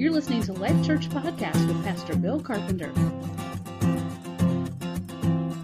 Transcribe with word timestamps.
You're 0.00 0.12
listening 0.12 0.42
to 0.44 0.54
Life 0.54 0.82
Church 0.82 1.10
Podcast 1.10 1.68
with 1.68 1.84
Pastor 1.84 2.16
Bill 2.16 2.40
Carpenter. 2.40 2.90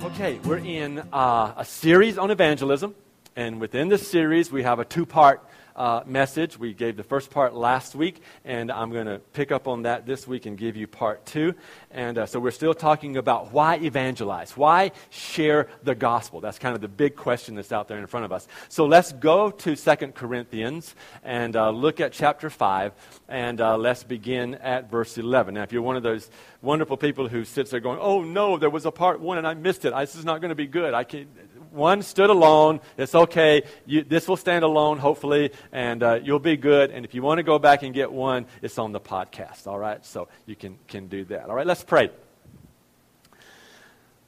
Okay, 0.04 0.38
we're 0.44 0.58
in 0.58 0.98
uh, 1.10 1.54
a 1.56 1.64
series 1.64 2.18
on 2.18 2.30
evangelism, 2.30 2.94
and 3.34 3.58
within 3.58 3.88
this 3.88 4.06
series, 4.06 4.52
we 4.52 4.62
have 4.62 4.78
a 4.78 4.84
two 4.84 5.06
part 5.06 5.42
uh, 5.76 6.02
message. 6.06 6.58
We 6.58 6.74
gave 6.74 6.96
the 6.96 7.04
first 7.04 7.30
part 7.30 7.54
last 7.54 7.94
week, 7.94 8.20
and 8.44 8.72
I'm 8.72 8.90
going 8.90 9.06
to 9.06 9.18
pick 9.34 9.52
up 9.52 9.68
on 9.68 9.82
that 9.82 10.06
this 10.06 10.26
week 10.26 10.46
and 10.46 10.58
give 10.58 10.76
you 10.76 10.86
part 10.86 11.24
two. 11.26 11.54
And 11.90 12.18
uh, 12.18 12.26
so 12.26 12.40
we're 12.40 12.50
still 12.50 12.74
talking 12.74 13.16
about 13.16 13.52
why 13.52 13.76
evangelize, 13.76 14.56
why 14.56 14.92
share 15.10 15.68
the 15.84 15.94
gospel. 15.94 16.40
That's 16.40 16.58
kind 16.58 16.74
of 16.74 16.80
the 16.80 16.88
big 16.88 17.14
question 17.14 17.54
that's 17.54 17.72
out 17.72 17.88
there 17.88 17.98
in 17.98 18.06
front 18.06 18.24
of 18.24 18.32
us. 18.32 18.48
So 18.68 18.86
let's 18.86 19.12
go 19.12 19.50
to 19.50 19.76
Second 19.76 20.14
Corinthians 20.14 20.94
and 21.22 21.54
uh, 21.54 21.70
look 21.70 22.00
at 22.00 22.12
chapter 22.12 22.50
5, 22.50 22.92
and 23.28 23.60
uh, 23.60 23.76
let's 23.76 24.02
begin 24.02 24.54
at 24.56 24.90
verse 24.90 25.18
11. 25.18 25.54
Now, 25.54 25.62
if 25.62 25.72
you're 25.72 25.82
one 25.82 25.96
of 25.96 26.02
those 26.02 26.30
wonderful 26.62 26.96
people 26.96 27.28
who 27.28 27.44
sits 27.44 27.70
there 27.70 27.80
going, 27.80 27.98
oh 28.00 28.22
no, 28.22 28.56
there 28.58 28.70
was 28.70 28.86
a 28.86 28.90
part 28.90 29.20
one 29.20 29.38
and 29.38 29.46
I 29.46 29.54
missed 29.54 29.84
it. 29.84 29.94
This 29.94 30.16
is 30.16 30.24
not 30.24 30.40
going 30.40 30.48
to 30.48 30.56
be 30.56 30.66
good. 30.66 30.94
I 30.94 31.04
can't 31.04 31.28
one 31.76 32.02
stood 32.02 32.30
alone. 32.30 32.80
It's 32.96 33.14
okay. 33.14 33.62
You, 33.84 34.02
this 34.02 34.26
will 34.26 34.36
stand 34.36 34.64
alone, 34.64 34.98
hopefully, 34.98 35.52
and 35.70 36.02
uh, 36.02 36.20
you'll 36.22 36.38
be 36.40 36.56
good. 36.56 36.90
And 36.90 37.04
if 37.04 37.14
you 37.14 37.22
want 37.22 37.38
to 37.38 37.44
go 37.44 37.58
back 37.58 37.82
and 37.82 37.94
get 37.94 38.10
one, 38.10 38.46
it's 38.62 38.78
on 38.78 38.92
the 38.92 39.00
podcast, 39.00 39.66
all 39.66 39.78
right? 39.78 40.04
So 40.04 40.28
you 40.46 40.56
can, 40.56 40.78
can 40.88 41.06
do 41.06 41.24
that. 41.26 41.48
All 41.48 41.54
right, 41.54 41.66
let's 41.66 41.84
pray. 41.84 42.10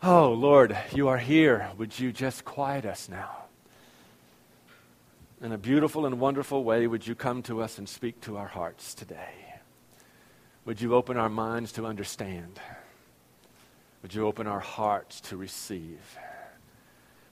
Oh, 0.03 0.33
Lord, 0.33 0.79
you 0.95 1.09
are 1.09 1.19
here. 1.19 1.71
Would 1.77 1.99
you 1.99 2.13
just 2.13 2.45
quiet 2.45 2.85
us 2.85 3.09
now? 3.09 3.47
In 5.41 5.53
a 5.53 5.59
beautiful 5.59 6.07
and 6.07 6.21
wonderful 6.21 6.63
way, 6.63 6.87
would 6.87 7.07
you 7.07 7.15
come 7.15 7.43
to 7.45 7.63
us 7.63 7.79
and 7.79 7.89
speak 7.89 8.21
to 8.23 8.37
our 8.37 8.47
hearts 8.47 8.95
today? 8.95 9.35
Would 10.65 10.81
you 10.81 10.95
open 10.95 11.17
our 11.17 11.29
minds 11.29 11.73
to 11.73 11.87
understand? 11.87 12.61
Would 14.03 14.15
you 14.15 14.27
open 14.27 14.47
our 14.47 14.61
hearts 14.61 15.21
to 15.23 15.37
receive? 15.37 16.19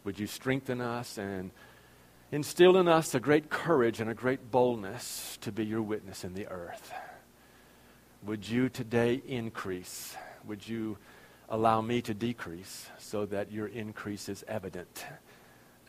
Would 0.06 0.20
you 0.20 0.28
strengthen 0.28 0.80
us 0.80 1.18
and 1.18 1.50
instill 2.30 2.76
in 2.76 2.86
us 2.86 3.12
a 3.16 3.18
great 3.18 3.50
courage 3.50 4.00
and 4.00 4.08
a 4.08 4.14
great 4.14 4.52
boldness 4.52 5.36
to 5.40 5.50
be 5.50 5.64
your 5.64 5.82
witness 5.82 6.22
in 6.22 6.32
the 6.32 6.46
earth? 6.46 6.92
Would 8.22 8.48
you 8.48 8.68
today 8.68 9.20
increase? 9.26 10.16
Would 10.44 10.68
you 10.68 10.96
allow 11.48 11.80
me 11.80 12.02
to 12.02 12.14
decrease 12.14 12.88
so 12.98 13.26
that 13.26 13.50
your 13.50 13.66
increase 13.66 14.28
is 14.28 14.44
evident 14.46 15.04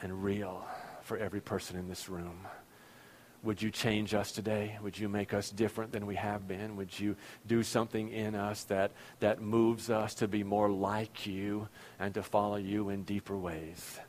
and 0.02 0.23
real 0.23 0.66
for 1.04 1.18
every 1.18 1.40
person 1.40 1.78
in 1.78 1.88
this 1.88 2.10
room? 2.10 2.48
Would 3.48 3.62
you 3.62 3.72
change 3.72 4.14
us 4.14 4.31
today? 4.31 4.78
Would 4.84 5.00
you 5.00 5.09
make 5.09 5.34
us 5.34 5.50
different 5.50 5.92
than 5.92 6.06
we 6.06 6.16
have 6.16 6.48
been? 6.48 6.76
Would 6.76 7.00
you 7.00 7.16
do 7.48 7.64
something 7.64 8.09
in 8.09 8.36
us 8.36 8.66
that, 8.66 8.92
that 9.22 9.42
moves 9.42 9.89
us 9.89 10.14
to 10.16 10.28
be 10.28 10.44
more 10.44 10.70
like 10.70 11.26
you 11.26 11.67
and 12.00 12.14
to 12.14 12.22
follow 12.22 12.58
you 12.58 12.89
in 12.89 13.04
deeper 13.04 13.38
ways? 13.38 14.00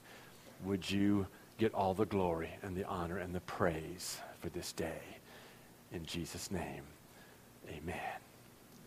would 0.64 0.90
you 0.90 1.26
get 1.58 1.74
all 1.74 1.94
the 1.94 2.06
glory 2.06 2.50
and 2.62 2.76
the 2.76 2.84
honor 2.84 3.18
and 3.18 3.34
the 3.34 3.40
praise 3.40 4.18
for 4.40 4.48
this 4.50 4.72
day. 4.72 5.00
In 5.92 6.04
Jesus' 6.06 6.50
name, 6.50 6.82
amen. 7.68 7.96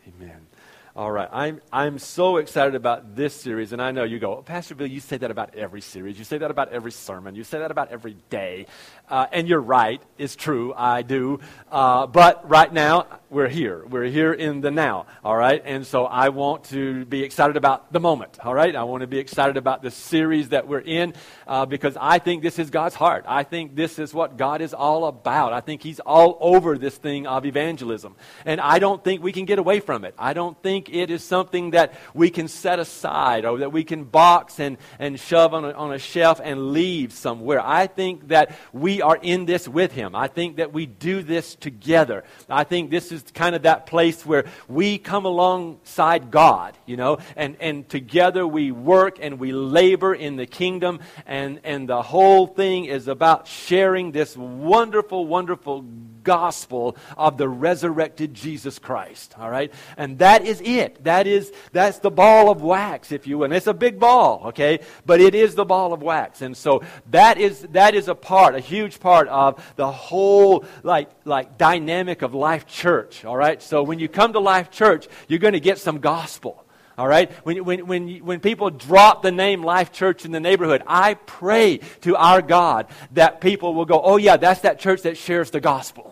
Amen. 0.07 0.47
All 0.93 1.09
right. 1.09 1.29
I'm, 1.31 1.61
I'm 1.71 1.99
so 1.99 2.35
excited 2.35 2.75
about 2.75 3.15
this 3.15 3.33
series, 3.33 3.71
and 3.71 3.81
I 3.81 3.91
know 3.91 4.03
you 4.03 4.19
go, 4.19 4.41
Pastor 4.41 4.75
Bill, 4.75 4.87
you 4.87 4.99
say 4.99 5.15
that 5.15 5.31
about 5.31 5.55
every 5.55 5.79
series. 5.79 6.19
You 6.19 6.25
say 6.25 6.37
that 6.39 6.51
about 6.51 6.73
every 6.73 6.91
sermon. 6.91 7.33
You 7.33 7.45
say 7.45 7.59
that 7.59 7.71
about 7.71 7.93
every 7.93 8.17
day. 8.29 8.65
Uh, 9.09 9.27
and 9.31 9.47
you're 9.47 9.61
right. 9.61 10.01
It's 10.17 10.35
true. 10.35 10.73
I 10.75 11.01
do. 11.01 11.39
Uh, 11.71 12.07
but 12.07 12.49
right 12.49 12.71
now, 12.73 13.07
we're 13.29 13.47
here. 13.47 13.85
We're 13.85 14.05
here 14.05 14.33
in 14.33 14.59
the 14.59 14.71
now. 14.71 15.05
All 15.23 15.37
right. 15.37 15.61
And 15.63 15.87
so 15.87 16.05
I 16.05 16.27
want 16.27 16.65
to 16.65 17.05
be 17.05 17.23
excited 17.23 17.55
about 17.55 17.93
the 17.93 18.01
moment. 18.01 18.39
All 18.43 18.53
right. 18.53 18.75
I 18.75 18.83
want 18.83 18.99
to 19.01 19.07
be 19.07 19.19
excited 19.19 19.55
about 19.55 19.81
the 19.81 19.91
series 19.91 20.49
that 20.49 20.67
we're 20.67 20.79
in 20.79 21.13
uh, 21.47 21.65
because 21.65 21.95
I 21.99 22.19
think 22.19 22.43
this 22.43 22.59
is 22.59 22.69
God's 22.69 22.95
heart. 22.95 23.23
I 23.29 23.43
think 23.43 23.75
this 23.75 23.97
is 23.97 24.13
what 24.13 24.35
God 24.35 24.59
is 24.59 24.73
all 24.73 25.05
about. 25.05 25.53
I 25.53 25.61
think 25.61 25.83
He's 25.83 26.01
all 26.01 26.37
over 26.41 26.77
this 26.77 26.97
thing 26.97 27.27
of 27.27 27.45
evangelism. 27.45 28.17
And 28.45 28.59
I 28.59 28.79
don't 28.79 29.01
think 29.01 29.23
we 29.23 29.31
can 29.31 29.45
get 29.45 29.59
away 29.59 29.79
from 29.79 30.03
it. 30.03 30.15
I 30.17 30.33
don't 30.33 30.61
think 30.61 30.80
think 30.81 30.95
it 30.95 31.11
is 31.11 31.23
something 31.23 31.71
that 31.71 31.93
we 32.13 32.29
can 32.29 32.47
set 32.47 32.79
aside 32.79 33.45
or 33.45 33.59
that 33.59 33.71
we 33.71 33.83
can 33.83 34.03
box 34.03 34.59
and, 34.59 34.77
and 34.97 35.19
shove 35.19 35.53
on 35.53 35.65
a, 35.65 35.71
on 35.71 35.93
a 35.93 35.99
shelf 35.99 36.41
and 36.43 36.71
leave 36.71 37.13
somewhere. 37.13 37.61
I 37.63 37.87
think 37.87 38.29
that 38.29 38.55
we 38.73 39.01
are 39.01 39.17
in 39.21 39.45
this 39.45 39.67
with 39.67 39.91
Him. 39.91 40.15
I 40.15 40.27
think 40.27 40.57
that 40.57 40.73
we 40.73 40.87
do 40.87 41.21
this 41.21 41.55
together. 41.55 42.23
I 42.49 42.63
think 42.63 42.89
this 42.89 43.11
is 43.11 43.23
kind 43.33 43.55
of 43.55 43.63
that 43.63 43.85
place 43.85 44.25
where 44.25 44.45
we 44.67 44.97
come 44.97 45.25
alongside 45.25 46.31
God, 46.31 46.75
you 46.87 46.97
know, 46.97 47.19
and, 47.35 47.55
and 47.59 47.87
together 47.87 48.47
we 48.47 48.71
work 48.71 49.17
and 49.21 49.39
we 49.39 49.51
labor 49.51 50.15
in 50.15 50.35
the 50.35 50.47
kingdom, 50.47 50.99
and, 51.27 51.59
and 51.63 51.87
the 51.87 52.01
whole 52.01 52.47
thing 52.47 52.85
is 52.85 53.07
about 53.07 53.47
sharing 53.47 54.11
this 54.11 54.35
wonderful, 54.35 55.27
wonderful 55.27 55.85
gospel 56.23 56.97
of 57.17 57.37
the 57.37 57.47
resurrected 57.47 58.33
Jesus 58.33 58.79
Christ. 58.79 59.35
All 59.39 59.49
right? 59.49 59.73
And 59.97 60.19
that 60.19 60.45
is 60.45 60.61
it. 60.61 61.03
That 61.03 61.27
is, 61.27 61.51
that's 61.71 61.99
the 61.99 62.11
ball 62.11 62.49
of 62.49 62.61
wax, 62.61 63.11
if 63.11 63.27
you 63.27 63.39
will. 63.39 63.45
And 63.45 63.53
it's 63.53 63.67
a 63.67 63.73
big 63.73 63.99
ball, 63.99 64.43
okay? 64.47 64.79
But 65.05 65.21
it 65.21 65.35
is 65.35 65.55
the 65.55 65.65
ball 65.65 65.93
of 65.93 66.01
wax. 66.01 66.41
And 66.41 66.55
so 66.55 66.83
that 67.09 67.37
is, 67.37 67.61
that 67.71 67.95
is 67.95 68.07
a 68.07 68.15
part, 68.15 68.55
a 68.55 68.59
huge 68.59 68.99
part 68.99 69.27
of 69.27 69.63
the 69.75 69.91
whole, 69.91 70.65
like, 70.83 71.09
like 71.25 71.57
dynamic 71.57 72.21
of 72.21 72.33
Life 72.33 72.67
Church. 72.67 73.25
All 73.25 73.37
right? 73.37 73.61
So 73.61 73.83
when 73.83 73.99
you 73.99 74.07
come 74.07 74.33
to 74.33 74.39
Life 74.39 74.71
Church, 74.71 75.07
you're 75.27 75.39
going 75.39 75.53
to 75.53 75.59
get 75.59 75.77
some 75.77 75.99
gospel. 75.99 76.65
All 76.97 77.07
right? 77.07 77.31
When, 77.45 77.63
when, 77.63 77.87
when, 77.87 78.17
when 78.25 78.39
people 78.39 78.69
drop 78.69 79.23
the 79.23 79.31
name 79.31 79.63
Life 79.63 79.91
Church 79.91 80.25
in 80.25 80.31
the 80.31 80.39
neighborhood, 80.39 80.83
I 80.85 81.15
pray 81.15 81.79
to 82.01 82.15
our 82.15 82.41
God 82.41 82.87
that 83.13 83.41
people 83.41 83.73
will 83.73 83.85
go, 83.85 83.99
oh, 84.01 84.17
yeah, 84.17 84.37
that's 84.37 84.61
that 84.61 84.79
church 84.79 85.03
that 85.03 85.17
shares 85.17 85.51
the 85.51 85.59
gospel. 85.59 86.10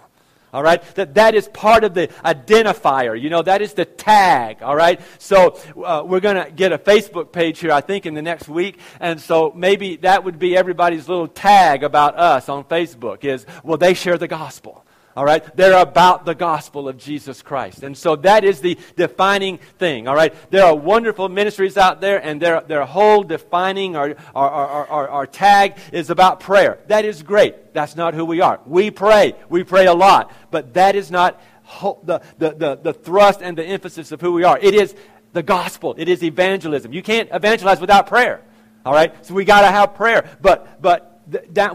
All 0.54 0.64
right? 0.64 0.82
That, 0.96 1.14
that 1.16 1.36
is 1.36 1.48
part 1.48 1.84
of 1.84 1.94
the 1.94 2.08
identifier. 2.26 3.20
You 3.20 3.30
know, 3.30 3.42
that 3.42 3.62
is 3.62 3.74
the 3.74 3.86
tag. 3.86 4.62
All 4.62 4.76
right? 4.76 5.00
So 5.18 5.60
uh, 5.84 6.04
we're 6.06 6.20
going 6.20 6.44
to 6.44 6.52
get 6.52 6.72
a 6.72 6.78
Facebook 6.78 7.32
page 7.32 7.60
here, 7.60 7.72
I 7.72 7.82
think, 7.82 8.06
in 8.06 8.14
the 8.14 8.22
next 8.22 8.48
week. 8.48 8.80
And 9.00 9.20
so 9.22 9.52
maybe 9.56 9.98
that 9.98 10.24
would 10.24 10.40
be 10.40 10.58
everybody's 10.58 11.08
little 11.08 11.28
tag 11.28 11.84
about 11.84 12.18
us 12.18 12.50
on 12.50 12.64
Facebook 12.64 13.24
is, 13.24 13.46
well, 13.64 13.78
they 13.78 13.94
share 13.94 14.18
the 14.18 14.28
gospel. 14.28 14.86
All 15.20 15.26
right? 15.26 15.44
They're 15.58 15.78
about 15.78 16.24
the 16.24 16.34
gospel 16.34 16.88
of 16.88 16.98
Jesus 16.98 17.42
Christ. 17.42 17.84
And 17.84 17.98
so 17.98 18.16
that 18.16 18.46
is 18.46 18.62
the 18.62 18.80
defining 18.96 19.58
thing. 19.78 20.08
All 20.08 20.16
right? 20.16 20.34
There 20.50 20.64
are 20.64 20.74
wonderful 20.74 21.28
ministries 21.28 21.76
out 21.76 22.00
there, 22.00 22.24
and 22.24 22.42
their, 22.42 22.62
their 22.62 22.86
whole 22.86 23.24
defining 23.24 23.98
our, 23.98 24.16
our, 24.34 24.50
our, 24.50 25.10
our, 25.10 25.28
tag 25.28 25.76
is 25.92 26.10
about 26.10 26.40
prayer. 26.40 26.80
That 26.88 27.04
is 27.04 27.22
great. 27.22 27.74
That's 27.74 27.98
not 27.98 28.14
who 28.14 28.24
we 28.24 28.40
are. 28.40 28.62
We 28.66 28.92
pray. 28.92 29.34
We 29.50 29.66
pray 29.66 29.88
a 29.88 29.94
lot. 29.94 30.32
But 30.52 30.76
that 30.76 30.96
is 30.96 31.12
not 31.12 31.42
the, 31.82 32.22
the, 32.38 32.52
the, 32.52 32.76
the 32.82 32.94
thrust 32.94 33.42
and 33.42 33.58
the 33.58 33.66
emphasis 33.66 34.14
of 34.14 34.22
who 34.22 34.32
we 34.32 34.46
are. 34.46 34.58
It 34.58 34.74
is 34.74 34.96
the 35.34 35.44
gospel, 35.44 35.96
it 35.98 36.08
is 36.08 36.24
evangelism. 36.24 36.94
You 36.94 37.04
can't 37.04 37.28
evangelize 37.34 37.82
without 37.82 38.08
prayer. 38.08 38.42
All 38.86 38.94
right? 38.94 39.14
So 39.26 39.34
we 39.34 39.44
got 39.44 39.62
to 39.62 39.68
have 39.68 39.96
prayer. 39.96 40.30
But, 40.40 40.82
but 40.82 41.09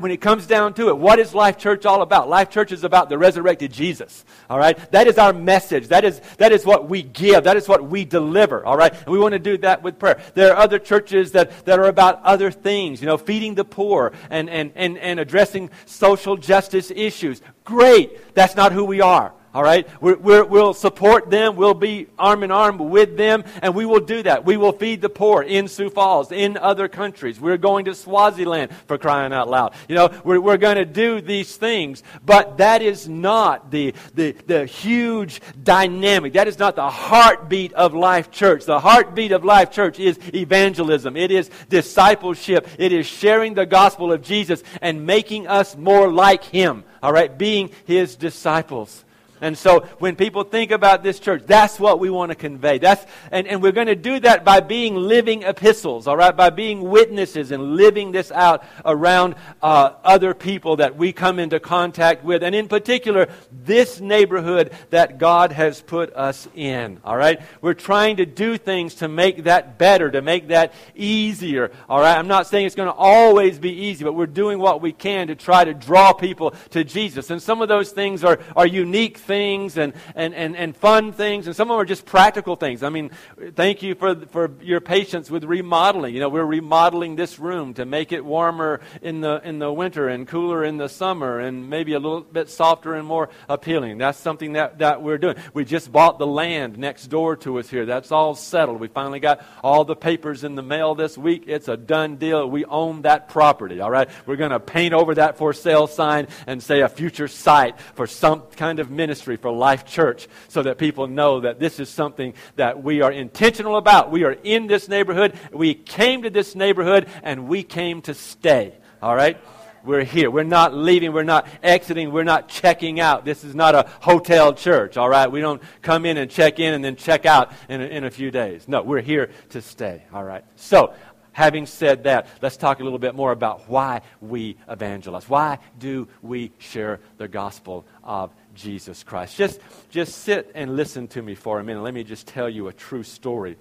when 0.01 0.11
it 0.11 0.21
comes 0.21 0.47
down 0.47 0.75
to 0.75 0.89
it, 0.89 0.99
what 0.99 1.19
is 1.19 1.35
Life 1.35 1.59
Church 1.59 1.87
all 1.87 2.03
about? 2.03 2.29
Life 2.29 2.51
Church 2.51 2.73
is 2.73 2.85
about 2.85 3.09
the 3.09 3.19
resurrected 3.19 3.73
Jesus. 3.73 4.25
All 4.51 4.59
right? 4.59 4.77
That 4.93 5.07
is 5.07 5.19
our 5.19 5.33
message. 5.33 5.89
That 5.89 6.05
is, 6.05 6.21
that 6.39 6.53
is 6.53 6.65
what 6.65 6.89
we 6.89 7.03
give. 7.03 7.45
That 7.45 7.57
is 7.57 7.69
what 7.69 7.85
we 7.85 8.05
deliver. 8.05 8.65
All 8.65 8.77
right? 8.77 8.93
And 8.93 9.09
we 9.09 9.19
want 9.19 9.33
to 9.33 9.39
do 9.39 9.59
that 9.59 9.83
with 9.83 9.99
prayer. 9.99 10.21
There 10.35 10.53
are 10.53 10.57
other 10.57 10.79
churches 10.79 11.33
that, 11.33 11.65
that 11.67 11.79
are 11.79 11.89
about 11.89 12.23
other 12.23 12.51
things, 12.51 13.01
you 13.01 13.07
know, 13.07 13.19
feeding 13.19 13.55
the 13.55 13.65
poor 13.65 14.13
and, 14.31 14.49
and, 14.51 14.73
and, 14.75 14.99
and 14.99 15.21
addressing 15.21 15.71
social 15.87 16.37
justice 16.37 16.91
issues. 16.91 17.43
Great. 17.65 18.35
That's 18.35 18.57
not 18.57 18.73
who 18.73 18.85
we 18.85 19.01
are. 19.01 19.33
All 19.55 19.63
right? 19.63 19.87
we 20.01 20.15
will 20.15 20.75
support 20.75 21.31
them. 21.31 21.55
We'll 21.55 21.75
be 21.75 22.09
arm 22.19 22.43
in 22.43 22.51
arm 22.51 22.77
with 22.79 23.17
them, 23.17 23.45
and 23.63 23.73
we 23.73 23.87
will 23.87 24.01
do 24.01 24.21
that. 24.25 24.45
We 24.45 24.57
will 24.57 24.73
feed 24.73 25.01
the 25.01 25.09
poor 25.09 25.43
in 25.43 25.69
Sioux 25.69 25.91
Falls, 25.91 26.33
in 26.33 26.57
other 26.57 26.89
countries. 26.89 27.41
We're 27.41 27.57
going 27.57 27.85
to 27.85 27.95
Swaziland 27.95 28.73
for 28.89 28.99
crying 28.99 29.33
out 29.33 29.49
loud. 29.49 29.75
You 29.89 29.95
know, 29.95 30.21
we're, 30.25 30.41
we're 30.41 30.57
going 30.57 30.77
to 30.77 30.85
do 30.85 31.21
these 31.21 31.57
things, 31.57 32.03
but 32.27 32.59
that 32.59 32.83
is 32.83 33.09
not 33.09 33.71
the, 33.71 33.95
the, 34.15 34.33
the 34.47 34.67
huge 34.67 35.41
dynamic. 35.63 36.33
That 36.33 36.49
is 36.49 36.59
not 36.59 36.75
the 36.75 36.91
heartbeat 36.91 37.73
of 37.75 37.95
Life 37.95 38.33
Church. 38.33 38.65
The 38.65 38.81
heartbeat 38.81 39.31
of 39.31 39.45
Life 39.45 39.71
Church 39.71 40.01
is 40.01 40.19
evangelism, 40.35 41.17
it 41.17 41.31
is 41.31 41.49
discipleship, 41.69 42.67
it 42.77 42.93
is 42.93 43.07
sharing 43.07 43.55
the 43.55 43.67
gospel 43.67 44.13
of 44.13 44.23
Jesus 44.23 44.65
and 44.83 45.07
making 45.07 45.47
us 45.47 45.77
more 45.77 46.13
like 46.13 46.43
Him. 46.43 46.83
All 47.05 47.13
right? 47.13 47.37
Being 47.37 47.71
His 47.85 48.17
disciples. 48.17 49.05
And 49.45 49.59
so 49.59 49.81
when 49.99 50.17
people 50.17 50.43
think 50.43 50.71
about 50.71 51.03
this 51.03 51.21
church, 51.21 51.43
that's 51.45 51.79
what 51.79 52.01
we 52.01 52.09
want 52.09 52.31
to 52.31 52.35
convey. 52.35 52.79
That's, 52.79 53.05
and, 53.31 53.47
and 53.47 53.63
we're 53.63 53.73
going 53.73 53.89
to 53.89 53.95
do 53.95 54.19
that 54.21 54.43
by 54.43 54.61
being 54.61 54.95
living 54.97 55.43
epistles, 55.43 56.07
all 56.07 56.17
right? 56.17 56.35
By 56.35 56.49
being 56.49 56.81
witnesses 56.89 57.51
and 57.51 57.77
living 57.77 58.11
this 58.11 58.33
out 58.33 58.65
around 58.87 59.35
uh, 59.61 59.97
other 60.03 60.33
people 60.33 60.77
that 60.77 60.97
we 60.97 61.13
come 61.13 61.39
into 61.39 61.61
contact 61.61 62.25
with. 62.25 62.43
And 62.43 62.55
in 62.55 62.69
particular, 62.69 63.29
this 63.53 64.01
neighborhood 64.01 64.73
that 64.89 65.19
God 65.19 65.53
has 65.53 65.83
put 65.83 66.17
us 66.17 66.49
in, 66.55 67.01
all 67.05 67.17
right? 67.19 67.43
We're 67.61 67.75
trying 67.75 68.17
to 68.17 68.25
do 68.25 68.57
things 68.57 68.95
to 68.97 69.09
make 69.09 69.45
that 69.45 69.77
better, 69.77 70.11
to 70.11 70.23
make 70.23 70.49
that 70.49 70.73
easier, 70.95 71.71
all 71.87 72.01
right? 72.01 72.17
I'm 72.17 72.29
not 72.29 72.47
saying 72.47 72.65
it's 72.65 72.75
going 72.75 72.89
to 72.89 72.95
always 72.95 73.59
be 73.59 73.73
easy, 73.73 74.05
but 74.05 74.15
we're 74.15 74.25
doing 74.25 74.59
what 74.59 74.81
we 74.81 74.93
can 74.93 75.27
to 75.27 75.35
try 75.35 75.65
to 75.65 75.75
draw 75.75 76.15
people 76.15 76.55
to 76.71 76.83
Jesus. 76.83 77.29
And 77.29 77.43
some 77.43 77.61
of 77.61 77.69
those 77.69 77.93
things 77.93 78.25
are, 78.25 78.39
are 78.57 78.67
unique 78.67 79.19
things 79.19 79.34
and, 79.35 79.93
and, 80.15 80.35
and, 80.35 80.57
and 80.57 80.77
fun 80.77 81.13
things, 81.13 81.47
and 81.47 81.57
some 81.57 81.71
of 81.71 81.75
them 81.75 81.81
are 81.81 81.85
just 81.85 82.05
practical 82.05 82.57
things. 82.57 82.83
I 82.83 82.89
mean, 82.89 83.11
thank 83.55 83.83
you 83.83 83.95
for, 83.95 84.15
for 84.27 84.51
your 84.61 84.81
patience 84.81 85.31
with 85.31 85.45
remodeling. 85.45 86.15
You 86.15 86.21
know, 86.21 86.29
we're 86.29 86.45
remodeling 86.45 87.17
this 87.17 87.39
room 87.39 87.75
to 87.75 87.85
make 87.85 88.13
it 88.13 88.25
warmer 88.25 88.81
in 89.03 89.21
the, 89.21 89.41
in 89.45 89.59
the 89.59 89.73
winter 89.73 90.09
and 90.09 90.27
cooler 90.29 90.65
in 90.65 90.77
the 90.77 90.89
summer 90.89 91.41
and 91.41 91.69
maybe 91.69 91.95
a 91.95 91.99
little 91.99 92.21
bit 92.21 92.49
softer 92.49 92.95
and 92.95 93.07
more 93.07 93.29
appealing. 93.49 93.99
That's 93.99 94.19
something 94.19 94.53
that, 94.55 94.79
that 94.79 95.03
we're 95.03 95.19
doing. 95.19 95.37
We 95.53 95.65
just 95.65 95.91
bought 95.91 96.19
the 96.19 96.27
land 96.27 96.79
next 96.79 97.07
door 97.07 97.37
to 97.37 97.59
us 97.59 97.69
here. 97.69 97.87
That's 97.87 98.13
all 98.13 98.35
settled. 98.35 98.81
We 98.81 98.89
finally 98.89 99.21
got 99.21 99.45
all 99.63 99.85
the 99.85 99.97
papers 99.97 100.45
in 100.45 100.55
the 100.55 100.63
mail 100.63 100.95
this 100.95 101.17
week. 101.17 101.45
It's 101.47 101.69
a 101.69 101.77
done 101.77 102.17
deal. 102.17 102.49
We 102.49 102.65
own 102.65 103.03
that 103.03 103.29
property, 103.29 103.81
all 103.81 103.91
right? 103.91 104.09
We're 104.27 104.37
going 104.37 104.51
to 104.51 104.61
paint 104.61 104.95
over 104.95 105.15
that 105.15 105.39
for 105.39 105.53
sale 105.53 105.87
sign 105.87 106.29
and 106.47 106.63
say 106.63 106.81
a 106.81 106.89
future 106.89 107.29
site 107.29 107.79
for 107.95 108.07
some 108.07 108.43
kind 108.57 108.79
of 108.79 108.91
ministry 108.91 109.14
for 109.21 109.51
Life 109.51 109.85
Church 109.85 110.29
so 110.49 110.63
that 110.63 110.79
people 110.79 111.07
know 111.07 111.41
that 111.41 111.59
this 111.59 111.81
is 111.81 111.89
something 111.89 112.35
that 112.57 112.83
we 112.83 113.01
are 113.03 113.13
intentional 113.13 113.77
about. 113.77 114.11
We 114.11 114.25
are 114.25 114.37
in 114.43 114.67
this 114.67 114.89
neighborhood. 114.89 115.39
We 115.53 115.75
came 115.75 116.23
to 116.23 116.31
this 116.31 116.55
neighborhood 116.55 117.09
and 117.23 117.49
we 117.49 117.63
came 117.63 118.03
to 118.03 118.15
stay, 118.15 118.75
all 119.03 119.15
right? 119.15 119.39
we're 119.85 120.05
here. 120.05 120.31
We're 120.31 120.45
not 120.45 120.75
leaving. 120.75 121.13
We're 121.13 121.23
not 121.23 121.47
exiting. 121.63 122.13
We're 122.13 122.25
not 122.25 122.49
checking 122.49 123.01
out. 123.01 123.25
This 123.25 123.45
is 123.45 123.55
not 123.55 123.75
a 123.75 123.89
hotel 124.01 124.53
church, 124.53 124.97
all 124.97 125.09
right? 125.09 125.31
We 125.31 125.41
don't 125.41 125.63
come 125.83 126.07
in 126.07 126.17
and 126.17 126.31
check 126.31 126.59
in 126.59 126.75
and 126.75 126.85
then 126.85 126.97
check 126.97 127.27
out 127.27 127.53
in 127.69 127.81
a, 127.81 127.85
in 127.85 128.05
a 128.05 128.11
few 128.11 128.31
days. 128.31 128.67
No, 128.67 128.83
we're 128.83 129.03
here 129.03 129.31
to 129.51 129.63
stay, 129.63 130.03
all 130.13 130.25
right? 130.25 130.45
So, 130.57 130.95
having 131.33 131.67
said 131.67 132.05
that, 132.05 132.29
let's 132.41 132.57
talk 132.57 132.81
a 132.81 132.85
little 132.85 132.99
bit 132.99 133.15
more 133.15 133.33
about 133.33 133.69
why 133.69 134.01
we 134.21 134.57
evangelize. 134.69 135.29
Why 135.29 135.59
do 135.79 136.09
we 136.23 136.53
share 136.59 137.01
the 137.19 137.29
gospel 137.29 137.85
of 138.03 138.33
Jesus 138.55 139.03
Christ? 139.03 139.37
Just, 139.37 139.61
just 139.91 140.23
sit 140.23 140.51
and 140.55 140.77
listen 140.77 141.09
to 141.09 141.23
me 141.23 141.35
for 141.35 141.61
a 141.61 141.65
minute. 141.65 141.83
Let 141.83 141.95
me 141.95 142.05
just 142.05 142.27
tell 142.27 142.49
you 142.49 142.69
a 142.69 142.73
true 142.73 143.03
story. 143.03 143.57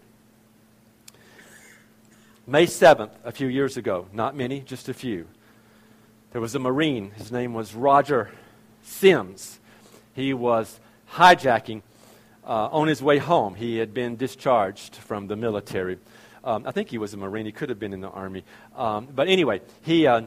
May 2.45 2.65
7th, 2.65 3.11
a 3.23 3.31
few 3.31 3.47
years 3.47 3.77
ago, 3.77 4.07
not 4.11 4.35
many, 4.35 4.59
just 4.59 4.89
a 4.89 4.93
few, 4.93 5.27
there 6.31 6.41
was 6.41 6.55
a 6.55 6.59
Marine. 6.59 7.11
His 7.11 7.31
name 7.31 7.53
was 7.53 7.73
Roger 7.73 8.31
Sims. 8.81 9.59
He 10.13 10.33
was 10.33 10.79
hijacking 11.11 11.83
uh, 12.45 12.69
on 12.71 12.87
his 12.87 13.01
way 13.01 13.17
home. 13.17 13.55
He 13.55 13.77
had 13.77 13.93
been 13.93 14.17
discharged 14.17 14.95
from 14.95 15.27
the 15.27 15.35
military. 15.35 15.99
Um, 16.43 16.65
I 16.67 16.71
think 16.71 16.89
he 16.89 16.97
was 16.97 17.13
a 17.13 17.17
Marine. 17.17 17.45
He 17.45 17.51
could 17.51 17.69
have 17.69 17.79
been 17.79 17.93
in 17.93 18.01
the 18.01 18.09
Army. 18.09 18.43
Um, 18.75 19.07
but 19.13 19.27
anyway, 19.29 19.61
he, 19.83 20.07
uh, 20.07 20.23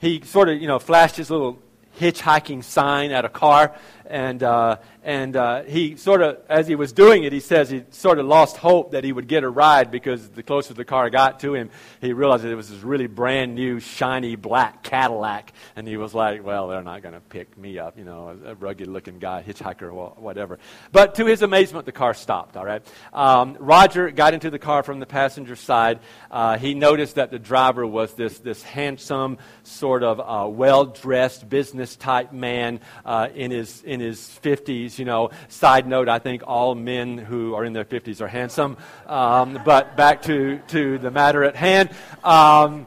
he 0.00 0.22
sort 0.22 0.48
of, 0.48 0.60
you 0.60 0.66
know, 0.66 0.78
flashed 0.78 1.16
his 1.16 1.30
little 1.30 1.58
hitchhiking 1.98 2.62
sign 2.64 3.10
at 3.10 3.24
a 3.24 3.28
car 3.28 3.74
and, 4.12 4.42
uh, 4.42 4.76
and 5.02 5.34
uh, 5.36 5.62
he 5.62 5.96
sort 5.96 6.20
of, 6.20 6.38
as 6.46 6.68
he 6.68 6.74
was 6.74 6.92
doing 6.92 7.24
it, 7.24 7.32
he 7.32 7.40
says 7.40 7.70
he 7.70 7.82
sort 7.90 8.18
of 8.18 8.26
lost 8.26 8.58
hope 8.58 8.90
that 8.90 9.04
he 9.04 9.12
would 9.12 9.26
get 9.26 9.42
a 9.42 9.48
ride 9.48 9.90
because 9.90 10.28
the 10.28 10.42
closer 10.42 10.74
the 10.74 10.84
car 10.84 11.08
got 11.08 11.40
to 11.40 11.54
him, 11.54 11.70
he 12.02 12.12
realized 12.12 12.44
it 12.44 12.54
was 12.54 12.68
this 12.68 12.82
really 12.82 13.06
brand 13.06 13.54
new, 13.54 13.80
shiny 13.80 14.36
black 14.36 14.82
Cadillac. 14.82 15.54
And 15.76 15.88
he 15.88 15.96
was 15.96 16.12
like, 16.12 16.44
well, 16.44 16.68
they're 16.68 16.82
not 16.82 17.00
going 17.00 17.14
to 17.14 17.20
pick 17.20 17.56
me 17.56 17.78
up, 17.78 17.96
you 17.96 18.04
know, 18.04 18.38
a, 18.44 18.54
rugged 18.54 18.86
looking 18.86 19.18
guy, 19.18 19.42
hitchhiker, 19.42 20.18
whatever. 20.18 20.58
But 20.92 21.14
to 21.14 21.24
his 21.24 21.40
amazement, 21.40 21.86
the 21.86 21.92
car 21.92 22.12
stopped, 22.12 22.58
all 22.58 22.66
right? 22.66 22.86
Um, 23.14 23.56
Roger 23.60 24.10
got 24.10 24.34
into 24.34 24.50
the 24.50 24.58
car 24.58 24.82
from 24.82 25.00
the 25.00 25.06
passenger 25.06 25.56
side. 25.56 26.00
Uh, 26.30 26.58
he 26.58 26.74
noticed 26.74 27.14
that 27.14 27.30
the 27.30 27.38
driver 27.38 27.86
was 27.86 28.12
this, 28.12 28.38
this 28.40 28.62
handsome, 28.62 29.38
sort 29.62 30.02
of 30.02 30.20
uh, 30.20 30.46
well 30.48 30.84
dressed, 30.84 31.48
business 31.48 31.96
type 31.96 32.30
man 32.30 32.80
uh, 33.06 33.28
in, 33.34 33.50
his, 33.50 33.82
in 33.84 34.01
his 34.02 34.18
50s, 34.42 34.98
you 34.98 35.04
know. 35.04 35.30
Side 35.48 35.86
note, 35.86 36.08
I 36.08 36.18
think 36.18 36.42
all 36.46 36.74
men 36.74 37.16
who 37.16 37.54
are 37.54 37.64
in 37.64 37.72
their 37.72 37.84
50s 37.84 38.20
are 38.20 38.28
handsome. 38.28 38.76
Um, 39.06 39.60
but 39.64 39.96
back 39.96 40.22
to, 40.22 40.58
to 40.68 40.98
the 40.98 41.10
matter 41.10 41.44
at 41.44 41.56
hand. 41.56 41.90
Um, 42.22 42.86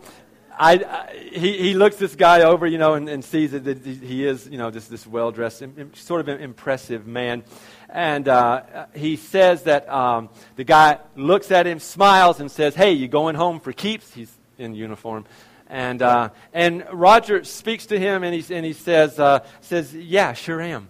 I, 0.58 0.74
I, 0.74 1.16
he, 1.34 1.58
he 1.58 1.74
looks 1.74 1.98
this 1.98 2.16
guy 2.16 2.42
over, 2.42 2.66
you 2.66 2.78
know, 2.78 2.94
and, 2.94 3.10
and 3.10 3.24
sees 3.24 3.52
that 3.52 3.86
he 3.86 4.26
is, 4.26 4.48
you 4.48 4.58
know, 4.58 4.72
this, 4.72 4.88
this 4.88 5.06
well 5.06 5.32
dressed, 5.32 5.64
sort 5.94 6.22
of 6.22 6.30
impressive 6.42 7.06
man. 7.06 7.44
And 7.90 8.28
uh, 8.28 8.88
he 8.94 9.16
says 9.16 9.64
that 9.64 9.90
um, 9.90 10.30
the 10.56 10.64
guy 10.64 11.00
looks 11.16 11.52
at 11.52 11.68
him, 11.68 11.80
smiles, 11.80 12.40
and 12.40 12.52
says, 12.52 12.76
Hey, 12.76 12.94
you 12.94 13.08
going 13.08 13.36
home 13.36 13.60
for 13.60 13.74
keeps? 13.74 14.14
He's 14.14 14.34
in 14.58 14.76
uniform. 14.76 15.26
And, 15.68 16.02
uh, 16.02 16.30
and 16.54 16.86
Roger 16.92 17.44
speaks 17.44 17.88
to 17.88 18.00
him, 18.00 18.24
and 18.24 18.34
he, 18.34 18.54
and 18.54 18.66
he 18.66 18.74
says, 18.74 19.20
uh, 19.20 19.46
says, 19.62 19.94
Yeah, 19.94 20.34
sure 20.34 20.62
am. 20.62 20.90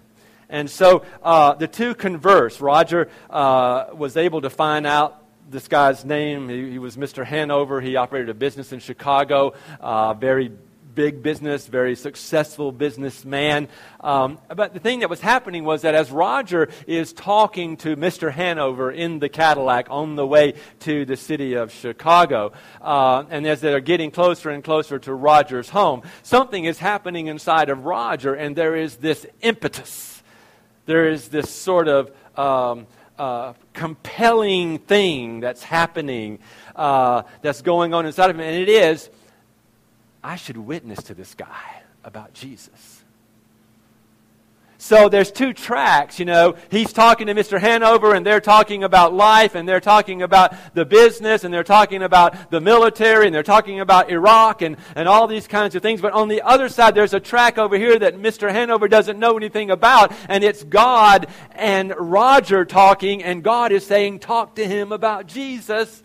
And 0.50 0.70
so 0.70 1.04
uh, 1.24 1.56
the 1.56 1.68
two 1.68 1.96
converse. 1.96 2.62
Roger 2.62 3.10
uh, 3.30 3.88
was 3.94 4.18
able 4.18 4.42
to 4.42 4.50
find 4.50 4.86
out 4.86 5.24
this 5.50 5.68
guy's 5.68 6.06
name. 6.06 6.50
He, 6.50 6.72
he, 6.72 6.80
was 6.80 6.98
Mr. 6.98 7.26
Hanover. 7.26 7.82
He 7.82 7.96
operated 7.96 8.30
a 8.30 8.34
business 8.34 8.72
in 8.72 8.80
Chicago, 8.80 9.54
uh, 9.80 10.14
very 10.14 10.52
big 10.96 11.22
business, 11.22 11.68
very 11.68 11.94
successful 11.96 12.72
businessman. 12.72 13.68
Um, 14.00 14.40
but 14.56 14.74
the 14.74 14.80
thing 14.80 15.02
that 15.02 15.10
was 15.10 15.20
happening 15.20 15.66
was 15.66 15.82
that 15.82 15.94
as 15.94 16.10
Roger 16.10 16.70
is 16.88 17.12
talking 17.12 17.76
to 17.78 17.98
Mr. 17.98 18.32
Hanover 18.32 18.92
in 18.92 19.20
the 19.20 19.28
Cadillac 19.28 19.88
on 19.90 20.16
the 20.16 20.26
way 20.26 20.54
to 20.82 21.06
the 21.06 21.18
city 21.18 21.56
of 21.56 21.72
Chicago, 21.74 22.54
uh, 22.82 23.26
and 23.30 23.46
as 23.46 23.60
they're 23.60 23.82
getting 23.82 24.10
closer 24.10 24.50
and 24.50 24.64
closer 24.64 24.98
to 25.00 25.14
Roger's 25.14 25.70
home, 25.70 26.02
something 26.24 26.64
is 26.64 26.80
happening 26.80 27.28
inside 27.28 27.70
of 27.70 27.86
Roger, 27.86 28.34
and 28.34 28.56
there 28.56 28.76
is 28.76 28.96
this 28.96 29.26
impetus 29.42 30.15
there 30.86 31.10
is 31.10 31.30
this 31.30 31.50
sort 31.50 31.88
of 31.88 32.12
um, 32.38 32.88
uh, 33.18 33.54
compelling 33.74 34.80
thing 34.80 35.40
that's 35.40 35.64
happening, 35.64 36.40
uh, 36.76 37.24
that's 37.42 37.62
going 37.62 37.94
on 37.94 38.06
inside 38.06 38.30
of 38.30 38.36
him. 38.36 38.42
And 38.42 38.56
it 38.56 38.70
is, 38.70 39.10
I 40.24 40.36
should 40.36 40.58
witness 40.58 41.04
to 41.04 41.14
this 41.14 41.34
guy 41.34 41.82
about 42.04 42.34
Jesus. 42.34 42.95
So 44.86 45.10
there's 45.10 45.32
two 45.32 45.52
tracks, 45.52 46.20
you 46.20 46.26
know. 46.26 46.58
He's 46.70 46.94
talking 46.94 47.26
to 47.26 47.34
Mr. 47.34 47.60
Hanover, 47.60 48.14
and 48.14 48.24
they're 48.24 48.40
talking 48.40 48.84
about 48.84 49.16
life, 49.16 49.56
and 49.56 49.68
they're 49.68 49.80
talking 49.80 50.22
about 50.22 50.54
the 50.76 50.86
business, 50.86 51.44
and 51.44 51.52
they're 51.52 51.64
talking 51.64 52.04
about 52.04 52.52
the 52.52 52.62
military, 52.62 53.26
and 53.26 53.34
they're 53.34 53.42
talking 53.42 53.80
about 53.80 54.12
Iraq, 54.12 54.62
and, 54.62 54.78
and 54.94 55.08
all 55.08 55.26
these 55.26 55.48
kinds 55.48 55.74
of 55.74 55.82
things. 55.82 56.02
But 56.02 56.14
on 56.14 56.28
the 56.28 56.44
other 56.44 56.70
side, 56.70 56.94
there's 56.94 57.16
a 57.16 57.20
track 57.20 57.58
over 57.58 57.76
here 57.76 57.98
that 57.98 58.16
Mr. 58.16 58.52
Hanover 58.52 58.88
doesn't 58.88 59.18
know 59.18 59.36
anything 59.36 59.72
about, 59.72 60.14
and 60.30 60.44
it's 60.44 60.64
God 60.64 61.26
and 61.54 61.92
Roger 61.98 62.64
talking, 62.64 63.24
and 63.24 63.42
God 63.44 63.72
is 63.72 63.88
saying, 63.88 64.20
Talk 64.20 64.54
to 64.58 64.68
him 64.68 64.92
about 64.92 65.26
Jesus. 65.26 66.04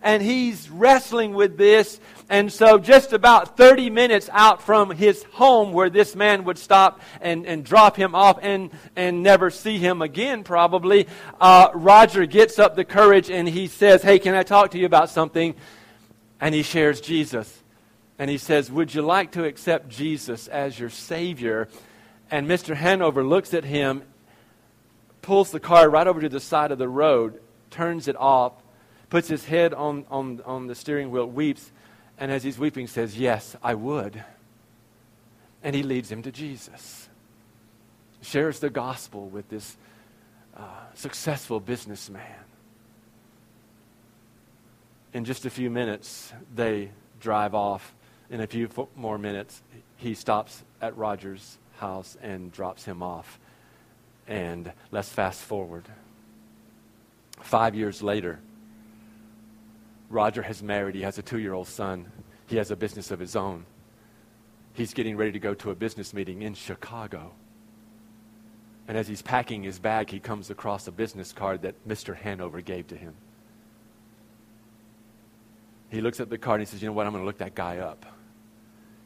And 0.00 0.22
he's 0.22 0.68
wrestling 0.68 1.32
with 1.32 1.56
this, 1.56 2.00
and 2.32 2.50
so, 2.50 2.78
just 2.78 3.12
about 3.12 3.58
30 3.58 3.90
minutes 3.90 4.30
out 4.32 4.62
from 4.62 4.88
his 4.88 5.22
home, 5.32 5.74
where 5.74 5.90
this 5.90 6.16
man 6.16 6.44
would 6.44 6.56
stop 6.56 7.02
and, 7.20 7.44
and 7.44 7.62
drop 7.62 7.94
him 7.94 8.14
off 8.14 8.38
and, 8.40 8.70
and 8.96 9.22
never 9.22 9.50
see 9.50 9.76
him 9.76 10.00
again, 10.00 10.42
probably, 10.42 11.08
uh, 11.42 11.68
Roger 11.74 12.24
gets 12.24 12.58
up 12.58 12.74
the 12.74 12.86
courage 12.86 13.30
and 13.30 13.46
he 13.46 13.66
says, 13.66 14.02
Hey, 14.02 14.18
can 14.18 14.34
I 14.34 14.44
talk 14.44 14.70
to 14.70 14.78
you 14.78 14.86
about 14.86 15.10
something? 15.10 15.54
And 16.40 16.54
he 16.54 16.62
shares 16.62 17.02
Jesus. 17.02 17.62
And 18.18 18.30
he 18.30 18.38
says, 18.38 18.72
Would 18.72 18.94
you 18.94 19.02
like 19.02 19.32
to 19.32 19.44
accept 19.44 19.90
Jesus 19.90 20.48
as 20.48 20.80
your 20.80 20.88
Savior? 20.88 21.68
And 22.30 22.48
Mr. 22.48 22.74
Hanover 22.74 23.22
looks 23.22 23.52
at 23.52 23.64
him, 23.64 24.04
pulls 25.20 25.50
the 25.50 25.60
car 25.60 25.90
right 25.90 26.06
over 26.06 26.22
to 26.22 26.30
the 26.30 26.40
side 26.40 26.72
of 26.72 26.78
the 26.78 26.88
road, 26.88 27.42
turns 27.70 28.08
it 28.08 28.16
off, 28.16 28.54
puts 29.10 29.28
his 29.28 29.44
head 29.44 29.74
on, 29.74 30.06
on, 30.10 30.40
on 30.46 30.66
the 30.66 30.74
steering 30.74 31.10
wheel, 31.10 31.26
weeps 31.26 31.70
and 32.18 32.30
as 32.30 32.42
he's 32.42 32.58
weeping, 32.58 32.86
says, 32.86 33.18
Yes, 33.18 33.56
I 33.62 33.74
would. 33.74 34.22
And 35.62 35.74
he 35.74 35.82
leads 35.82 36.10
him 36.10 36.22
to 36.22 36.32
Jesus. 36.32 37.08
Shares 38.20 38.58
the 38.60 38.70
gospel 38.70 39.28
with 39.28 39.48
this 39.48 39.76
uh, 40.56 40.62
successful 40.94 41.60
businessman. 41.60 42.24
In 45.12 45.24
just 45.24 45.44
a 45.44 45.50
few 45.50 45.70
minutes, 45.70 46.32
they 46.54 46.90
drive 47.20 47.54
off. 47.54 47.94
In 48.30 48.40
a 48.40 48.46
few 48.46 48.68
more 48.96 49.18
minutes, 49.18 49.62
he 49.96 50.14
stops 50.14 50.62
at 50.80 50.96
Roger's 50.96 51.58
house 51.76 52.16
and 52.22 52.50
drops 52.50 52.84
him 52.84 53.02
off. 53.02 53.38
And 54.26 54.72
let's 54.90 55.08
fast 55.08 55.40
forward. 55.42 55.84
Five 57.40 57.74
years 57.74 58.02
later, 58.02 58.38
Roger 60.12 60.42
has 60.42 60.62
married. 60.62 60.94
He 60.94 61.02
has 61.02 61.18
a 61.18 61.22
two 61.22 61.38
year 61.38 61.54
old 61.54 61.66
son. 61.66 62.12
He 62.46 62.56
has 62.56 62.70
a 62.70 62.76
business 62.76 63.10
of 63.10 63.18
his 63.18 63.34
own. 63.34 63.64
He's 64.74 64.94
getting 64.94 65.16
ready 65.16 65.32
to 65.32 65.38
go 65.38 65.54
to 65.54 65.70
a 65.70 65.74
business 65.74 66.12
meeting 66.12 66.42
in 66.42 66.54
Chicago. 66.54 67.32
And 68.88 68.98
as 68.98 69.08
he's 69.08 69.22
packing 69.22 69.62
his 69.62 69.78
bag, 69.78 70.10
he 70.10 70.20
comes 70.20 70.50
across 70.50 70.86
a 70.86 70.92
business 70.92 71.32
card 71.32 71.62
that 71.62 71.88
Mr. 71.88 72.14
Hanover 72.14 72.60
gave 72.60 72.86
to 72.88 72.96
him. 72.96 73.14
He 75.88 76.00
looks 76.00 76.20
at 76.20 76.30
the 76.30 76.38
card 76.38 76.60
and 76.60 76.68
he 76.68 76.70
says, 76.70 76.82
You 76.82 76.88
know 76.88 76.92
what? 76.92 77.06
I'm 77.06 77.12
going 77.12 77.22
to 77.22 77.26
look 77.26 77.38
that 77.38 77.54
guy 77.54 77.78
up. 77.78 78.04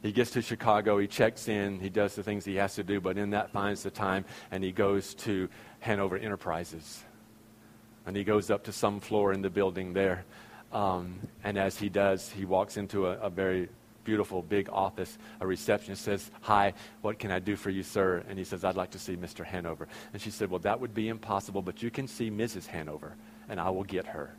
He 0.01 0.11
gets 0.11 0.31
to 0.31 0.41
Chicago, 0.41 0.99
he 0.99 1.07
checks 1.07 1.47
in, 1.47 1.79
he 1.79 1.89
does 1.89 2.15
the 2.15 2.23
things 2.23 2.45
he 2.45 2.55
has 2.55 2.75
to 2.75 2.83
do, 2.83 3.01
but 3.01 3.17
in 3.17 3.31
that 3.31 3.51
finds 3.51 3.81
the 3.81 3.89
time 3.89 4.25
and 4.51 4.63
he 4.63 4.71
goes 4.71 5.15
to 5.15 5.49
Hanover 5.79 6.17
Enterprises. 6.17 7.03
And 8.05 8.15
he 8.15 8.23
goes 8.23 8.51
up 8.51 8.63
to 8.65 8.71
some 8.71 8.99
floor 8.99 9.33
in 9.33 9.41
the 9.41 9.49
building 9.49 9.93
there. 9.93 10.23
Um, 10.71 11.15
and 11.43 11.57
as 11.57 11.77
he 11.77 11.89
does, 11.89 12.29
he 12.29 12.45
walks 12.45 12.77
into 12.77 13.07
a, 13.07 13.17
a 13.19 13.29
very 13.29 13.69
beautiful 14.03 14.41
big 14.41 14.69
office. 14.71 15.17
A 15.41 15.45
receptionist 15.45 16.01
says, 16.03 16.31
Hi, 16.41 16.73
what 17.01 17.19
can 17.19 17.29
I 17.29 17.39
do 17.39 17.55
for 17.55 17.69
you, 17.69 17.83
sir? 17.83 18.23
And 18.29 18.37
he 18.37 18.45
says, 18.45 18.63
I'd 18.63 18.77
like 18.77 18.91
to 18.91 18.99
see 18.99 19.15
Mr. 19.15 19.45
Hanover. 19.45 19.87
And 20.13 20.21
she 20.21 20.31
said, 20.31 20.49
Well, 20.49 20.59
that 20.59 20.79
would 20.79 20.93
be 20.93 21.09
impossible, 21.09 21.61
but 21.61 21.83
you 21.83 21.91
can 21.91 22.07
see 22.07 22.31
Mrs. 22.31 22.67
Hanover, 22.67 23.15
and 23.49 23.59
I 23.59 23.69
will 23.69 23.83
get 23.83 24.07
her. 24.07 24.33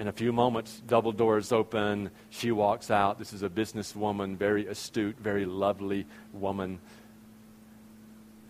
In 0.00 0.08
a 0.08 0.12
few 0.12 0.32
moments, 0.32 0.80
double 0.86 1.12
doors 1.12 1.52
open. 1.52 2.10
She 2.30 2.50
walks 2.50 2.90
out. 2.90 3.18
This 3.18 3.34
is 3.34 3.42
a 3.42 3.50
businesswoman, 3.50 4.38
very 4.38 4.66
astute, 4.66 5.18
very 5.20 5.44
lovely 5.44 6.06
woman. 6.32 6.78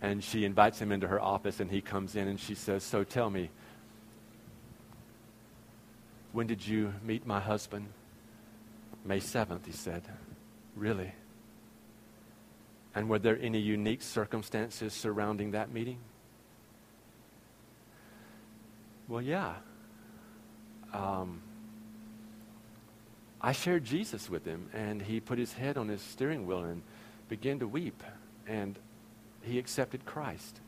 And 0.01 0.23
she 0.23 0.45
invites 0.45 0.81
him 0.81 0.93
into 0.93 1.09
her 1.09 1.21
office, 1.21 1.59
and 1.59 1.69
he 1.69 1.81
comes 1.81 2.15
in 2.15 2.29
and 2.29 2.39
she 2.39 2.55
says, 2.55 2.85
So 2.85 3.03
tell 3.03 3.29
me, 3.29 3.51
when 6.33 6.47
did 6.47 6.67
you 6.67 6.95
meet 7.03 7.27
my 7.27 7.41
husband? 7.41 7.89
May 9.05 9.19
7th, 9.19 9.67
he 9.67 9.73
said. 9.73 10.03
Really? 10.77 11.13
And 12.95 13.09
were 13.09 13.19
there 13.19 13.39
any 13.41 13.61
unique 13.61 14.03
circumstances 14.03 14.93
surrounding 14.93 15.53
that 15.53 15.73
meeting? 15.73 15.99
Well, 19.09 19.23
yeah 19.23 19.55
um, 20.93 21.41
I 23.41 23.53
shared 23.53 23.85
Jesus 23.85 24.29
with 24.29 24.45
him, 24.45 24.69
and 24.73 25.01
he 25.01 25.21
put 25.21 25.39
his 25.39 25.53
head 25.53 25.77
on 25.77 25.89
his 25.89 26.03
steering 26.03 26.47
wheel 26.47 26.65
and 26.65 26.83
began 27.29 27.59
to 27.61 27.69
weep, 27.69 28.03
and 28.47 28.79
he 29.43 29.59
accepted 29.59 30.05
Christ. 30.05 30.61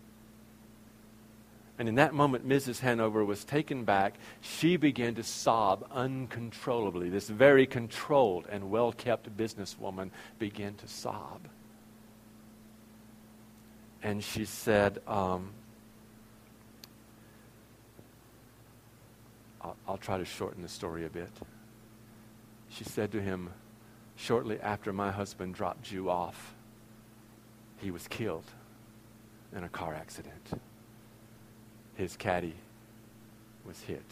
And 1.83 1.89
in 1.89 1.97
that 1.97 2.15
moment, 2.15 2.49
Mrs. 2.49 2.79
Hanover 2.79 3.25
was 3.25 3.45
taken 3.45 3.83
back. 3.83 4.15
She 4.41 4.77
began 4.77 5.17
to 5.17 5.25
sob 5.25 5.85
uncontrollably. 5.91 7.11
This 7.11 7.29
very 7.29 7.67
controlled 7.67 8.47
and 8.49 8.71
well 8.71 8.93
kept 8.93 9.37
businesswoman 9.37 10.11
began 10.39 10.75
to 10.75 10.87
sob. 10.87 11.41
And 14.01 14.23
she 14.23 14.45
said, 14.45 15.01
um, 15.09 15.51
I'll, 19.61 19.77
I'll 19.89 19.97
try 19.97 20.19
to 20.19 20.25
shorten 20.25 20.63
the 20.63 20.69
story 20.69 21.05
a 21.05 21.11
bit. 21.11 21.33
She 22.69 22.85
said 22.85 23.11
to 23.11 23.21
him, 23.21 23.51
Shortly 24.15 24.61
after 24.61 24.93
my 24.93 25.11
husband 25.11 25.57
dropped 25.57 25.91
you 25.91 26.11
off, 26.11 26.55
he 27.79 27.91
was 27.91 28.07
killed 28.07 28.47
in 29.53 29.65
a 29.65 29.69
car 29.69 29.95
accident. 29.95 30.63
His 32.03 32.17
caddy 32.17 32.57
was 33.65 33.81
hit. 33.83 34.03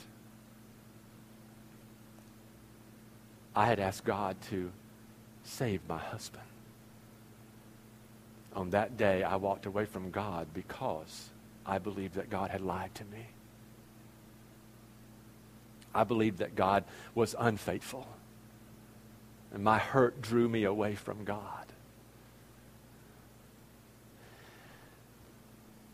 I 3.56 3.66
had 3.66 3.80
asked 3.80 4.04
God 4.04 4.36
to 4.50 4.70
save 5.42 5.80
my 5.88 5.98
husband. 5.98 6.44
On 8.54 8.70
that 8.70 8.96
day, 8.96 9.24
I 9.24 9.34
walked 9.34 9.66
away 9.66 9.86
from 9.86 10.12
God 10.12 10.46
because 10.54 11.30
I 11.66 11.78
believed 11.78 12.14
that 12.14 12.30
God 12.30 12.50
had 12.50 12.60
lied 12.60 12.94
to 12.94 13.04
me. 13.06 13.26
I 15.92 16.04
believed 16.04 16.38
that 16.38 16.54
God 16.54 16.84
was 17.16 17.34
unfaithful. 17.36 18.06
And 19.52 19.64
my 19.64 19.78
hurt 19.78 20.22
drew 20.22 20.48
me 20.48 20.62
away 20.62 20.94
from 20.94 21.24
God. 21.24 21.69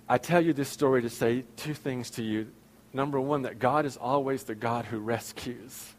I 0.08 0.18
tell 0.18 0.44
you 0.44 0.52
this 0.52 0.68
story 0.68 1.02
to 1.02 1.10
say 1.10 1.44
two 1.56 1.74
things 1.74 2.10
to 2.10 2.22
you. 2.22 2.48
Number 2.92 3.20
one, 3.20 3.42
that 3.42 3.58
God 3.58 3.84
is 3.84 3.96
always 3.96 4.44
the 4.44 4.54
God 4.54 4.84
who 4.84 4.98
rescues. 4.98 5.94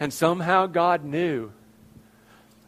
And 0.00 0.12
somehow 0.12 0.66
God 0.66 1.04
knew 1.04 1.52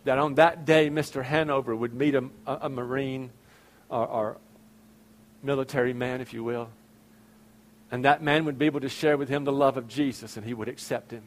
that 0.05 0.19
on 0.19 0.35
that 0.35 0.65
day, 0.65 0.91
Mr. 0.91 1.23
Hanover 1.23 1.75
would 1.75 1.95
meet 1.95 2.15
a, 2.15 2.25
a, 2.47 2.69
Marine 2.69 3.31
or, 3.89 4.07
or 4.07 4.37
military 5.43 5.93
man, 5.93 6.21
if 6.21 6.33
you 6.33 6.43
will 6.43 6.71
and 7.91 8.05
that 8.05 8.23
man 8.23 8.45
would 8.45 8.59
be 8.59 8.67
able 8.67 8.81
to 8.81 8.89
share 8.89 9.17
with 9.17 9.29
him 9.29 9.45
the 9.45 9.53
love 9.53 9.77
of 9.77 9.89
Jesus 9.89 10.37
and 10.37 10.47
he 10.47 10.55
would 10.55 10.69
accept 10.69 11.11
him. 11.11 11.25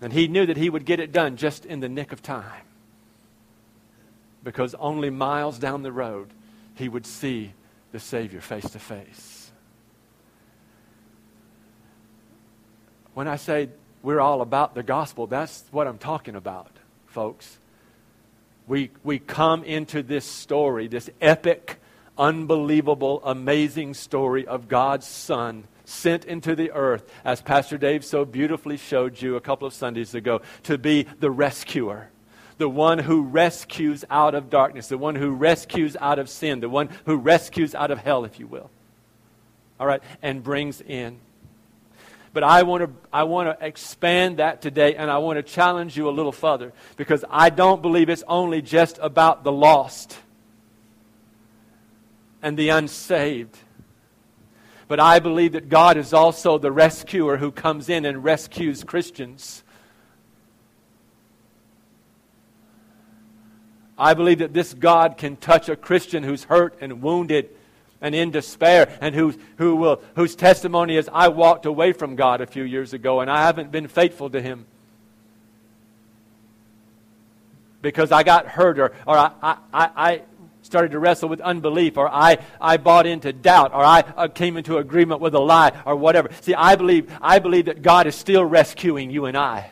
And 0.00 0.12
he 0.12 0.28
knew 0.28 0.46
that 0.46 0.56
he 0.56 0.70
would 0.70 0.84
get 0.84 1.00
it 1.00 1.12
done 1.12 1.36
just 1.36 1.64
in 1.64 1.80
the 1.80 1.88
nick 1.88 2.12
of 2.12 2.22
time. 2.22 2.62
Because 4.44 4.74
only 4.74 5.10
miles 5.10 5.58
down 5.58 5.82
the 5.82 5.92
road, 5.92 6.28
he 6.74 6.88
would 6.88 7.06
see 7.06 7.52
the 7.92 7.98
Savior 7.98 8.40
face 8.40 8.68
to 8.70 8.78
face. 8.78 9.52
When 13.14 13.28
I 13.28 13.36
say 13.36 13.68
we're 14.02 14.20
all 14.20 14.40
about 14.40 14.74
the 14.74 14.82
gospel, 14.82 15.26
that's 15.26 15.64
what 15.70 15.86
I'm 15.86 15.98
talking 15.98 16.34
about, 16.34 16.70
folks. 17.06 17.58
We, 18.66 18.90
we 19.04 19.18
come 19.18 19.64
into 19.64 20.02
this 20.02 20.24
story, 20.24 20.88
this 20.88 21.10
epic, 21.20 21.78
unbelievable, 22.16 23.20
amazing 23.24 23.94
story 23.94 24.46
of 24.46 24.68
God's 24.68 25.06
Son 25.06 25.64
sent 25.84 26.24
into 26.24 26.54
the 26.54 26.70
earth, 26.70 27.10
as 27.24 27.42
Pastor 27.42 27.76
Dave 27.76 28.04
so 28.04 28.24
beautifully 28.24 28.76
showed 28.76 29.20
you 29.20 29.36
a 29.36 29.40
couple 29.40 29.66
of 29.66 29.74
Sundays 29.74 30.14
ago, 30.14 30.40
to 30.62 30.78
be 30.78 31.06
the 31.20 31.30
rescuer. 31.30 32.08
The 32.58 32.68
one 32.68 32.98
who 32.98 33.22
rescues 33.22 34.04
out 34.10 34.34
of 34.34 34.50
darkness, 34.50 34.88
the 34.88 34.98
one 34.98 35.14
who 35.14 35.30
rescues 35.30 35.96
out 36.00 36.18
of 36.18 36.28
sin, 36.28 36.60
the 36.60 36.68
one 36.68 36.90
who 37.06 37.16
rescues 37.16 37.74
out 37.74 37.90
of 37.90 37.98
hell, 37.98 38.24
if 38.24 38.38
you 38.38 38.46
will. 38.46 38.70
All 39.80 39.86
right, 39.86 40.02
and 40.22 40.42
brings 40.42 40.80
in. 40.80 41.18
But 42.32 42.44
I 42.44 42.62
want 42.62 42.84
to 42.84 42.90
I 43.12 43.24
want 43.24 43.58
to 43.58 43.66
expand 43.66 44.38
that 44.38 44.62
today 44.62 44.94
and 44.94 45.10
I 45.10 45.18
want 45.18 45.36
to 45.36 45.42
challenge 45.42 45.96
you 45.96 46.08
a 46.08 46.10
little 46.10 46.32
further 46.32 46.72
because 46.96 47.24
I 47.28 47.50
don't 47.50 47.82
believe 47.82 48.08
it's 48.08 48.24
only 48.26 48.62
just 48.62 48.98
about 49.02 49.44
the 49.44 49.52
lost 49.52 50.16
and 52.40 52.56
the 52.56 52.70
unsaved. 52.70 53.56
But 54.88 54.98
I 54.98 55.20
believe 55.20 55.52
that 55.52 55.68
God 55.68 55.96
is 55.96 56.12
also 56.12 56.58
the 56.58 56.72
rescuer 56.72 57.36
who 57.36 57.50
comes 57.50 57.88
in 57.88 58.04
and 58.04 58.24
rescues 58.24 58.82
Christians. 58.84 59.62
I 63.98 64.14
believe 64.14 64.38
that 64.38 64.52
this 64.52 64.74
God 64.74 65.16
can 65.16 65.36
touch 65.36 65.68
a 65.68 65.76
Christian 65.76 66.22
who's 66.22 66.44
hurt 66.44 66.76
and 66.80 67.02
wounded 67.02 67.50
and 68.00 68.14
in 68.14 68.30
despair 68.30 68.98
and 69.00 69.14
who, 69.14 69.34
who 69.58 69.76
will, 69.76 70.02
whose 70.16 70.34
testimony 70.34 70.96
is, 70.96 71.08
I 71.12 71.28
walked 71.28 71.66
away 71.66 71.92
from 71.92 72.16
God 72.16 72.40
a 72.40 72.46
few 72.46 72.64
years 72.64 72.92
ago 72.92 73.20
and 73.20 73.30
I 73.30 73.42
haven't 73.42 73.70
been 73.70 73.88
faithful 73.88 74.30
to 74.30 74.42
Him 74.42 74.66
because 77.80 78.12
I 78.12 78.22
got 78.22 78.46
hurt 78.46 78.78
or, 78.78 78.92
or 79.06 79.18
I, 79.18 79.30
I, 79.42 79.56
I, 79.72 80.22
started 80.62 80.92
to 80.92 80.98
wrestle 80.98 81.28
with 81.28 81.40
unbelief, 81.40 81.98
or 81.98 82.08
I, 82.08 82.38
I 82.60 82.76
bought 82.76 83.04
into 83.04 83.32
doubt, 83.32 83.74
or 83.74 83.84
I 83.84 84.28
came 84.28 84.56
into 84.56 84.78
agreement 84.78 85.20
with 85.20 85.34
a 85.34 85.38
lie, 85.40 85.72
or 85.84 85.96
whatever. 85.96 86.30
See, 86.40 86.54
I 86.54 86.76
believe, 86.76 87.12
I 87.20 87.40
believe 87.40 87.66
that 87.66 87.82
God 87.82 88.06
is 88.06 88.14
still 88.14 88.44
rescuing 88.44 89.10
you 89.10 89.26
and 89.26 89.36
I. 89.36 89.70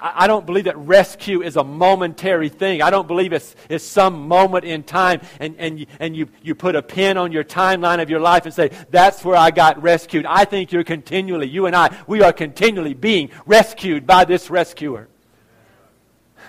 I 0.00 0.26
don't 0.26 0.46
believe 0.46 0.64
that 0.64 0.78
rescue 0.78 1.42
is 1.42 1.56
a 1.56 1.64
momentary 1.64 2.48
thing. 2.48 2.80
I 2.80 2.88
don't 2.88 3.06
believe 3.06 3.32
it's, 3.32 3.54
it's 3.68 3.84
some 3.84 4.26
moment 4.26 4.64
in 4.64 4.84
time 4.84 5.20
and, 5.38 5.54
and, 5.58 5.80
you, 5.80 5.86
and 6.00 6.16
you, 6.16 6.28
you 6.40 6.54
put 6.54 6.76
a 6.76 6.82
pin 6.82 7.18
on 7.18 7.30
your 7.30 7.44
timeline 7.44 8.00
of 8.00 8.08
your 8.08 8.20
life 8.20 8.46
and 8.46 8.54
say, 8.54 8.70
that's 8.90 9.22
where 9.22 9.36
I 9.36 9.50
got 9.50 9.82
rescued. 9.82 10.24
I 10.24 10.46
think 10.46 10.72
you're 10.72 10.84
continually, 10.84 11.46
you 11.48 11.66
and 11.66 11.76
I, 11.76 11.94
we 12.06 12.22
are 12.22 12.32
continually 12.32 12.94
being 12.94 13.30
rescued 13.44 14.06
by 14.06 14.24
this 14.24 14.50
rescuer. 14.50 15.08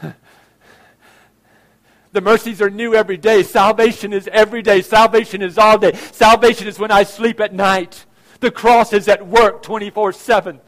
The 2.14 2.22
mercies 2.22 2.62
are 2.62 2.70
new 2.70 2.94
every 2.94 3.18
day. 3.18 3.42
Salvation 3.42 4.14
is 4.14 4.30
every 4.32 4.62
day. 4.62 4.84
Salvation 4.84 5.42
is 5.42 5.58
all 5.58 5.80
day. 5.80 5.94
Salvation 6.12 6.68
is 6.68 6.78
when 6.78 6.92
I 6.92 7.02
sleep 7.02 7.40
at 7.40 7.56
night. 7.56 8.06
The 8.40 8.52
cross 8.52 8.94
is 8.94 9.08
at 9.08 9.26
work 9.26 9.64
24 9.64 10.14
7. 10.14 10.62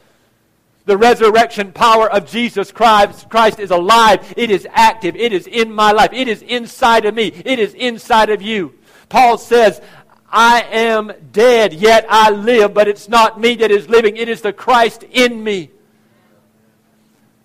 The 0.86 0.98
resurrection 0.98 1.72
power 1.72 2.10
of 2.12 2.30
Jesus 2.30 2.72
Christ, 2.72 3.28
Christ 3.30 3.60
is 3.60 3.72
alive. 3.72 4.34
It 4.38 4.52
is 4.52 4.68
active. 4.72 5.16
It 5.16 5.34
is 5.34 5.48
in 5.48 5.74
my 5.74 5.92
life. 5.92 6.14
It 6.14 6.28
is 6.28 6.44
inside 6.44 7.06
of 7.06 7.16
me. 7.16 7.28
It 7.44 7.58
is 7.58 7.74
inside 7.74 8.30
of 8.30 8.42
you. 8.42 8.76
Paul 9.10 9.38
says, 9.40 9.82
I 10.30 10.62
am 10.72 11.12
dead, 11.32 11.74
yet 11.74 12.06
I 12.10 12.30
live, 12.30 12.74
but 12.74 12.88
it's 12.88 13.10
not 13.10 13.40
me 13.40 13.56
that 13.56 13.72
is 13.72 13.90
living. 13.90 14.18
It 14.18 14.30
is 14.30 14.42
the 14.42 14.54
Christ 14.54 15.04
in 15.04 15.44
me. 15.44 15.72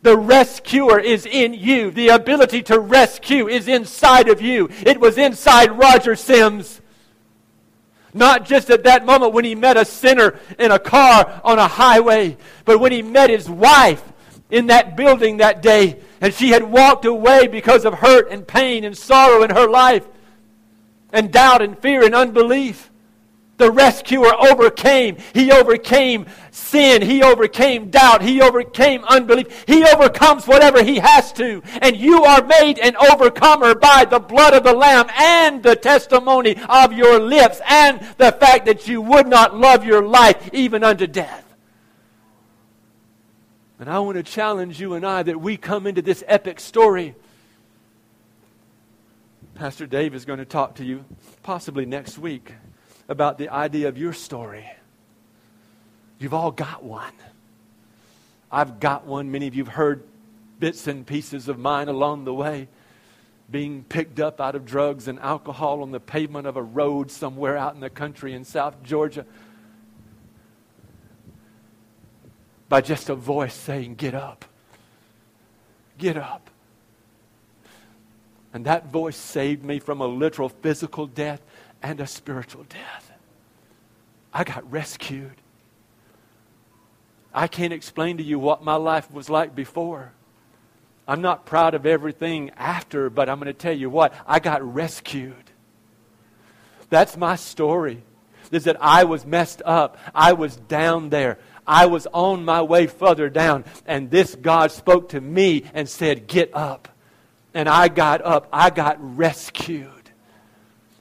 The 0.03 0.17
rescuer 0.17 0.99
is 0.99 1.25
in 1.27 1.55
you. 1.55 1.91
The 1.91 2.09
ability 2.09 2.63
to 2.65 2.79
rescue 2.79 3.49
is 3.49 3.69
inside 3.69 4.29
of 4.29 4.41
you. 4.41 4.69
It 4.85 5.01
was 5.01 5.19
inside 5.19 5.79
Roger 5.79 6.17
Sims. 6.17 6.80
Not 8.13 8.45
just 8.45 8.71
at 8.71 8.85
that 8.85 9.07
moment 9.07 9.33
when 9.33 9.45
he 9.45 9.55
met 9.55 9.77
a 9.77 9.85
sinner 9.85 10.39
in 10.59 10.73
a 10.73 10.79
car 10.79 11.41
on 11.45 11.59
a 11.59 11.69
highway, 11.69 12.37
but 12.65 12.81
when 12.81 12.93
he 12.93 13.03
met 13.03 13.31
his 13.31 13.49
wife 13.49 14.03
in 14.51 14.67
that 14.67 14.97
building 14.97 15.37
that 15.37 15.63
day 15.63 16.01
and 16.21 16.35
she 16.35 16.51
had 16.51 16.65
walked 16.65 17.05
away 17.05 17.47
because 17.47 17.85
of 17.85 17.95
hurt 17.95 18.31
and 18.31 18.47
pain 18.47 18.85
and 18.85 18.97
sorrow 18.97 19.43
in 19.43 19.51
her 19.51 19.69
life 19.69 20.07
and 21.13 21.33
doubt 21.33 21.63
and 21.63 21.79
fear 21.79 22.05
and 22.05 22.15
unbelief. 22.15 22.90
The 23.61 23.71
rescuer 23.71 24.35
overcame. 24.51 25.19
He 25.35 25.53
overcame 25.53 26.25
sin. 26.51 27.03
He 27.03 27.23
overcame 27.23 27.91
doubt. 27.91 28.23
He 28.23 28.41
overcame 28.41 29.05
unbelief. 29.05 29.67
He 29.67 29.85
overcomes 29.85 30.47
whatever 30.47 30.83
he 30.83 30.99
has 30.99 31.31
to. 31.35 31.63
And 31.83 31.95
you 31.95 32.25
are 32.25 32.43
made 32.43 32.79
an 32.79 32.97
overcomer 32.97 33.75
by 33.75 34.07
the 34.07 34.19
blood 34.19 34.55
of 34.55 34.65
the 34.65 34.73
Lamb 34.73 35.11
and 35.15 35.63
the 35.63 35.77
testimony 35.77 36.57
of 36.71 36.95
your 36.95 37.21
lips 37.21 37.61
and 37.69 38.01
the 38.17 38.33
fact 38.33 38.65
that 38.65 38.89
you 38.89 39.03
would 39.03 39.27
not 39.27 39.55
love 39.55 39.85
your 39.85 40.07
life 40.07 40.49
even 40.55 40.83
unto 40.83 41.07
death. 41.07 41.45
And 43.79 43.91
I 43.91 43.99
want 43.99 44.17
to 44.17 44.23
challenge 44.23 44.81
you 44.81 44.95
and 44.95 45.05
I 45.05 45.23
that 45.23 45.39
we 45.39 45.59
come 45.59 45.87
into 45.87 46.01
this 46.01 46.25
epic 46.27 46.61
story. 46.61 47.15
Pastor 49.55 49.87
Dave 49.87 50.15
is 50.15 50.25
going 50.25 50.39
to 50.39 50.47
talk 50.47 50.77
to 50.77 50.85
you 50.87 51.05
possibly 51.43 51.85
next 51.85 52.17
week 52.17 52.55
about 53.11 53.39
the 53.39 53.49
idea 53.49 53.89
of 53.89 53.99
your 53.99 54.13
story. 54.13 54.71
You've 56.21 56.33
all 56.33 56.53
got 56.53 56.85
one. 56.85 57.13
I've 58.53 58.79
got 58.79 59.05
one. 59.05 59.33
Many 59.33 59.49
of 59.49 59.55
you 59.55 59.65
have 59.65 59.75
heard 59.75 60.05
bits 60.61 60.87
and 60.87 61.05
pieces 61.05 61.49
of 61.49 61.59
mine 61.59 61.89
along 61.89 62.25
the 62.25 62.33
way. 62.33 62.69
Being 63.51 63.83
picked 63.83 64.21
up 64.21 64.41
out 64.41 64.55
of 64.55 64.65
drugs 64.65 65.09
and 65.09 65.19
alcohol 65.19 65.83
on 65.83 65.91
the 65.91 65.99
pavement 65.99 66.47
of 66.47 66.57
a 66.57 66.63
road 66.63 67.11
somewhere 67.11 67.57
out 67.57 67.75
in 67.75 67.81
the 67.81 67.91
country 67.91 68.33
in 68.33 68.45
South 68.45 68.81
Georgia 68.85 69.27
by 72.69 72.81
just 72.81 73.09
a 73.09 73.17
voice 73.17 73.55
saying, 73.55 73.97
Get 73.97 74.15
up. 74.15 74.45
Get 75.99 76.17
up. 76.17 76.49
And 78.55 78.65
that 78.67 78.87
voice 78.87 79.17
saved 79.17 79.65
me 79.65 79.81
from 79.81 80.01
a 80.01 80.07
literal 80.07 80.49
physical 80.49 81.09
death 81.09 81.43
and 81.83 82.01
a 82.01 82.07
spiritual 82.07 82.65
death. 82.65 83.11
I 84.33 84.45
got 84.45 84.71
rescued. 84.71 85.35
I 87.33 87.47
can't 87.47 87.73
explain 87.73 88.19
to 88.19 88.23
you 88.23 88.39
what 88.39 88.65
my 88.65 88.77
life 88.77 89.11
was 89.11 89.31
like 89.31 89.55
before. 89.55 90.13
I'm 91.07 91.23
not 91.23 91.47
proud 91.47 91.75
of 91.75 91.87
everything 91.87 92.51
after, 92.57 93.11
but 93.11 93.29
I'm 93.29 93.39
going 93.39 93.47
to 93.47 93.53
tell 93.53 93.77
you 93.77 93.91
what, 93.91 94.15
I 94.27 94.39
got 94.39 94.63
rescued. 94.63 95.35
That's 96.89 97.17
my 97.17 97.37
story. 97.37 98.03
Is 98.51 98.65
that 98.65 98.77
I 98.81 99.05
was 99.05 99.25
messed 99.25 99.63
up. 99.65 99.97
I 100.13 100.33
was 100.33 100.57
down 100.57 101.11
there. 101.11 101.39
I 101.67 101.87
was 101.87 102.09
on 102.13 102.45
my 102.45 102.63
way 102.63 102.89
further 102.89 103.31
down. 103.31 103.65
And 103.87 104.11
this 104.11 104.35
God 104.35 104.73
spoke 104.73 105.11
to 105.11 105.21
me 105.21 105.65
and 105.73 105.89
said, 105.89 106.27
Get 106.27 106.55
up. 106.55 106.89
And 107.55 107.69
I 107.69 107.89
got 107.89 108.25
up. 108.25 108.49
I 108.53 108.71
got 108.71 108.97
rescued 109.17 110.00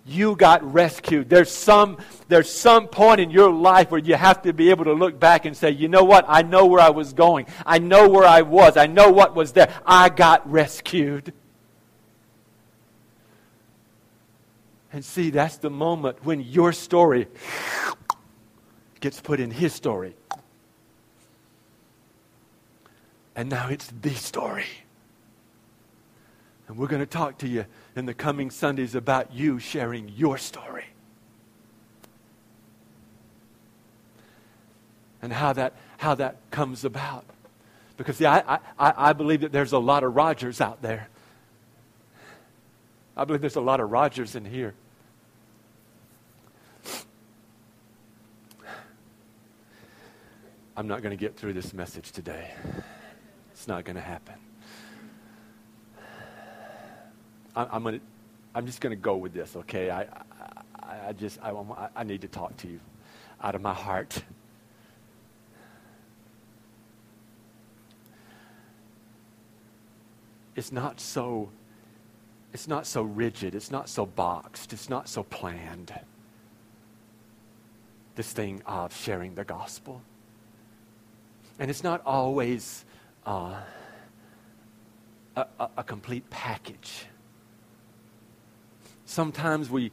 you 0.09 0.35
got 0.35 0.63
rescued. 0.73 1.29
There's 1.29 1.51
some, 1.51 1.97
there's 2.27 2.49
some 2.49 2.87
point 2.87 3.21
in 3.21 3.29
your 3.29 3.51
life 3.51 3.91
where 3.91 3.99
you 3.99 4.15
have 4.15 4.41
to 4.43 4.53
be 4.53 4.69
able 4.69 4.85
to 4.85 4.93
look 4.93 5.19
back 5.19 5.45
and 5.45 5.55
say, 5.55 5.71
you 5.71 5.87
know 5.87 6.03
what? 6.03 6.25
I 6.27 6.41
know 6.41 6.65
where 6.65 6.81
I 6.81 6.89
was 6.89 7.13
going. 7.13 7.45
I 7.65 7.79
know 7.79 8.09
where 8.09 8.25
I 8.25 8.41
was. 8.41 8.77
I 8.77 8.87
know 8.87 9.11
what 9.11 9.35
was 9.35 9.53
there. 9.53 9.73
I 9.85 10.09
got 10.09 10.49
rescued. 10.49 11.33
And 14.91 15.05
see, 15.05 15.29
that's 15.29 15.57
the 15.57 15.69
moment 15.69 16.25
when 16.25 16.41
your 16.41 16.73
story 16.73 17.27
gets 18.99 19.21
put 19.21 19.39
in 19.39 19.51
his 19.51 19.73
story. 19.73 20.15
And 23.35 23.49
now 23.49 23.69
it's 23.69 23.91
the 24.01 24.13
story. 24.15 24.65
And 26.69 26.77
we're 26.77 26.87
going 26.87 27.01
to 27.01 27.07
talk 27.07 27.39
to 27.39 27.47
you 27.47 27.65
in 27.95 28.05
the 28.05 28.13
coming 28.13 28.51
Sundays 28.51 28.93
about 28.93 29.33
you 29.33 29.57
sharing 29.57 30.07
your 30.07 30.37
story. 30.37 30.85
And 35.19 35.33
how 35.33 35.51
that, 35.53 35.73
how 35.97 36.13
that 36.15 36.37
comes 36.51 36.85
about. 36.85 37.25
Because 37.97 38.17
see, 38.17 38.27
I, 38.27 38.59
I, 38.77 38.93
I 38.95 39.13
believe 39.13 39.41
that 39.41 39.51
there's 39.51 39.73
a 39.73 39.79
lot 39.79 40.03
of 40.03 40.15
Rogers 40.15 40.61
out 40.61 40.83
there. 40.83 41.09
I 43.17 43.25
believe 43.25 43.41
there's 43.41 43.55
a 43.55 43.61
lot 43.61 43.79
of 43.79 43.89
Rogers 43.89 44.35
in 44.35 44.45
here. 44.45 44.75
I'm 50.77 50.87
not 50.87 51.01
going 51.01 51.17
to 51.17 51.19
get 51.19 51.35
through 51.35 51.53
this 51.53 51.73
message 51.73 52.11
today. 52.11 52.51
It's 53.51 53.67
not 53.67 53.85
going 53.85 53.95
to 53.95 54.01
happen. 54.01 54.35
I, 57.55 57.75
am 57.75 57.83
gonna, 57.83 57.99
I'm 58.53 58.65
just 58.65 58.81
going 58.81 58.91
to 58.95 59.01
go 59.01 59.15
with 59.15 59.33
this, 59.33 59.55
okay? 59.55 59.89
I, 59.89 60.01
I, 60.01 61.07
I 61.07 61.13
just, 61.13 61.39
I, 61.41 61.53
I 61.95 62.03
need 62.03 62.21
to 62.21 62.27
talk 62.27 62.55
to 62.57 62.67
you 62.67 62.79
out 63.41 63.55
of 63.55 63.61
my 63.61 63.73
heart. 63.73 64.21
It's 70.55 70.71
not 70.71 70.99
so, 70.99 71.49
it's 72.53 72.67
not 72.67 72.85
so 72.85 73.01
rigid. 73.01 73.55
It's 73.55 73.71
not 73.71 73.87
so 73.87 74.05
boxed. 74.05 74.73
It's 74.73 74.89
not 74.89 75.07
so 75.07 75.23
planned. 75.23 75.93
This 78.15 78.33
thing 78.33 78.61
of 78.65 78.95
sharing 78.95 79.35
the 79.35 79.45
gospel. 79.45 80.01
And 81.59 81.69
it's 81.69 81.83
not 81.83 82.01
always 82.05 82.83
uh, 83.25 83.61
a, 85.37 85.45
a 85.77 85.83
complete 85.83 86.29
package 86.29 87.05
sometimes 89.09 89.69
we, 89.69 89.91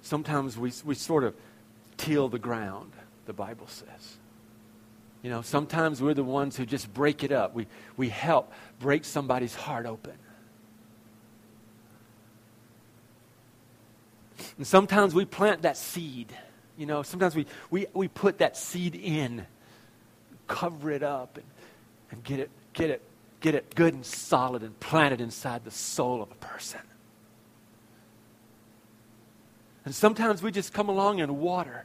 sometimes 0.00 0.56
we, 0.56 0.72
we 0.84 0.94
sort 0.94 1.22
of 1.24 1.34
till 1.98 2.28
the 2.28 2.38
ground, 2.38 2.92
the 3.26 3.32
Bible 3.32 3.66
says. 3.68 4.16
You 5.22 5.30
know, 5.30 5.42
sometimes 5.42 6.02
we're 6.02 6.14
the 6.14 6.24
ones 6.24 6.56
who 6.56 6.66
just 6.66 6.92
break 6.92 7.22
it 7.22 7.30
up. 7.30 7.54
We, 7.54 7.66
we 7.96 8.08
help 8.08 8.52
break 8.80 9.04
somebody's 9.04 9.54
heart 9.54 9.86
open. 9.86 10.14
And 14.56 14.66
sometimes 14.66 15.14
we 15.14 15.24
plant 15.24 15.62
that 15.62 15.76
seed. 15.76 16.32
You 16.76 16.86
know, 16.86 17.02
sometimes 17.02 17.36
we, 17.36 17.46
we, 17.70 17.86
we 17.92 18.08
put 18.08 18.38
that 18.38 18.56
seed 18.56 18.96
in, 18.96 19.46
cover 20.48 20.90
it 20.90 21.02
up, 21.02 21.36
and, 21.36 21.46
and 22.10 22.24
get, 22.24 22.40
it, 22.40 22.50
get, 22.72 22.90
it, 22.90 23.02
get 23.40 23.54
it 23.54 23.74
good 23.74 23.94
and 23.94 24.04
solid 24.04 24.62
and 24.62 24.78
planted 24.80 25.20
inside 25.20 25.64
the 25.64 25.70
soul 25.70 26.22
of 26.22 26.30
a 26.32 26.36
person. 26.36 26.80
And 29.84 29.94
sometimes 29.94 30.42
we 30.42 30.52
just 30.52 30.72
come 30.72 30.88
along 30.88 31.20
and 31.20 31.38
water. 31.38 31.84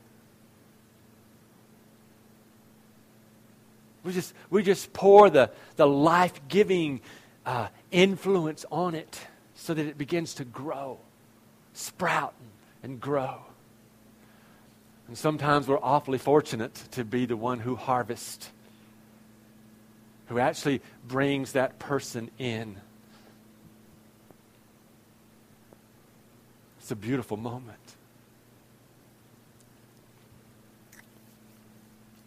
We 4.04 4.14
just, 4.14 4.34
we 4.50 4.64
just 4.64 4.94
pour 4.94 5.30
the, 5.30 5.52
the 5.76 5.88
life 5.88 6.40
giving 6.48 7.02
uh, 7.46 7.68
influence 7.92 8.66
on 8.72 8.96
it 8.96 9.20
so 9.56 9.74
that 9.74 9.86
it 9.86 9.98
begins 9.98 10.36
to 10.36 10.46
grow, 10.46 11.00
sprout, 11.74 12.34
and 12.84 13.02
grow. 13.02 13.42
And 15.08 15.18
sometimes 15.18 15.68
we're 15.68 15.80
awfully 15.82 16.18
fortunate 16.18 16.76
to 16.92 17.04
be 17.04 17.26
the 17.26 17.38
one 17.38 17.60
who 17.60 17.76
harvests, 17.76 18.50
who 20.28 20.40
actually 20.40 20.82
brings 21.08 21.54
that 21.54 21.80
person 21.80 22.30
in. 22.38 22.78
It's 26.88 26.94
a 26.94 26.96
beautiful 26.96 27.36
moment. 27.36 27.78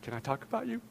Can 0.02 0.12
I 0.12 0.20
talk 0.20 0.44
about 0.44 0.66
you? 0.66 0.82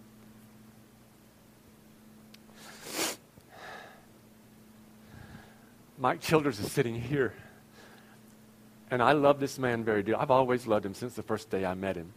Mike 6.00 6.20
Childers 6.20 6.60
is 6.60 6.72
sitting 6.72 7.00
here. 7.00 7.36
And 8.90 9.04
I 9.04 9.12
love 9.12 9.40
this 9.40 9.60
man 9.60 9.84
very 9.84 10.02
dearly. 10.02 10.20
I've 10.20 10.32
always 10.32 10.66
loved 10.66 10.84
him 10.84 10.96
since 10.96 11.14
the 11.14 11.22
first 11.22 11.52
day 11.52 11.64
I 11.64 11.76
met 11.76 11.96
him. 11.96 12.12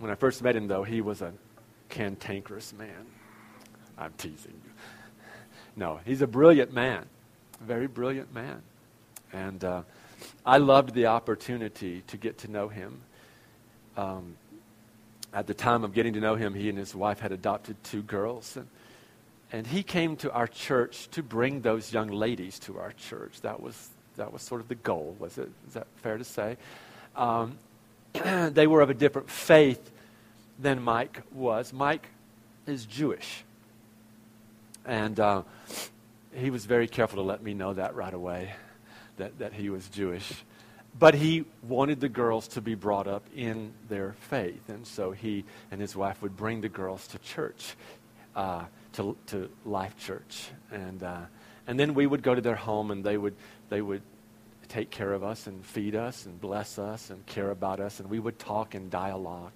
When 0.00 0.10
I 0.10 0.16
first 0.16 0.42
met 0.42 0.56
him, 0.56 0.66
though, 0.66 0.82
he 0.82 1.00
was 1.00 1.22
a 1.22 1.32
cantankerous 1.88 2.72
man. 2.72 3.06
I'm 3.96 4.12
teasing 4.18 4.60
you. 4.64 4.72
No, 5.76 6.00
he's 6.04 6.20
a 6.20 6.26
brilliant 6.26 6.74
man, 6.74 7.06
a 7.60 7.64
very 7.64 7.86
brilliant 7.86 8.34
man. 8.34 8.60
And 9.32 9.62
uh, 9.62 9.82
I 10.44 10.58
loved 10.58 10.94
the 10.94 11.06
opportunity 11.06 12.02
to 12.08 12.16
get 12.16 12.38
to 12.38 12.50
know 12.50 12.68
him. 12.68 13.00
Um, 13.96 14.36
at 15.32 15.46
the 15.46 15.54
time 15.54 15.84
of 15.84 15.92
getting 15.92 16.14
to 16.14 16.20
know 16.20 16.36
him, 16.36 16.54
he 16.54 16.68
and 16.68 16.78
his 16.78 16.94
wife 16.94 17.20
had 17.20 17.32
adopted 17.32 17.76
two 17.84 18.02
girls. 18.02 18.56
And, 18.56 18.68
and 19.52 19.66
he 19.66 19.82
came 19.82 20.16
to 20.18 20.32
our 20.32 20.46
church 20.46 21.08
to 21.10 21.22
bring 21.22 21.60
those 21.60 21.92
young 21.92 22.08
ladies 22.08 22.58
to 22.60 22.78
our 22.78 22.92
church. 22.92 23.40
That 23.42 23.60
was, 23.60 23.90
that 24.16 24.32
was 24.32 24.42
sort 24.42 24.60
of 24.60 24.68
the 24.68 24.74
goal, 24.74 25.16
was 25.18 25.38
it? 25.38 25.50
Is 25.66 25.74
that 25.74 25.86
fair 26.02 26.18
to 26.18 26.24
say? 26.24 26.56
Um, 27.16 27.58
they 28.12 28.66
were 28.66 28.80
of 28.80 28.90
a 28.90 28.94
different 28.94 29.30
faith 29.30 29.90
than 30.58 30.82
Mike 30.82 31.22
was. 31.32 31.72
Mike 31.72 32.08
is 32.66 32.86
Jewish. 32.86 33.44
And 34.84 35.20
uh, 35.20 35.42
he 36.34 36.50
was 36.50 36.64
very 36.64 36.88
careful 36.88 37.16
to 37.16 37.22
let 37.22 37.42
me 37.42 37.54
know 37.54 37.74
that 37.74 37.94
right 37.94 38.12
away, 38.12 38.54
that, 39.18 39.38
that 39.38 39.52
he 39.52 39.70
was 39.70 39.88
Jewish. 39.88 40.44
But 40.98 41.14
he 41.14 41.44
wanted 41.62 42.00
the 42.00 42.08
girls 42.08 42.48
to 42.48 42.60
be 42.60 42.74
brought 42.74 43.06
up 43.06 43.24
in 43.36 43.72
their 43.88 44.14
faith. 44.30 44.68
And 44.68 44.86
so 44.86 45.12
he 45.12 45.44
and 45.70 45.80
his 45.80 45.94
wife 45.94 46.22
would 46.22 46.36
bring 46.36 46.60
the 46.60 46.68
girls 46.68 47.06
to 47.08 47.18
church, 47.18 47.76
uh, 48.34 48.64
to, 48.94 49.16
to 49.26 49.48
Life 49.64 49.96
Church. 49.98 50.48
And, 50.72 51.02
uh, 51.02 51.20
and 51.66 51.78
then 51.78 51.94
we 51.94 52.06
would 52.06 52.22
go 52.22 52.34
to 52.34 52.40
their 52.40 52.56
home 52.56 52.90
and 52.90 53.04
they 53.04 53.16
would, 53.16 53.36
they 53.68 53.80
would 53.80 54.02
take 54.68 54.90
care 54.90 55.12
of 55.12 55.22
us 55.22 55.46
and 55.46 55.64
feed 55.64 55.94
us 55.94 56.26
and 56.26 56.40
bless 56.40 56.78
us 56.78 57.10
and 57.10 57.24
care 57.26 57.50
about 57.50 57.80
us. 57.80 58.00
And 58.00 58.10
we 58.10 58.18
would 58.18 58.38
talk 58.38 58.74
and 58.74 58.90
dialogue 58.90 59.52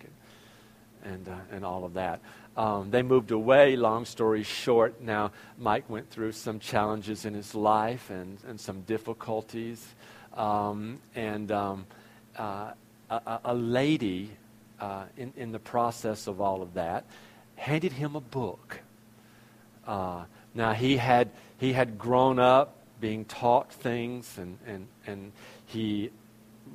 and, 1.03 1.13
and, 1.13 1.29
uh, 1.29 1.35
and 1.51 1.65
all 1.65 1.85
of 1.85 1.95
that. 1.95 2.21
Um, 2.57 2.91
they 2.91 3.03
moved 3.03 3.31
away, 3.31 3.77
long 3.77 4.05
story 4.05 4.43
short. 4.43 5.01
Now, 5.01 5.33
Mike 5.59 5.89
went 5.89 6.11
through 6.11 6.33
some 6.33 6.59
challenges 6.59 7.25
in 7.25 7.33
his 7.33 7.55
life 7.55 8.11
and, 8.11 8.39
and 8.47 8.61
some 8.61 8.83
difficulties. 8.83 9.87
Um, 10.35 10.99
and 11.15 11.51
um, 11.51 11.87
uh, 12.37 12.73
a, 13.11 13.41
a, 13.47 13.55
lady, 13.55 14.31
uh, 14.81 15.05
in, 15.17 15.33
in 15.37 15.53
the 15.53 15.59
process 15.59 16.27
of 16.27 16.41
all 16.41 16.61
of 16.63 16.75
that, 16.75 17.05
handed 17.57 17.93
him 17.93 18.17
a 18.17 18.21
book. 18.21 18.81
Uh, 19.87 20.25
now, 20.55 20.73
he 20.73 20.99
had, 20.99 21.31
he 21.59 21.73
had 21.73 21.99
grown 21.99 22.39
up 22.39 22.77
being 23.01 23.25
taught 23.25 23.73
things, 23.73 24.39
and, 24.39 24.59
and, 24.67 24.87
and 25.07 25.33
he 25.67 26.11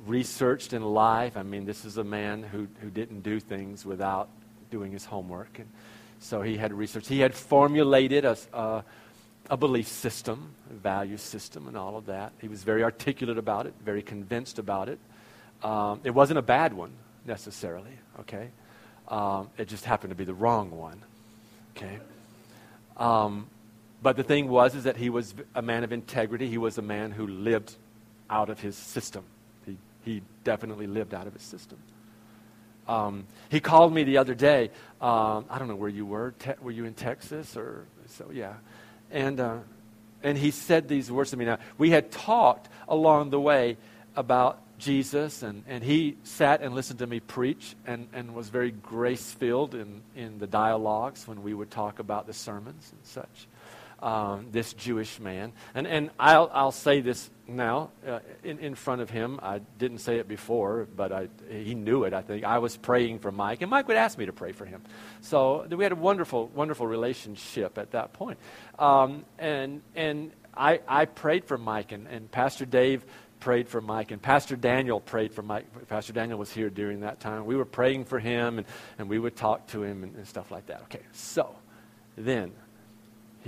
researched 0.06 0.72
in 0.72 0.82
life. 0.82 1.36
I 1.36 1.42
mean, 1.42 1.64
this 1.64 1.84
is 1.84 1.98
a 1.98 2.04
man 2.04 2.42
who, 2.42 2.66
who 2.80 2.90
didn't 2.90 3.22
do 3.22 3.38
things 3.40 3.86
without 3.86 4.28
doing 4.70 4.92
his 4.92 5.04
homework. 5.04 5.58
And 5.58 5.68
so 6.18 6.42
he 6.42 6.56
had 6.56 6.72
researched. 6.72 7.08
He 7.08 7.20
had 7.20 7.34
formulated 7.34 8.24
a, 8.24 8.36
a, 8.52 8.84
a 9.50 9.56
belief 9.56 9.88
system, 9.88 10.54
a 10.70 10.74
value 10.74 11.16
system, 11.16 11.68
and 11.68 11.76
all 11.76 11.96
of 11.96 12.06
that. 12.06 12.32
He 12.40 12.48
was 12.48 12.64
very 12.64 12.82
articulate 12.82 13.38
about 13.38 13.66
it, 13.66 13.74
very 13.84 14.02
convinced 14.02 14.58
about 14.58 14.88
it. 14.88 14.98
Um, 15.62 16.00
it 16.04 16.10
wasn't 16.10 16.38
a 16.38 16.42
bad 16.42 16.72
one 16.72 16.92
necessarily, 17.24 17.98
okay? 18.20 18.50
Um, 19.08 19.50
it 19.58 19.68
just 19.68 19.84
happened 19.84 20.10
to 20.10 20.16
be 20.16 20.24
the 20.24 20.34
wrong 20.34 20.70
one, 20.70 21.02
okay? 21.76 21.98
Um, 22.96 23.48
but 24.02 24.16
the 24.16 24.22
thing 24.22 24.48
was 24.48 24.74
is 24.74 24.84
that 24.84 24.96
he 24.96 25.10
was 25.10 25.34
a 25.54 25.62
man 25.62 25.82
of 25.82 25.92
integrity. 25.92 26.48
He 26.48 26.58
was 26.58 26.78
a 26.78 26.82
man 26.82 27.10
who 27.10 27.26
lived 27.26 27.76
out 28.30 28.50
of 28.50 28.60
his 28.60 28.76
system. 28.76 29.24
He, 29.66 29.76
he 30.04 30.22
definitely 30.44 30.86
lived 30.86 31.14
out 31.14 31.26
of 31.26 31.32
his 31.32 31.42
system. 31.42 31.78
Um, 32.88 33.26
he 33.50 33.60
called 33.60 33.92
me 33.92 34.04
the 34.04 34.18
other 34.18 34.34
day. 34.34 34.70
Um, 35.00 35.44
I 35.50 35.58
don't 35.58 35.68
know 35.68 35.76
where 35.76 35.90
you 35.90 36.06
were. 36.06 36.34
Te- 36.38 36.54
were 36.60 36.70
you 36.70 36.86
in 36.86 36.94
Texas 36.94 37.56
or 37.56 37.84
so? 38.06 38.30
Yeah, 38.32 38.54
and 39.10 39.38
uh, 39.38 39.58
and 40.22 40.38
he 40.38 40.50
said 40.50 40.88
these 40.88 41.12
words 41.12 41.30
to 41.30 41.36
me. 41.36 41.44
Now 41.44 41.58
we 41.76 41.90
had 41.90 42.10
talked 42.10 42.68
along 42.88 43.30
the 43.30 43.40
way 43.40 43.76
about 44.16 44.60
Jesus, 44.78 45.42
and, 45.42 45.64
and 45.68 45.84
he 45.84 46.16
sat 46.22 46.62
and 46.62 46.74
listened 46.74 47.00
to 47.00 47.06
me 47.06 47.20
preach, 47.20 47.74
and, 47.86 48.08
and 48.12 48.34
was 48.34 48.48
very 48.48 48.70
grace 48.70 49.30
filled 49.32 49.74
in 49.74 50.02
in 50.16 50.38
the 50.38 50.46
dialogues 50.46 51.28
when 51.28 51.42
we 51.42 51.52
would 51.52 51.70
talk 51.70 51.98
about 51.98 52.26
the 52.26 52.32
sermons 52.32 52.90
and 52.92 53.04
such 53.04 53.46
um, 54.00 54.48
this 54.52 54.72
Jewish 54.72 55.20
man. 55.20 55.52
And, 55.74 55.86
and 55.86 56.10
I'll, 56.18 56.50
I'll 56.52 56.72
say 56.72 57.00
this 57.00 57.30
now 57.46 57.90
uh, 58.06 58.20
in, 58.44 58.58
in 58.58 58.74
front 58.74 59.00
of 59.00 59.10
him. 59.10 59.40
I 59.42 59.60
didn't 59.78 59.98
say 59.98 60.18
it 60.18 60.28
before, 60.28 60.86
but 60.94 61.12
I, 61.12 61.28
he 61.50 61.74
knew 61.74 62.04
it, 62.04 62.12
I 62.12 62.22
think. 62.22 62.44
I 62.44 62.58
was 62.58 62.76
praying 62.76 63.20
for 63.20 63.32
Mike, 63.32 63.62
and 63.62 63.70
Mike 63.70 63.88
would 63.88 63.96
ask 63.96 64.18
me 64.18 64.26
to 64.26 64.32
pray 64.32 64.52
for 64.52 64.66
him. 64.66 64.82
So 65.22 65.66
we 65.70 65.82
had 65.82 65.92
a 65.92 65.96
wonderful, 65.96 66.48
wonderful 66.48 66.86
relationship 66.86 67.78
at 67.78 67.92
that 67.92 68.12
point. 68.12 68.38
Um, 68.78 69.24
and 69.38 69.82
and 69.96 70.32
I, 70.54 70.80
I 70.86 71.04
prayed 71.06 71.44
for 71.44 71.56
Mike, 71.56 71.92
and, 71.92 72.06
and 72.08 72.30
Pastor 72.30 72.66
Dave 72.66 73.04
prayed 73.40 73.68
for 73.68 73.80
Mike, 73.80 74.10
and 74.10 74.20
Pastor 74.20 74.56
Daniel 74.56 75.00
prayed 75.00 75.32
for 75.32 75.42
Mike. 75.42 75.88
Pastor 75.88 76.12
Daniel 76.12 76.38
was 76.38 76.52
here 76.52 76.70
during 76.70 77.00
that 77.00 77.20
time. 77.20 77.46
We 77.46 77.56
were 77.56 77.64
praying 77.64 78.06
for 78.06 78.18
him, 78.18 78.58
and, 78.58 78.66
and 78.98 79.08
we 79.08 79.18
would 79.18 79.36
talk 79.36 79.68
to 79.68 79.82
him 79.82 80.02
and, 80.02 80.16
and 80.16 80.26
stuff 80.26 80.50
like 80.50 80.66
that. 80.66 80.82
Okay, 80.82 81.02
so 81.12 81.54
then 82.16 82.52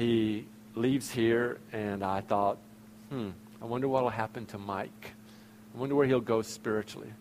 he 0.00 0.46
leaves 0.74 1.10
here, 1.10 1.58
and 1.72 2.02
I 2.02 2.22
thought, 2.22 2.56
hmm, 3.10 3.30
I 3.60 3.66
wonder 3.66 3.86
what 3.86 4.02
will 4.02 4.08
happen 4.08 4.46
to 4.46 4.58
Mike. 4.58 5.12
I 5.74 5.78
wonder 5.78 5.94
where 5.94 6.06
he'll 6.06 6.20
go 6.20 6.40
spiritually, 6.40 7.12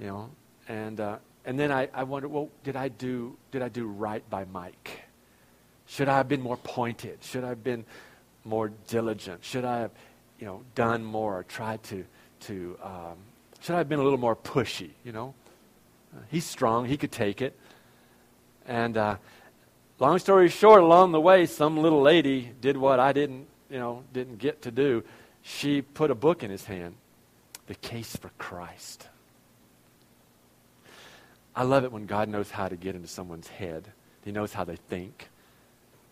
you 0.00 0.06
know. 0.06 0.30
And 0.68 1.00
uh, 1.00 1.18
and 1.44 1.60
then 1.60 1.70
I, 1.70 1.88
I 1.92 2.04
wonder, 2.04 2.26
well, 2.26 2.48
did 2.64 2.76
I 2.76 2.88
do 2.88 3.36
did 3.50 3.60
I 3.60 3.68
do 3.68 3.86
right 3.86 4.28
by 4.30 4.46
Mike? 4.46 5.02
Should 5.86 6.08
I 6.08 6.16
have 6.16 6.28
been 6.28 6.40
more 6.40 6.56
pointed? 6.56 7.22
Should 7.22 7.44
I 7.44 7.50
have 7.50 7.62
been 7.62 7.84
more 8.44 8.70
diligent? 8.88 9.44
Should 9.44 9.66
I 9.66 9.80
have, 9.80 9.90
you 10.38 10.46
know, 10.46 10.62
done 10.74 11.04
more 11.04 11.38
or 11.38 11.42
tried 11.42 11.82
to 11.84 12.06
to 12.40 12.78
um, 12.82 13.16
should 13.60 13.74
I 13.74 13.78
have 13.78 13.88
been 13.88 14.00
a 14.00 14.02
little 14.02 14.18
more 14.18 14.36
pushy? 14.36 14.90
You 15.04 15.12
know, 15.12 15.34
uh, 16.16 16.20
he's 16.30 16.46
strong; 16.46 16.86
he 16.86 16.96
could 16.96 17.12
take 17.12 17.42
it. 17.42 17.54
And 18.66 18.96
uh, 18.96 19.16
long 19.98 20.18
story 20.18 20.48
short, 20.48 20.82
along 20.82 21.12
the 21.12 21.20
way, 21.20 21.46
some 21.46 21.76
little 21.76 22.02
lady 22.02 22.52
did 22.60 22.76
what 22.76 23.00
I 23.00 23.12
didn't, 23.12 23.46
you 23.70 23.78
know, 23.78 24.04
didn't 24.12 24.38
get 24.38 24.62
to 24.62 24.70
do. 24.70 25.04
She 25.42 25.82
put 25.82 26.10
a 26.10 26.14
book 26.14 26.42
in 26.42 26.50
his 26.50 26.64
hand, 26.64 26.94
The 27.66 27.74
Case 27.74 28.16
for 28.16 28.30
Christ. 28.38 29.08
I 31.54 31.64
love 31.64 31.84
it 31.84 31.90
when 31.90 32.06
God 32.06 32.28
knows 32.28 32.50
how 32.50 32.68
to 32.68 32.76
get 32.76 32.94
into 32.94 33.08
someone's 33.08 33.48
head. 33.48 33.88
He 34.24 34.30
knows 34.30 34.52
how 34.52 34.64
they 34.64 34.76
think 34.76 35.28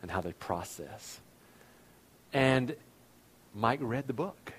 and 0.02 0.10
how 0.10 0.20
they 0.20 0.32
process. 0.32 1.20
And 2.32 2.74
Mike 3.54 3.78
read 3.82 4.06
the 4.06 4.12
book. 4.12 4.52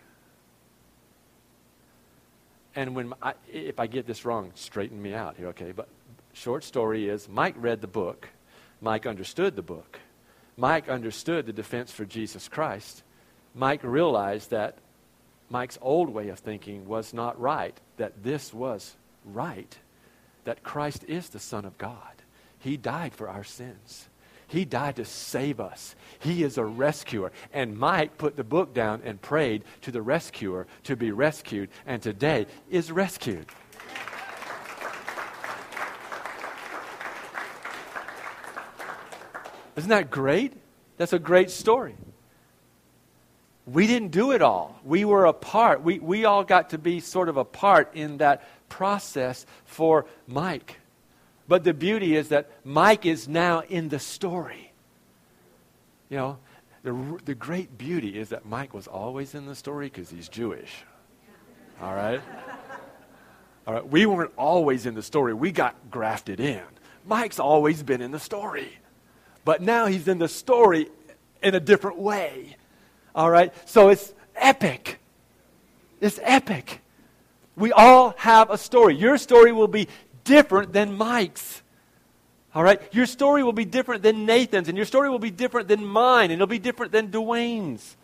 And 2.76 2.96
when 2.96 3.14
I, 3.22 3.34
if 3.52 3.80
I 3.80 3.88
get 3.88 4.06
this 4.06 4.24
wrong, 4.24 4.52
straighten 4.56 5.02
me 5.02 5.14
out 5.14 5.36
here, 5.36 5.48
okay? 5.48 5.72
But 5.72 5.90
short 6.34 6.64
story 6.64 7.10
is 7.10 7.28
Mike 7.28 7.56
read 7.58 7.82
the 7.82 7.88
book 7.88 8.30
Mike 8.82 9.06
understood 9.06 9.56
the 9.56 9.62
book. 9.62 10.00
Mike 10.56 10.90
understood 10.90 11.46
the 11.46 11.54
defense 11.54 11.92
for 11.92 12.06
Jesus 12.06 12.48
Christ. 12.48 13.04
Mike 13.54 13.84
realized 13.84 14.52
that 14.52 14.78
Mike's 15.50 15.78
old 15.82 16.10
way 16.10 16.30
of 16.30 16.40
thinking 16.40 16.88
was 16.88 17.14
not 17.14 17.40
right, 17.40 17.80
that 17.98 18.24
this 18.24 18.54
was 18.54 18.96
right, 19.26 19.78
that 20.44 20.64
Christ 20.64 21.04
is 21.08 21.30
the 21.30 21.40
Son 21.40 21.66
of 21.66 21.78
God. 21.78 22.02
He 22.60 22.78
died 22.78 23.14
for 23.14 23.30
our 23.30 23.44
sins. 23.44 24.10
He 24.48 24.64
died 24.64 24.96
to 24.96 25.06
save 25.06 25.60
us. 25.60 25.96
He 26.20 26.44
is 26.44 26.58
a 26.58 26.64
rescuer. 26.64 27.32
And 27.54 27.78
Mike 27.78 28.18
put 28.18 28.36
the 28.36 28.44
book 28.44 28.74
down 28.74 29.02
and 29.04 29.22
prayed 29.22 29.64
to 29.82 29.92
the 29.92 30.02
rescuer 30.02 30.68
to 30.84 30.96
be 30.96 31.12
rescued, 31.12 31.70
and 31.86 32.02
today 32.02 32.48
is 32.70 32.92
rescued. 32.92 33.46
Isn't 39.78 39.90
that 39.90 40.10
great? 40.10 40.54
That's 40.98 41.14
a 41.14 41.20
great 41.20 41.52
story. 41.52 41.96
We 43.68 43.86
didn't 43.86 44.10
do 44.10 44.32
it 44.32 44.42
all. 44.42 44.80
We 44.84 45.06
were 45.06 45.26
a 45.26 45.34
part. 45.34 45.84
We, 45.84 46.00
we 46.00 46.26
all 46.26 46.44
got 46.44 46.72
to 46.72 46.78
be 46.78 47.00
sort 47.00 47.30
of 47.30 47.38
a 47.38 47.46
part 47.46 47.94
in 47.94 48.18
that 48.18 48.44
process 48.70 49.46
for 49.66 50.06
Mike. 50.26 50.80
But 51.48 51.64
the 51.64 51.74
beauty 51.74 52.16
is 52.16 52.30
that 52.30 52.50
Mike 52.64 53.06
is 53.06 53.28
now 53.28 53.62
in 53.62 53.90
the 53.90 54.00
story. 54.00 54.72
You 56.10 56.18
know, 56.18 56.38
the, 56.84 57.20
the 57.26 57.36
great 57.36 57.78
beauty 57.78 58.18
is 58.18 58.30
that 58.30 58.46
Mike 58.46 58.74
was 58.74 58.88
always 58.88 59.36
in 59.36 59.46
the 59.46 59.56
story 59.56 59.88
because 59.88 60.10
he's 60.10 60.30
Jewish. 60.30 60.74
All 61.82 61.94
right? 61.94 62.22
All 63.68 63.74
right. 63.74 63.88
We 63.88 64.06
weren't 64.06 64.32
always 64.38 64.86
in 64.86 64.96
the 64.96 65.04
story, 65.04 65.34
we 65.34 65.52
got 65.52 65.76
grafted 65.92 66.40
in. 66.40 66.64
Mike's 67.06 67.40
always 67.40 67.84
been 67.84 68.02
in 68.02 68.12
the 68.12 68.20
story. 68.20 68.78
But 69.48 69.62
now 69.62 69.86
he's 69.86 70.10
in 70.10 70.18
the 70.20 70.28
story 70.28 70.90
in 71.42 71.56
a 71.56 71.62
different 71.62 71.98
way. 71.98 72.58
All 73.16 73.30
right? 73.30 73.54
So 73.64 73.88
it's 73.88 74.14
epic. 74.36 75.00
It's 76.02 76.20
epic. 76.22 76.82
We 77.56 77.72
all 77.72 78.14
have 78.18 78.50
a 78.50 78.58
story. 78.58 78.98
Your 78.98 79.18
story 79.18 79.54
will 79.54 79.70
be 79.70 79.88
different 80.26 80.74
than 80.74 80.98
Mike's. 80.98 81.62
All 82.54 82.62
right? 82.62 82.82
Your 82.94 83.06
story 83.06 83.42
will 83.42 83.54
be 83.54 83.64
different 83.64 84.04
than 84.04 84.26
Nathan's, 84.26 84.68
and 84.68 84.76
your 84.76 84.86
story 84.86 85.10
will 85.10 85.18
be 85.18 85.32
different 85.32 85.70
than 85.70 85.86
mine, 85.86 86.26
and 86.26 86.34
it'll 86.34 86.48
be 86.48 86.60
different 86.60 86.92
than 86.92 87.08
Dwayne's. 87.08 87.96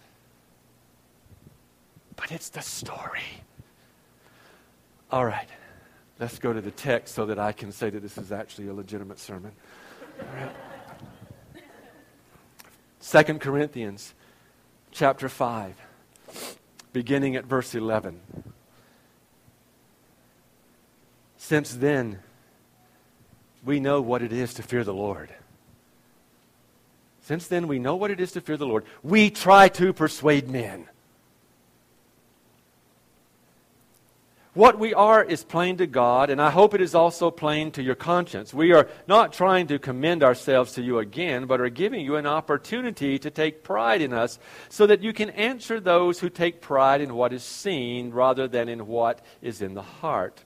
But 2.15 2.31
it's 2.31 2.47
the 2.47 2.61
story. 2.61 3.43
All 5.11 5.25
right. 5.25 5.49
Let's 6.21 6.39
go 6.39 6.53
to 6.53 6.61
the 6.61 6.71
text 6.71 7.13
so 7.13 7.25
that 7.25 7.37
I 7.37 7.51
can 7.51 7.73
say 7.73 7.89
that 7.89 7.99
this 8.01 8.17
is 8.17 8.31
actually 8.31 8.69
a 8.69 8.73
legitimate 8.73 9.19
sermon. 9.19 9.51
All 10.21 10.35
right. 10.37 10.55
2 13.05 13.23
Corinthians 13.39 14.13
chapter 14.91 15.27
5, 15.27 15.75
beginning 16.93 17.35
at 17.35 17.43
verse 17.43 17.75
11. 17.75 18.21
Since 21.37 21.75
then, 21.75 22.19
we 23.65 23.81
know 23.81 23.99
what 23.99 24.21
it 24.21 24.31
is 24.31 24.53
to 24.53 24.63
fear 24.63 24.85
the 24.85 24.93
Lord. 24.93 25.33
Since 27.21 27.47
then, 27.47 27.67
we 27.67 27.77
know 27.77 27.95
what 27.95 28.09
it 28.09 28.21
is 28.21 28.31
to 28.33 28.41
fear 28.41 28.55
the 28.55 28.65
Lord. 28.65 28.85
We 29.03 29.29
try 29.29 29.67
to 29.69 29.91
persuade 29.91 30.49
men. 30.49 30.87
What 34.53 34.77
we 34.77 34.93
are 34.93 35.23
is 35.23 35.43
plain 35.43 35.77
to 35.77 35.87
God, 35.87 36.29
and 36.29 36.39
I 36.39 36.51
hope 36.51 36.75
it 36.75 36.81
is 36.81 36.93
also 36.93 37.31
plain 37.31 37.71
to 37.71 37.81
your 37.81 37.95
conscience. 37.95 38.53
We 38.53 38.71
are 38.71 38.87
not 39.07 39.33
trying 39.33 39.65
to 39.67 39.79
commend 39.79 40.21
ourselves 40.21 40.73
to 40.73 40.83
you 40.83 40.99
again, 40.99 41.47
but 41.47 41.59
are 41.59 41.69
giving 41.69 42.05
you 42.05 42.17
an 42.17 42.27
opportunity 42.27 43.17
to 43.17 43.31
take 43.31 43.63
pride 43.63 44.01
in 44.01 44.13
us 44.13 44.37
so 44.69 44.85
that 44.85 45.01
you 45.01 45.11
can 45.11 45.31
answer 45.31 45.79
those 45.79 46.19
who 46.19 46.29
take 46.29 46.61
pride 46.61 47.01
in 47.01 47.15
what 47.15 47.33
is 47.33 47.43
seen 47.43 48.11
rather 48.11 48.47
than 48.47 48.69
in 48.69 48.85
what 48.85 49.25
is 49.41 49.63
in 49.63 49.73
the 49.73 49.81
heart. 49.81 50.43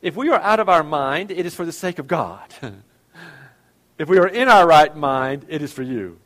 If 0.00 0.16
we 0.16 0.30
are 0.30 0.40
out 0.40 0.58
of 0.58 0.68
our 0.68 0.82
mind, 0.82 1.30
it 1.30 1.46
is 1.46 1.54
for 1.54 1.64
the 1.64 1.70
sake 1.70 2.00
of 2.00 2.08
God. 2.08 2.52
if 3.98 4.08
we 4.08 4.18
are 4.18 4.26
in 4.26 4.48
our 4.48 4.66
right 4.66 4.94
mind, 4.96 5.46
it 5.48 5.62
is 5.62 5.72
for 5.72 5.84
you. 5.84 6.18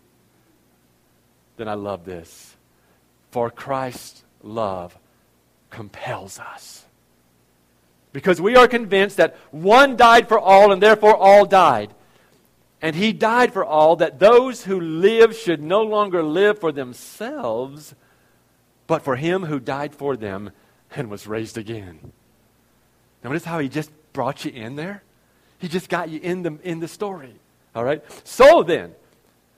Then 1.59 1.69
I 1.69 1.75
love 1.75 2.07
this. 2.07 2.57
For 3.31 3.51
Christ's 3.51 4.25
love 4.42 4.97
compels 5.70 6.38
us. 6.38 6.85
Because 8.12 8.40
we 8.40 8.57
are 8.57 8.68
convinced 8.68 9.18
that 9.18 9.37
one 9.50 9.96
died 9.96 10.29
for 10.29 10.38
all, 10.38 10.72
and 10.72 10.83
therefore 10.83 11.16
all 11.16 11.44
died. 11.44 11.92
And 12.81 12.96
he 12.96 13.12
died 13.12 13.52
for 13.52 13.64
all, 13.64 13.96
that 13.96 14.18
those 14.18 14.64
who 14.64 14.81
live 14.81 15.37
should 15.37 15.62
no 15.62 15.83
longer 15.83 16.22
live 16.22 16.59
for 16.59 16.72
themselves, 16.72 17.94
but 18.87 19.02
for 19.02 19.16
him 19.16 19.44
who 19.44 19.61
died 19.61 19.94
for 19.94 20.16
them 20.16 20.50
and 20.94 21.11
was 21.11 21.26
raised 21.26 21.59
again. 21.59 22.12
Notice 23.22 23.44
how 23.44 23.59
he 23.59 23.68
just 23.68 23.90
brought 24.12 24.44
you 24.44 24.52
in 24.52 24.76
there? 24.76 25.02
He 25.59 25.68
just 25.68 25.88
got 25.88 26.09
you 26.09 26.20
in 26.20 26.42
the, 26.42 26.59
in 26.62 26.81
the 26.81 26.88
story. 26.88 27.35
All 27.74 27.85
right? 27.85 28.02
So 28.26 28.62
then, 28.62 28.94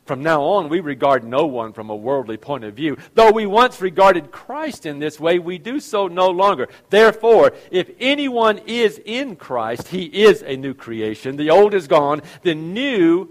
from 0.09 0.23
now 0.23 0.42
on, 0.42 0.68
we 0.68 0.81
regard 0.81 1.23
no 1.23 1.47
one 1.47 1.73
from 1.73 1.90
a 1.90 1.94
worldly 1.94 2.38
point 2.38 2.64
of 2.64 2.75
view. 2.75 2.97
Though 3.14 3.31
we 3.31 3.47
once 3.47 3.81
regarded 3.81 4.33
Christ 4.33 4.87
in 4.87 4.99
this 4.99 5.21
way, 5.21 5.38
we 5.38 5.59
do 5.59 5.79
so 5.79 6.09
no 6.09 6.31
longer. 6.31 6.68
Therefore, 6.90 7.53
if 7.71 7.90
anyone 8.01 8.59
is 8.66 9.01
in 9.05 9.37
Christ, 9.37 9.88
he 9.88 10.05
is 10.05 10.42
a 10.42 10.57
new 10.57 10.75
creation. 10.75 11.37
The 11.37 11.51
old 11.51 11.75
is 11.75 11.87
gone, 11.87 12.23
the 12.42 12.55
new 12.55 13.29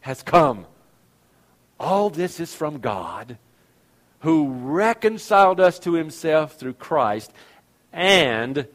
has 0.00 0.22
come. 0.22 0.66
All 1.78 2.08
this 2.08 2.40
is 2.40 2.54
from 2.54 2.80
God, 2.80 3.36
who 4.20 4.48
reconciled 4.50 5.60
us 5.60 5.78
to 5.80 5.92
himself 5.92 6.58
through 6.58 6.74
Christ 6.74 7.32
and 7.92 8.66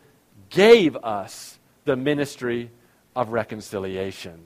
gave 0.49 0.95
us 0.97 1.57
the 1.85 1.95
ministry 1.95 2.69
of 3.15 3.31
reconciliation 3.31 4.45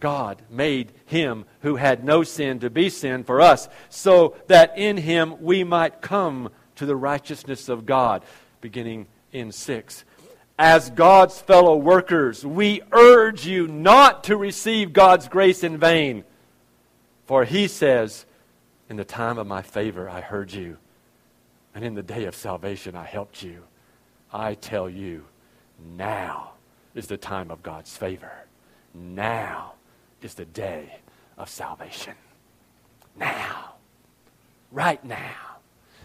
God 0.00 0.42
made 0.50 0.92
him 1.06 1.44
who 1.60 1.76
had 1.76 2.04
no 2.04 2.22
sin 2.22 2.58
to 2.60 2.70
be 2.70 2.88
sin 2.88 3.24
for 3.24 3.40
us, 3.40 3.68
so 3.88 4.36
that 4.46 4.76
in 4.76 4.96
him 4.96 5.42
we 5.42 5.64
might 5.64 6.00
come 6.00 6.50
to 6.76 6.86
the 6.86 6.96
righteousness 6.96 7.68
of 7.68 7.86
God. 7.86 8.22
Beginning 8.60 9.06
in 9.32 9.52
6. 9.52 10.04
As 10.58 10.90
God's 10.90 11.38
fellow 11.40 11.76
workers, 11.76 12.44
we 12.44 12.82
urge 12.92 13.46
you 13.46 13.66
not 13.68 14.24
to 14.24 14.36
receive 14.36 14.92
God's 14.92 15.28
grace 15.28 15.62
in 15.62 15.78
vain. 15.78 16.24
For 17.26 17.44
he 17.44 17.68
says, 17.68 18.24
In 18.88 18.96
the 18.96 19.04
time 19.04 19.38
of 19.38 19.46
my 19.46 19.62
favor 19.62 20.08
I 20.08 20.20
heard 20.20 20.52
you, 20.52 20.78
and 21.74 21.84
in 21.84 21.94
the 21.94 22.02
day 22.02 22.24
of 22.24 22.34
salvation 22.34 22.96
I 22.96 23.04
helped 23.04 23.42
you. 23.42 23.64
I 24.32 24.54
tell 24.54 24.88
you, 24.88 25.24
now 25.96 26.52
is 26.94 27.06
the 27.06 27.18
time 27.18 27.50
of 27.50 27.62
God's 27.62 27.96
favor. 27.96 28.32
Now 28.94 29.74
is 30.26 30.34
the 30.34 30.44
day 30.44 30.98
of 31.38 31.48
salvation. 31.48 32.14
Now. 33.16 33.76
Right 34.72 35.02
now. 35.02 35.60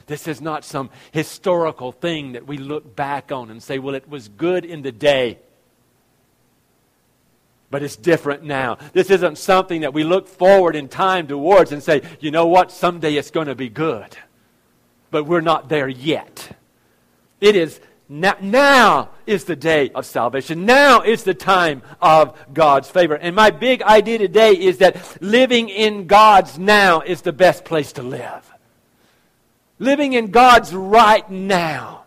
This 0.06 0.28
is 0.28 0.40
not 0.40 0.64
some 0.64 0.90
historical 1.12 1.92
thing 1.92 2.34
that 2.34 2.46
we 2.46 2.58
look 2.58 2.96
back 2.96 3.32
on 3.32 3.50
and 3.50 3.62
say, 3.62 3.80
well, 3.80 3.96
it 3.96 4.08
was 4.08 4.30
good 4.30 4.64
in 4.64 4.84
the 4.84 4.92
day. 4.92 5.40
But 7.72 7.82
it's 7.82 7.96
different 7.96 8.44
now. 8.44 8.78
This 8.94 9.10
isn't 9.10 9.38
something 9.38 9.82
that 9.82 9.94
we 9.94 10.04
look 10.04 10.28
forward 10.28 10.76
in 10.76 10.88
time 10.88 11.28
towards 11.28 11.72
and 11.72 11.82
say, 11.82 12.02
you 12.20 12.30
know 12.30 12.46
what, 12.46 12.72
someday 12.72 13.16
it's 13.16 13.32
going 13.32 13.48
to 13.48 13.56
be 13.56 13.70
good. 13.70 14.18
But 15.10 15.26
we're 15.26 15.42
not 15.42 15.68
there 15.68 15.88
yet. 15.88 16.56
It 17.40 17.56
is 17.56 17.80
now, 18.13 18.36
now, 18.41 19.10
is 19.26 19.45
the 19.45 19.56
day 19.56 19.89
of 19.95 20.06
salvation. 20.06 20.65
Now 20.65 21.00
is 21.00 21.24
the 21.24 21.34
time 21.34 21.82
of 22.02 22.38
God's 22.54 22.89
favor. 22.89 23.15
And 23.15 23.34
my 23.34 23.52
big 23.52 23.82
idea 23.82 24.17
today 24.17 24.52
is 24.52 24.80
that 24.80 25.21
living 25.21 25.69
in 25.69 26.08
God's 26.08 26.60
now 26.60 27.00
is 27.00 27.21
the 27.21 27.32
best 27.32 27.63
place 27.63 27.93
to 27.93 28.04
live. 28.04 28.54
Living 29.80 30.12
in 30.12 30.30
God's 30.30 30.76
right 30.76 31.28
now. 31.32 32.04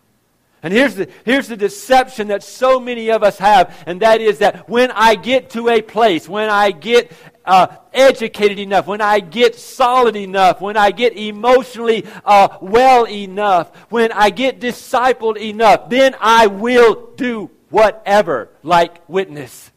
And 0.62 0.74
here's 0.74 0.94
the, 0.94 1.08
here's 1.24 1.48
the 1.48 1.56
deception 1.56 2.28
that 2.28 2.42
so 2.42 2.78
many 2.78 3.10
of 3.10 3.22
us 3.22 3.38
have, 3.38 3.74
and 3.86 4.02
that 4.02 4.20
is 4.20 4.40
that 4.40 4.68
when 4.68 4.90
I 4.90 5.14
get 5.14 5.48
to 5.50 5.70
a 5.70 5.80
place, 5.80 6.28
when 6.28 6.50
I 6.50 6.70
get 6.70 7.12
uh, 7.44 7.68
educated 7.92 8.58
enough, 8.58 8.86
when 8.86 9.00
I 9.00 9.20
get 9.20 9.54
solid 9.54 10.16
enough, 10.16 10.60
when 10.60 10.76
I 10.76 10.90
get 10.90 11.16
emotionally 11.16 12.06
uh, 12.24 12.56
well 12.60 13.06
enough, 13.06 13.74
when 13.90 14.12
I 14.12 14.30
get 14.30 14.60
discipled 14.60 15.38
enough, 15.38 15.90
then 15.90 16.16
I 16.20 16.46
will 16.46 17.10
do 17.16 17.50
whatever, 17.70 18.50
like 18.62 19.08
witness. 19.08 19.70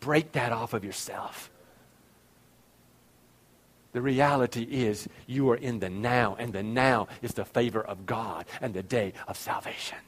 Break 0.00 0.32
that 0.32 0.52
off 0.52 0.74
of 0.74 0.84
yourself. 0.84 1.50
The 3.92 4.02
reality 4.02 4.64
is 4.64 5.08
you 5.26 5.48
are 5.50 5.56
in 5.56 5.78
the 5.78 5.88
now, 5.88 6.36
and 6.38 6.52
the 6.52 6.64
now 6.64 7.06
is 7.22 7.32
the 7.34 7.44
favor 7.44 7.80
of 7.80 8.06
God 8.06 8.44
and 8.60 8.74
the 8.74 8.82
day 8.82 9.12
of 9.28 9.36
salvation. 9.36 9.98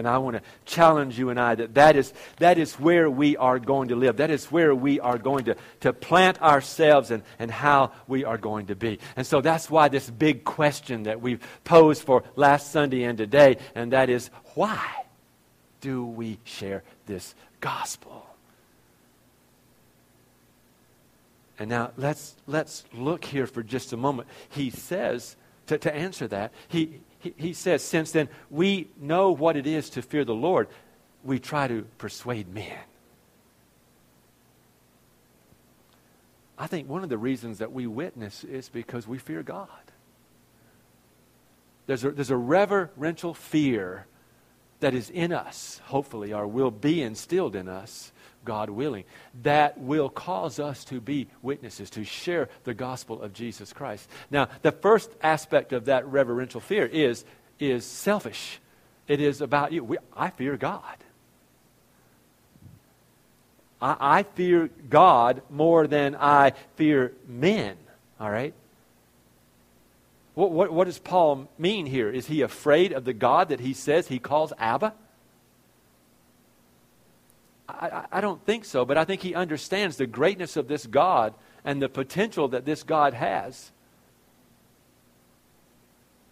And 0.00 0.08
I 0.08 0.16
want 0.18 0.36
to 0.36 0.42
challenge 0.64 1.18
you 1.18 1.28
and 1.28 1.38
I 1.38 1.54
that 1.54 1.74
that 1.74 1.94
is, 1.94 2.12
that 2.38 2.56
is 2.56 2.74
where 2.74 3.10
we 3.10 3.36
are 3.36 3.58
going 3.58 3.88
to 3.88 3.96
live. 3.96 4.16
That 4.16 4.30
is 4.30 4.46
where 4.46 4.74
we 4.74 4.98
are 4.98 5.18
going 5.18 5.44
to, 5.44 5.56
to 5.80 5.92
plant 5.92 6.40
ourselves 6.40 7.10
and, 7.10 7.22
and 7.38 7.50
how 7.50 7.92
we 8.08 8.24
are 8.24 8.38
going 8.38 8.66
to 8.68 8.74
be. 8.74 8.98
And 9.14 9.26
so 9.26 9.42
that's 9.42 9.70
why 9.70 9.88
this 9.88 10.08
big 10.08 10.44
question 10.44 11.02
that 11.02 11.20
we've 11.20 11.46
posed 11.64 12.02
for 12.02 12.24
last 12.34 12.72
Sunday 12.72 13.04
and 13.04 13.18
today, 13.18 13.58
and 13.74 13.92
that 13.92 14.08
is 14.08 14.30
why 14.54 14.80
do 15.82 16.06
we 16.06 16.38
share 16.44 16.82
this 17.04 17.34
gospel? 17.60 18.26
And 21.58 21.68
now 21.68 21.90
let's, 21.98 22.34
let's 22.46 22.84
look 22.94 23.22
here 23.22 23.46
for 23.46 23.62
just 23.62 23.92
a 23.92 23.98
moment. 23.98 24.28
He 24.48 24.70
says, 24.70 25.36
to, 25.66 25.76
to 25.76 25.94
answer 25.94 26.26
that, 26.28 26.52
he, 26.68 27.00
he, 27.20 27.34
he 27.36 27.52
says, 27.52 27.82
since 27.82 28.10
then 28.10 28.28
we 28.50 28.88
know 29.00 29.30
what 29.30 29.56
it 29.56 29.66
is 29.66 29.90
to 29.90 30.02
fear 30.02 30.24
the 30.24 30.34
Lord, 30.34 30.68
we 31.22 31.38
try 31.38 31.68
to 31.68 31.86
persuade 31.98 32.52
men. 32.52 32.78
I 36.58 36.66
think 36.66 36.88
one 36.88 37.02
of 37.02 37.08
the 37.08 37.18
reasons 37.18 37.58
that 37.58 37.72
we 37.72 37.86
witness 37.86 38.44
is 38.44 38.68
because 38.68 39.06
we 39.06 39.18
fear 39.18 39.42
God. 39.42 39.68
There's 41.86 42.04
a, 42.04 42.10
there's 42.10 42.30
a 42.30 42.36
reverential 42.36 43.32
fear 43.32 44.06
that 44.80 44.94
is 44.94 45.10
in 45.10 45.32
us, 45.32 45.80
hopefully, 45.84 46.32
or 46.32 46.46
will 46.46 46.70
be 46.70 47.02
instilled 47.02 47.56
in 47.56 47.68
us, 47.68 48.12
God 48.44 48.70
willing, 48.70 49.04
that 49.42 49.78
will 49.78 50.08
cause 50.08 50.58
us 50.58 50.84
to 50.86 51.00
be 51.00 51.28
witnesses, 51.42 51.90
to 51.90 52.04
share 52.04 52.48
the 52.64 52.74
gospel 52.74 53.20
of 53.20 53.32
Jesus 53.32 53.72
Christ. 53.72 54.08
Now, 54.30 54.48
the 54.62 54.72
first 54.72 55.10
aspect 55.22 55.72
of 55.72 55.86
that 55.86 56.06
reverential 56.06 56.60
fear 56.60 56.86
is, 56.86 57.24
is 57.58 57.84
selfish. 57.84 58.60
It 59.08 59.20
is 59.20 59.40
about 59.40 59.72
you. 59.72 59.84
We, 59.84 59.98
I 60.16 60.30
fear 60.30 60.56
God. 60.56 60.96
I, 63.80 63.96
I 64.18 64.22
fear 64.22 64.70
God 64.88 65.42
more 65.50 65.86
than 65.86 66.16
I 66.16 66.52
fear 66.76 67.12
men. 67.26 67.76
All 68.20 68.30
right? 68.30 68.54
What, 70.34 70.52
what, 70.52 70.72
what, 70.72 70.84
does 70.84 70.98
Paul 70.98 71.48
mean 71.58 71.86
here? 71.86 72.08
Is 72.08 72.26
he 72.26 72.42
afraid 72.42 72.92
of 72.92 73.04
the 73.04 73.12
God 73.12 73.48
that 73.48 73.60
he 73.60 73.74
says 73.74 74.08
he 74.08 74.18
calls 74.18 74.52
Abba? 74.58 74.94
I, 77.80 78.18
I, 78.18 78.20
don't 78.20 78.44
think 78.44 78.64
so, 78.64 78.84
but 78.84 78.96
I 78.98 79.04
think 79.04 79.22
he 79.22 79.34
understands 79.34 79.96
the 79.96 80.06
greatness 80.06 80.56
of 80.56 80.68
this 80.68 80.86
God 80.86 81.34
and 81.64 81.80
the 81.80 81.88
potential 81.88 82.48
that 82.48 82.64
this 82.64 82.82
God 82.82 83.14
has. 83.14 83.70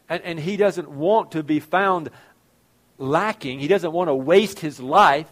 And, 0.09 0.23
and 0.23 0.41
he 0.41 0.57
doesn't 0.57 0.89
want 0.89 1.33
to 1.33 1.43
be 1.43 1.61
found 1.61 2.11
lacking, 2.99 3.61
he 3.61 3.69
doesn't 3.69 3.93
want 3.93 4.09
to 4.09 4.15
waste 4.15 4.61
his 4.61 4.81
life. 4.81 5.29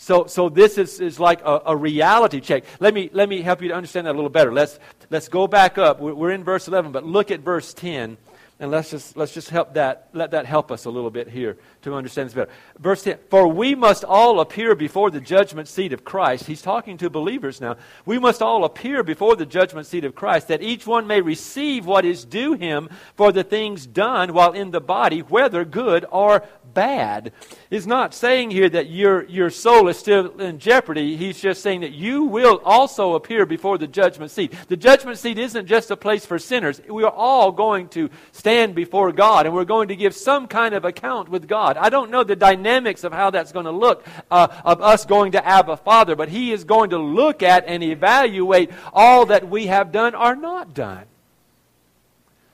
So, 0.00 0.26
so 0.26 0.48
this 0.48 0.78
is, 0.78 1.00
is 1.00 1.18
like 1.18 1.40
a, 1.44 1.60
a 1.66 1.76
reality 1.76 2.40
check. 2.40 2.64
Let 2.78 2.94
me, 2.94 3.10
let 3.12 3.28
me 3.28 3.42
help 3.42 3.60
you 3.62 3.68
to 3.68 3.74
understand 3.74 4.06
that 4.06 4.12
a 4.12 4.18
little 4.18 4.30
better. 4.30 4.52
Let's, 4.52 4.78
let's 5.10 5.28
go 5.28 5.48
back 5.48 5.76
up. 5.76 6.00
We're 6.00 6.30
in 6.30 6.44
verse 6.44 6.68
11, 6.68 6.92
but 6.92 7.04
look 7.04 7.32
at 7.32 7.40
verse 7.40 7.74
10 7.74 8.16
and 8.60 8.72
let's 8.72 8.90
just, 8.90 9.16
let's 9.16 9.32
just 9.32 9.50
help 9.50 9.74
that, 9.74 10.08
let 10.12 10.32
that 10.32 10.44
help 10.44 10.72
us 10.72 10.84
a 10.84 10.90
little 10.90 11.10
bit 11.10 11.28
here 11.28 11.58
to 11.82 11.94
understand 11.94 12.26
this 12.26 12.34
better. 12.34 12.50
Verse 12.80 13.04
10 13.04 13.18
For 13.30 13.46
we 13.46 13.76
must 13.76 14.04
all 14.04 14.40
appear 14.40 14.74
before 14.74 15.12
the 15.12 15.20
judgment 15.20 15.68
seat 15.68 15.92
of 15.92 16.04
Christ. 16.04 16.46
He's 16.46 16.60
talking 16.60 16.98
to 16.98 17.08
believers 17.08 17.60
now. 17.60 17.76
We 18.04 18.18
must 18.18 18.42
all 18.42 18.64
appear 18.64 19.04
before 19.04 19.36
the 19.36 19.46
judgment 19.46 19.86
seat 19.86 20.04
of 20.04 20.16
Christ, 20.16 20.48
that 20.48 20.60
each 20.60 20.88
one 20.88 21.06
may 21.06 21.20
receive 21.20 21.86
what 21.86 22.04
is 22.04 22.24
due 22.24 22.54
him 22.54 22.88
for 23.14 23.30
the 23.30 23.44
things 23.44 23.86
done 23.86 24.32
while 24.32 24.50
in 24.50 24.72
the 24.72 24.80
body, 24.80 25.20
whether 25.20 25.64
good 25.64 26.04
or 26.10 26.44
bad. 26.74 27.32
He's 27.70 27.86
not 27.86 28.14
saying 28.14 28.50
here 28.50 28.68
that 28.68 28.90
your, 28.90 29.24
your 29.24 29.50
soul 29.50 29.88
is 29.88 29.98
still 29.98 30.40
in 30.40 30.58
jeopardy. 30.58 31.16
He's 31.16 31.40
just 31.40 31.62
saying 31.62 31.80
that 31.80 31.92
you 31.92 32.24
will 32.24 32.60
also 32.64 33.14
appear 33.14 33.46
before 33.46 33.78
the 33.78 33.86
judgment 33.86 34.30
seat. 34.30 34.54
The 34.68 34.76
judgment 34.76 35.18
seat 35.18 35.38
isn't 35.38 35.66
just 35.66 35.90
a 35.90 35.96
place 35.96 36.24
for 36.24 36.38
sinners. 36.38 36.80
We 36.88 37.04
are 37.04 37.12
all 37.12 37.52
going 37.52 37.88
to 37.90 38.10
stand 38.32 38.74
before 38.74 39.12
God 39.12 39.46
and 39.46 39.54
we're 39.54 39.64
going 39.64 39.88
to 39.88 39.96
give 39.96 40.14
some 40.14 40.46
kind 40.46 40.74
of 40.74 40.84
account 40.84 41.28
with 41.28 41.48
God. 41.48 41.76
I 41.76 41.88
don't 41.88 42.10
know 42.10 42.24
the 42.24 42.36
dynamics 42.36 43.04
of 43.04 43.12
how 43.12 43.30
that's 43.30 43.52
going 43.52 43.66
to 43.66 43.72
look 43.72 44.06
uh, 44.30 44.48
of 44.64 44.80
us 44.80 45.04
going 45.04 45.32
to 45.32 45.46
Abba 45.46 45.78
Father, 45.78 46.16
but 46.16 46.28
He 46.28 46.52
is 46.52 46.64
going 46.64 46.90
to 46.90 46.98
look 46.98 47.42
at 47.42 47.64
and 47.66 47.82
evaluate 47.82 48.70
all 48.92 49.26
that 49.26 49.48
we 49.48 49.66
have 49.66 49.92
done 49.92 50.14
or 50.14 50.34
not 50.36 50.74
done. 50.74 51.04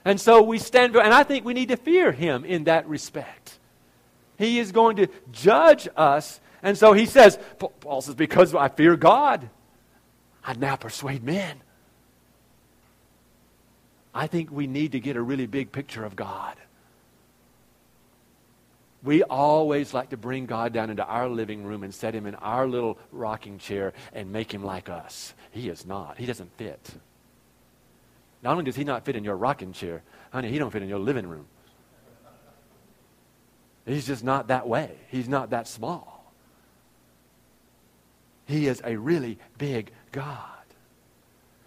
And 0.05 0.21
so 0.21 0.43
we 0.43 0.59
stand, 0.59 0.95
and 0.97 1.15
I 1.15 1.23
think 1.23 1.45
we 1.45 1.55
need 1.55 1.69
to 1.69 1.77
fear 1.77 2.13
Him 2.13 2.45
in 2.45 2.65
that 2.65 2.87
respect. 2.89 3.54
He 4.37 4.59
is 4.59 4.73
going 4.73 4.97
to 4.97 5.09
judge 5.33 5.89
us. 5.97 6.41
And 6.63 6.77
so 6.77 6.93
he 6.93 7.07
says, 7.07 7.39
Paul 7.81 8.01
says, 8.01 8.15
because 8.15 8.55
I 8.55 8.69
fear 8.69 8.97
God, 8.97 9.49
I 10.45 10.55
now 10.55 10.77
persuade 10.77 11.23
men. 11.23 11.61
I 14.15 14.27
think 14.27 14.51
we 14.51 14.67
need 14.67 14.93
to 14.93 15.01
get 15.01 15.17
a 15.17 15.23
really 15.23 15.47
big 15.47 15.73
picture 15.73 16.05
of 16.05 16.15
God. 16.15 16.57
We 19.03 19.23
always 19.23 19.93
like 19.93 20.11
to 20.11 20.17
bring 20.17 20.47
God 20.47 20.73
down 20.73 20.89
into 20.89 21.05
our 21.05 21.29
living 21.29 21.65
room 21.65 21.83
and 21.83 21.95
set 21.95 22.15
him 22.15 22.25
in 22.25 22.35
our 22.37 22.67
little 22.67 22.97
rocking 23.13 23.59
chair 23.59 23.93
and 24.15 24.33
make 24.33 24.53
him 24.53 24.65
like 24.65 24.89
us. 24.89 25.35
He 25.51 25.69
is 25.69 25.85
not. 25.85 26.17
He 26.17 26.25
doesn't 26.25 26.57
fit. 26.57 26.91
Not 28.43 28.53
only 28.53 28.65
does 28.65 28.77
he 28.77 28.85
not 28.85 29.05
fit 29.05 29.17
in 29.17 29.25
your 29.25 29.37
rocking 29.37 29.73
chair, 29.73 30.03
honey, 30.33 30.51
he 30.51 30.59
don't 30.59 30.71
fit 30.71 30.83
in 30.83 30.89
your 30.89 30.99
living 30.99 31.27
room. 31.27 31.47
He's 33.87 34.07
just 34.07 34.25
not 34.25 34.49
that 34.49 34.67
way. 34.67 34.91
He's 35.09 35.29
not 35.29 35.51
that 35.51 35.69
small. 35.69 36.33
He 38.47 38.67
is 38.67 38.83
a 38.85 38.97
really 38.97 39.39
big 39.59 39.91
God. 40.13 40.55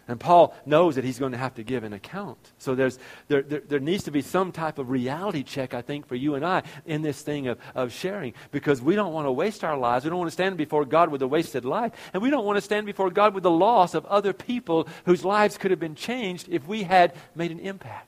And 0.10 0.20
Paul 0.20 0.56
knows 0.66 0.96
that 0.96 1.04
he's 1.04 1.20
going 1.20 1.34
to 1.34 1.38
have 1.38 1.56
to 1.56 1.64
give 1.64 1.84
an 1.84 1.92
account. 1.92 2.38
So 2.60 2.76
there's, 2.76 2.98
there, 3.28 3.42
there, 3.42 3.60
there, 3.60 3.80
needs 3.80 4.06
to 4.06 4.12
be 4.12 4.22
some 4.22 4.54
type 4.54 4.80
of 4.80 4.90
reality 4.90 5.44
check, 5.44 5.74
I 5.74 5.82
think, 5.82 6.08
for 6.08 6.16
you 6.16 6.36
and 6.36 6.46
I 6.46 6.64
in 6.86 7.02
this 7.02 7.22
thing 7.22 7.48
of, 7.48 7.60
of 7.76 7.92
sharing 7.92 8.34
because 8.52 8.82
we 8.82 8.96
don't 8.96 9.12
want 9.12 9.28
to 9.28 9.34
waste 9.34 9.66
our 9.66 9.78
lives. 9.78 10.06
We 10.06 10.10
don't 10.10 10.20
want 10.20 10.30
to 10.30 10.34
stand 10.34 10.56
before 10.56 10.86
God 10.86 11.10
with 11.10 11.22
a 11.24 11.28
wasted 11.28 11.66
life. 11.66 11.92
And 12.14 12.24
we 12.24 12.30
don't 12.30 12.46
want 12.46 12.56
to 12.56 12.62
stand 12.62 12.86
before 12.86 13.12
God 13.12 13.34
with 13.34 13.44
the 13.44 13.52
loss 13.52 13.96
of 13.96 14.06
other 14.06 14.32
people 14.32 14.88
whose 15.06 15.26
lives 15.26 15.58
could 15.58 15.72
have 15.72 15.80
been 15.80 15.96
changed 15.96 16.48
if 16.50 16.66
we 16.68 16.84
had 16.84 17.14
made 17.36 17.52
an 17.52 17.60
impact. 17.60 18.07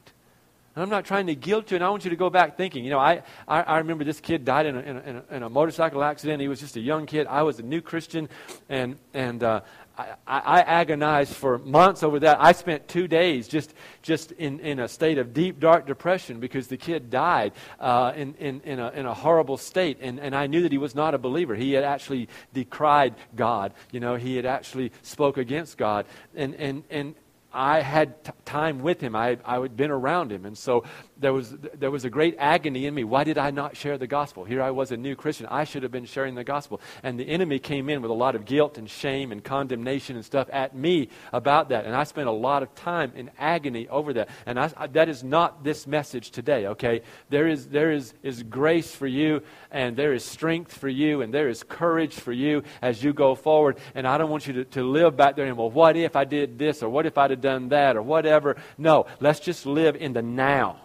And 0.75 0.83
I'm 0.83 0.89
not 0.89 1.05
trying 1.05 1.27
to 1.27 1.35
guilt 1.35 1.71
you, 1.71 1.75
and 1.75 1.83
I 1.83 1.89
want 1.89 2.03
you 2.03 2.09
to 2.11 2.15
go 2.15 2.29
back 2.29 2.55
thinking. 2.55 2.83
You 2.83 2.91
know, 2.91 2.99
I, 2.99 3.23
I, 3.47 3.61
I 3.61 3.77
remember 3.79 4.03
this 4.03 4.19
kid 4.19 4.45
died 4.45 4.65
in 4.65 4.75
a, 4.75 4.79
in, 4.79 4.97
a, 4.97 5.23
in 5.31 5.43
a, 5.43 5.49
motorcycle 5.49 6.03
accident. 6.03 6.41
He 6.41 6.47
was 6.47 6.59
just 6.59 6.75
a 6.75 6.79
young 6.79 7.05
kid. 7.05 7.27
I 7.27 7.41
was 7.41 7.59
a 7.59 7.63
new 7.63 7.81
Christian, 7.81 8.29
and, 8.69 8.97
and 9.13 9.43
uh, 9.43 9.61
I, 9.99 10.13
I, 10.27 10.61
agonized 10.61 11.33
for 11.33 11.57
months 11.57 12.03
over 12.03 12.19
that. 12.21 12.37
I 12.39 12.53
spent 12.53 12.87
two 12.87 13.07
days 13.07 13.47
just, 13.47 13.73
just 14.01 14.31
in, 14.33 14.59
in 14.59 14.79
a 14.79 14.87
state 14.87 15.17
of 15.17 15.33
deep, 15.33 15.59
dark 15.59 15.87
depression 15.87 16.39
because 16.39 16.67
the 16.67 16.77
kid 16.77 17.09
died 17.09 17.51
uh, 17.79 18.13
in, 18.15 18.33
in, 18.35 18.61
in, 18.61 18.79
a, 18.79 18.89
in 18.91 19.05
a 19.05 19.13
horrible 19.13 19.57
state. 19.57 19.97
And, 20.01 20.19
and 20.19 20.35
I 20.35 20.47
knew 20.47 20.61
that 20.61 20.71
he 20.71 20.77
was 20.77 20.95
not 20.95 21.13
a 21.13 21.17
believer. 21.17 21.55
He 21.55 21.73
had 21.73 21.83
actually 21.83 22.29
decried 22.53 23.15
God. 23.35 23.73
You 23.91 23.99
know, 23.99 24.15
he 24.15 24.35
had 24.35 24.45
actually 24.45 24.91
spoke 25.01 25.37
against 25.37 25.77
God. 25.77 26.05
And, 26.33 26.55
and, 26.55 26.83
and 26.89 27.15
I 27.51 27.81
had 27.81 28.23
t- 28.23 28.31
time 28.45 28.79
with 28.79 29.01
him. 29.01 29.15
I, 29.15 29.37
I 29.43 29.59
had 29.59 29.75
been 29.75 29.91
around 29.91 30.31
him. 30.31 30.45
And 30.45 30.57
so 30.57 30.83
there 31.17 31.33
was, 31.33 31.55
there 31.73 31.89
was 31.89 32.05
a 32.05 32.09
great 32.09 32.35
agony 32.37 32.85
in 32.85 32.93
me. 32.93 33.03
Why 33.03 33.23
did 33.23 33.37
I 33.37 33.49
not 33.51 33.75
share 33.75 33.97
the 33.97 34.07
gospel? 34.07 34.43
Here 34.43 34.61
I 34.61 34.71
was 34.71 34.91
a 34.91 34.97
new 34.97 35.15
Christian. 35.15 35.47
I 35.47 35.63
should 35.63 35.83
have 35.83 35.91
been 35.91 36.05
sharing 36.05 36.35
the 36.35 36.43
gospel. 36.43 36.79
And 37.01 37.19
the 37.19 37.27
enemy 37.27 37.57
came 37.57 37.89
in 37.89 38.01
with 38.01 38.11
a 38.11 38.13
lot 38.13 38.35
of 38.35 38.45
guilt 38.45 38.77
and 38.77 38.89
shame 38.89 39.31
and 39.31 39.43
condemnation 39.43 40.15
and 40.15 40.23
stuff 40.23 40.47
at 40.51 40.75
me 40.75 41.09
about 41.33 41.69
that. 41.69 41.85
And 41.85 41.95
I 41.95 42.03
spent 42.03 42.27
a 42.27 42.31
lot 42.31 42.61
of 42.61 42.73
time 42.75 43.13
in 43.15 43.31
agony 43.39 43.87
over 43.87 44.13
that. 44.13 44.29
And 44.45 44.59
I, 44.59 44.71
I, 44.77 44.87
that 44.87 45.09
is 45.09 45.23
not 45.23 45.63
this 45.63 45.87
message 45.87 46.29
today, 46.29 46.67
okay? 46.67 47.01
There, 47.29 47.47
is, 47.47 47.67
there 47.67 47.91
is, 47.91 48.13
is 48.21 48.43
grace 48.43 48.93
for 48.93 49.07
you, 49.07 49.41
and 49.71 49.97
there 49.97 50.13
is 50.13 50.23
strength 50.23 50.77
for 50.77 50.89
you, 50.89 51.21
and 51.21 51.33
there 51.33 51.49
is 51.49 51.63
courage 51.63 52.13
for 52.13 52.31
you 52.31 52.63
as 52.81 53.03
you 53.03 53.11
go 53.11 53.33
forward. 53.33 53.77
And 53.95 54.07
I 54.07 54.17
don't 54.17 54.29
want 54.29 54.45
you 54.45 54.53
to, 54.53 54.65
to 54.65 54.83
live 54.83 55.17
back 55.17 55.35
there 55.35 55.45
and, 55.45 55.57
well, 55.57 55.71
what 55.71 55.97
if 55.97 56.15
I 56.15 56.25
did 56.25 56.59
this, 56.59 56.83
or 56.83 56.89
what 56.89 57.05
if 57.05 57.17
I'd 57.17 57.38
have 57.39 57.41
done 57.41 57.69
that, 57.69 57.95
or 57.95 58.01
whatever. 58.01 58.57
No, 58.77 59.07
let's 59.19 59.39
just 59.39 59.65
live 59.65 59.95
in 59.95 60.13
the 60.13 60.21
now. 60.21 60.79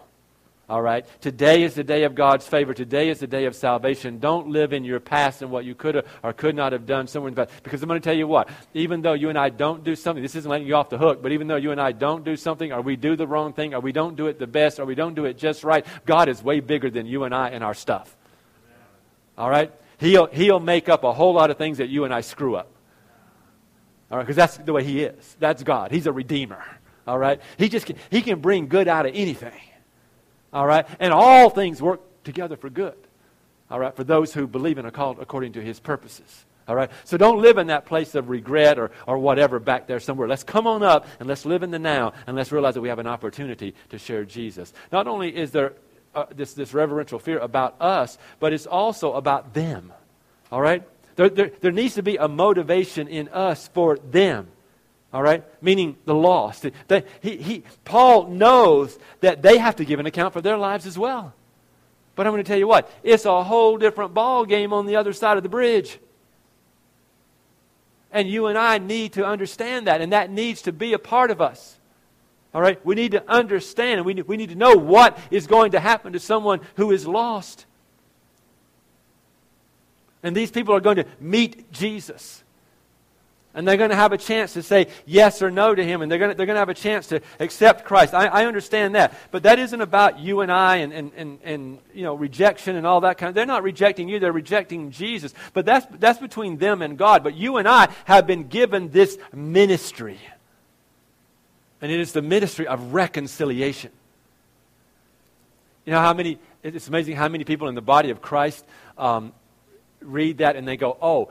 All 0.67 0.81
right? 0.81 1.05
Today 1.21 1.63
is 1.63 1.75
the 1.75 1.85
day 1.85 2.05
of 2.05 2.15
God's 2.15 2.47
favor. 2.47 2.73
Today 2.73 3.11
is 3.11 3.21
the 3.21 3.27
day 3.27 3.45
of 3.45 3.55
salvation. 3.55 4.19
Don't 4.19 4.49
live 4.49 4.73
in 4.73 4.83
your 4.83 4.99
past 4.99 5.43
and 5.43 5.51
what 5.51 5.67
you 5.67 5.75
could 5.75 5.95
have 5.95 6.07
or 6.23 6.33
could 6.33 6.57
not 6.57 6.73
have 6.73 6.87
done 6.87 7.07
somewhere 7.07 7.29
in 7.29 7.35
the 7.35 7.45
past. 7.45 7.63
Because 7.63 7.83
I'm 7.83 7.89
going 7.89 8.01
to 8.01 8.05
tell 8.05 8.17
you 8.17 8.27
what, 8.27 8.49
even 8.73 9.03
though 9.03 9.13
you 9.13 9.29
and 9.29 9.37
I 9.37 9.51
don't 9.51 9.85
do 9.85 9.95
something, 9.95 10.23
this 10.23 10.35
isn't 10.35 10.51
letting 10.51 10.67
you 10.67 10.75
off 10.75 10.89
the 10.89 10.97
hook, 10.97 11.23
but 11.23 11.33
even 11.33 11.49
though 11.49 11.57
you 11.57 11.71
and 11.71 11.81
I 11.81 11.93
don't 11.93 12.25
do 12.25 12.35
something, 12.35 12.73
or 12.73 12.81
we 12.81 12.97
do 12.97 13.15
the 13.15 13.27
wrong 13.27 13.53
thing, 13.53 13.75
or 13.75 13.81
we 13.81 13.93
don't 13.93 14.17
do 14.17 14.29
it 14.29 14.39
the 14.39 14.47
best, 14.47 14.81
or 14.81 14.87
we 14.87 14.95
don't 14.95 15.15
do 15.15 15.27
it 15.27 15.37
just 15.37 15.65
right, 15.65 15.85
God 16.07 16.31
is 16.31 16.43
way 16.43 16.61
bigger 16.61 16.89
than 16.89 17.05
you 17.05 17.25
and 17.25 17.35
I 17.35 17.51
and 17.51 17.63
our 17.63 17.75
stuff. 17.75 18.17
All 19.37 19.51
right? 19.51 19.71
He'll, 19.99 20.27
he'll 20.27 20.61
make 20.61 20.89
up 20.89 21.05
a 21.05 21.13
whole 21.13 21.35
lot 21.35 21.51
of 21.51 21.59
things 21.59 21.77
that 21.77 21.91
you 21.91 22.05
and 22.05 22.15
I 22.15 22.23
screw 22.23 22.57
up. 22.57 22.71
All 24.11 24.19
right? 24.19 24.25
Because 24.25 24.37
that's 24.37 24.57
the 24.59 24.73
way 24.73 24.85
He 24.85 25.03
is. 25.03 25.37
That's 25.41 25.63
God. 25.63 25.91
He's 25.91 26.07
a 26.07 26.13
redeemer. 26.13 26.65
All 27.07 27.19
right? 27.19 27.41
He 27.59 27.69
just 27.69 27.87
can, 27.87 27.97
he 28.11 28.23
can 28.23 28.41
bring 28.41 28.69
good 28.69 28.89
out 28.89 29.07
of 29.07 29.13
anything. 29.15 29.61
All 30.53 30.67
right? 30.67 30.87
And 31.01 31.13
all 31.13 31.51
things 31.51 31.83
work 31.83 32.01
together 32.25 32.57
for 32.57 32.71
good. 32.71 32.97
All 33.71 33.79
right? 33.79 33.95
For 33.95 34.05
those 34.05 34.33
who 34.33 34.47
believe 34.47 34.79
and 34.79 34.87
are 34.87 34.91
called 34.91 35.19
according 35.19 35.53
to 35.55 35.63
his 35.63 35.81
purposes. 35.81 36.45
All 36.67 36.75
right? 36.75 36.91
So 37.05 37.17
don't 37.17 37.43
live 37.43 37.59
in 37.59 37.67
that 37.67 37.85
place 37.85 38.15
of 38.15 38.31
regret 38.31 38.79
or, 38.79 38.91
or 39.07 39.19
whatever 39.19 39.59
back 39.59 39.87
there 39.87 40.01
somewhere. 40.01 40.29
Let's 40.29 40.45
come 40.45 40.67
on 40.67 40.83
up 40.83 41.07
and 41.19 41.29
let's 41.29 41.45
live 41.45 41.63
in 41.63 41.71
the 41.71 41.79
now 41.79 42.15
and 42.27 42.37
let's 42.37 42.53
realize 42.53 42.75
that 42.75 42.81
we 42.81 42.89
have 42.89 42.99
an 42.99 43.07
opportunity 43.07 43.75
to 43.91 43.99
share 43.99 44.25
Jesus. 44.25 44.73
Not 44.91 45.07
only 45.07 45.35
is 45.35 45.51
there 45.51 45.75
uh, 46.15 46.27
this, 46.35 46.55
this 46.55 46.73
reverential 46.73 47.19
fear 47.19 47.39
about 47.39 47.75
us, 47.81 48.17
but 48.41 48.53
it's 48.53 48.67
also 48.67 49.13
about 49.15 49.53
them. 49.53 49.93
All 50.51 50.61
right? 50.61 50.83
There, 51.17 51.29
there, 51.29 51.51
there 51.61 51.73
needs 51.73 51.95
to 51.95 52.03
be 52.03 52.17
a 52.17 52.29
motivation 52.29 53.09
in 53.09 53.29
us 53.29 53.69
for 53.69 53.97
them 53.99 54.49
all 55.15 55.23
right? 55.23 55.45
Meaning 55.63 55.97
the 56.05 56.15
lost. 56.15 56.67
He, 57.23 57.37
he, 57.37 57.63
Paul 57.85 58.27
knows 58.31 58.99
that 59.21 59.43
they 59.43 59.59
have 59.59 59.77
to 59.77 59.85
give 59.85 60.01
an 60.01 60.07
account 60.07 60.33
for 60.33 60.41
their 60.41 60.59
lives 60.59 60.87
as 60.87 60.99
well. 60.99 61.33
But 62.17 62.27
I'm 62.27 62.33
going 62.33 62.43
to 62.43 62.49
tell 62.49 62.59
you 62.59 62.67
what, 62.67 62.91
it's 63.05 63.25
a 63.25 63.45
whole 63.45 63.79
different 63.79 64.13
ball 64.13 64.45
game 64.45 64.73
on 64.73 64.87
the 64.87 64.97
other 64.97 65.13
side 65.13 65.37
of 65.37 65.45
the 65.45 65.49
bridge. 65.49 66.01
And 68.11 68.29
you 68.29 68.47
and 68.47 68.59
I 68.59 68.79
need 68.79 69.13
to 69.13 69.25
understand 69.25 69.87
that, 69.87 70.01
and 70.01 70.13
that 70.13 70.31
needs 70.31 70.63
to 70.63 70.73
be 70.73 70.95
a 70.95 70.99
part 70.99 71.31
of 71.31 71.41
us. 71.41 71.79
All 72.53 72.61
right? 72.61 72.85
We 72.85 72.97
need 72.97 73.13
to 73.13 73.29
understand, 73.29 73.99
and 73.99 74.07
we 74.07 74.21
we 74.23 74.37
need 74.37 74.51
to 74.51 74.55
know 74.57 74.75
what 74.75 75.17
is 75.31 75.47
going 75.47 75.73
to 75.73 75.81
happen 75.81 76.13
to 76.13 76.21
someone 76.21 76.61
who 76.75 76.91
is 76.91 77.07
lost. 77.07 77.67
And 80.25 80.35
these 80.35 80.51
people 80.51 80.75
are 80.75 80.81
going 80.81 80.97
to 80.97 81.07
meet 81.21 81.71
Jesus. 81.71 82.43
And 83.53 83.69
they're 83.69 83.77
going 83.77 83.91
to 83.91 83.97
have 83.97 84.13
a 84.13 84.19
chance 84.19 84.55
to 84.55 84.63
say 84.65 84.89
yes 85.07 85.43
or 85.43 85.51
no 85.51 85.77
to 85.77 85.85
him, 85.85 86.03
and 86.03 86.11
they're 86.11 86.19
going 86.19 86.33
to, 86.33 86.37
they're 86.37 86.47
going 86.47 86.57
to 86.57 86.61
have 86.61 86.71
a 86.71 86.75
chance 86.75 87.07
to 87.09 87.21
accept 87.39 87.85
Christ. 87.85 88.13
I, 88.13 88.27
I 88.27 88.47
understand 88.47 88.97
that. 88.97 89.17
But 89.31 89.45
that 89.45 89.61
isn't 89.61 89.81
about 89.81 90.19
you 90.19 90.41
and 90.41 90.51
I 90.51 90.77
and, 90.77 90.93
and, 90.93 91.13
and, 91.15 91.39
and, 91.45 91.79
you 91.93 92.03
know, 92.03 92.15
rejection 92.15 92.75
and 92.75 92.85
all 92.85 93.03
that 93.03 93.17
kind 93.17 93.29
of 93.29 93.35
They're 93.37 93.47
not 93.47 93.63
rejecting 93.63 94.09
you, 94.09 94.19
they're 94.19 94.33
rejecting 94.33 94.91
Jesus. 94.91 95.35
But 95.53 95.67
that's, 95.67 95.87
that's 96.01 96.19
between 96.19 96.57
them 96.57 96.83
and 96.83 96.99
God. 96.99 97.23
But 97.23 97.35
you 97.35 97.59
and 97.59 97.69
I 97.69 97.91
have 98.07 98.27
been 98.27 98.49
given 98.49 98.91
this 98.91 99.19
ministry. 99.33 100.19
And 101.81 101.93
it 101.93 102.01
is 102.01 102.13
the 102.13 102.23
ministry 102.23 102.67
of 102.67 102.95
reconciliation. 102.95 103.93
You 105.85 105.93
know 105.93 106.01
how 106.01 106.15
many, 106.15 106.39
it's 106.63 106.89
amazing 106.89 107.15
how 107.15 107.29
many 107.29 107.45
people 107.45 107.69
in 107.69 107.75
the 107.75 107.83
body 107.83 108.09
of 108.09 108.23
Christ 108.23 108.65
um, 108.97 109.33
read 110.05 110.39
that 110.39 110.57
and 110.57 110.67
they 110.67 110.77
go, 110.77 110.97
oh, 111.01 111.31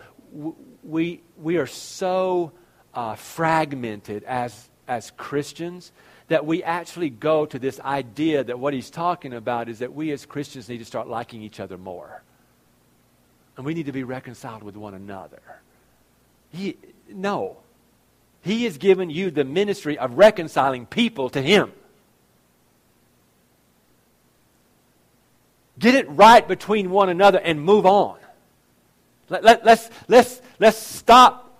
we, 0.83 1.21
we 1.37 1.57
are 1.57 1.67
so 1.67 2.51
uh, 2.93 3.15
fragmented 3.15 4.23
as, 4.23 4.69
as 4.87 5.11
Christians 5.11 5.91
that 6.27 6.45
we 6.45 6.63
actually 6.63 7.09
go 7.09 7.45
to 7.45 7.59
this 7.59 7.79
idea 7.79 8.43
that 8.43 8.57
what 8.57 8.73
he's 8.73 8.89
talking 8.89 9.33
about 9.33 9.69
is 9.69 9.79
that 9.79 9.93
we 9.93 10.11
as 10.11 10.25
Christians 10.25 10.69
need 10.69 10.79
to 10.79 10.85
start 10.85 11.07
liking 11.07 11.41
each 11.41 11.59
other 11.59 11.77
more. 11.77 12.23
And 13.57 13.65
we 13.65 13.73
need 13.73 13.85
to 13.85 13.91
be 13.91 14.03
reconciled 14.03 14.63
with 14.63 14.75
one 14.75 14.93
another. 14.93 15.41
He, 16.51 16.77
no. 17.07 17.57
He 18.41 18.63
has 18.65 18.77
given 18.77 19.09
you 19.09 19.31
the 19.31 19.43
ministry 19.43 19.97
of 19.97 20.17
reconciling 20.17 20.85
people 20.85 21.29
to 21.29 21.41
him. 21.41 21.71
Get 25.77 25.95
it 25.95 26.09
right 26.09 26.47
between 26.47 26.91
one 26.91 27.09
another 27.09 27.39
and 27.39 27.61
move 27.61 27.85
on. 27.85 28.17
Let, 29.33 29.43
let, 29.43 29.65
let's, 29.65 29.89
let's, 30.07 30.41
let's 30.59 30.77
stop 30.77 31.59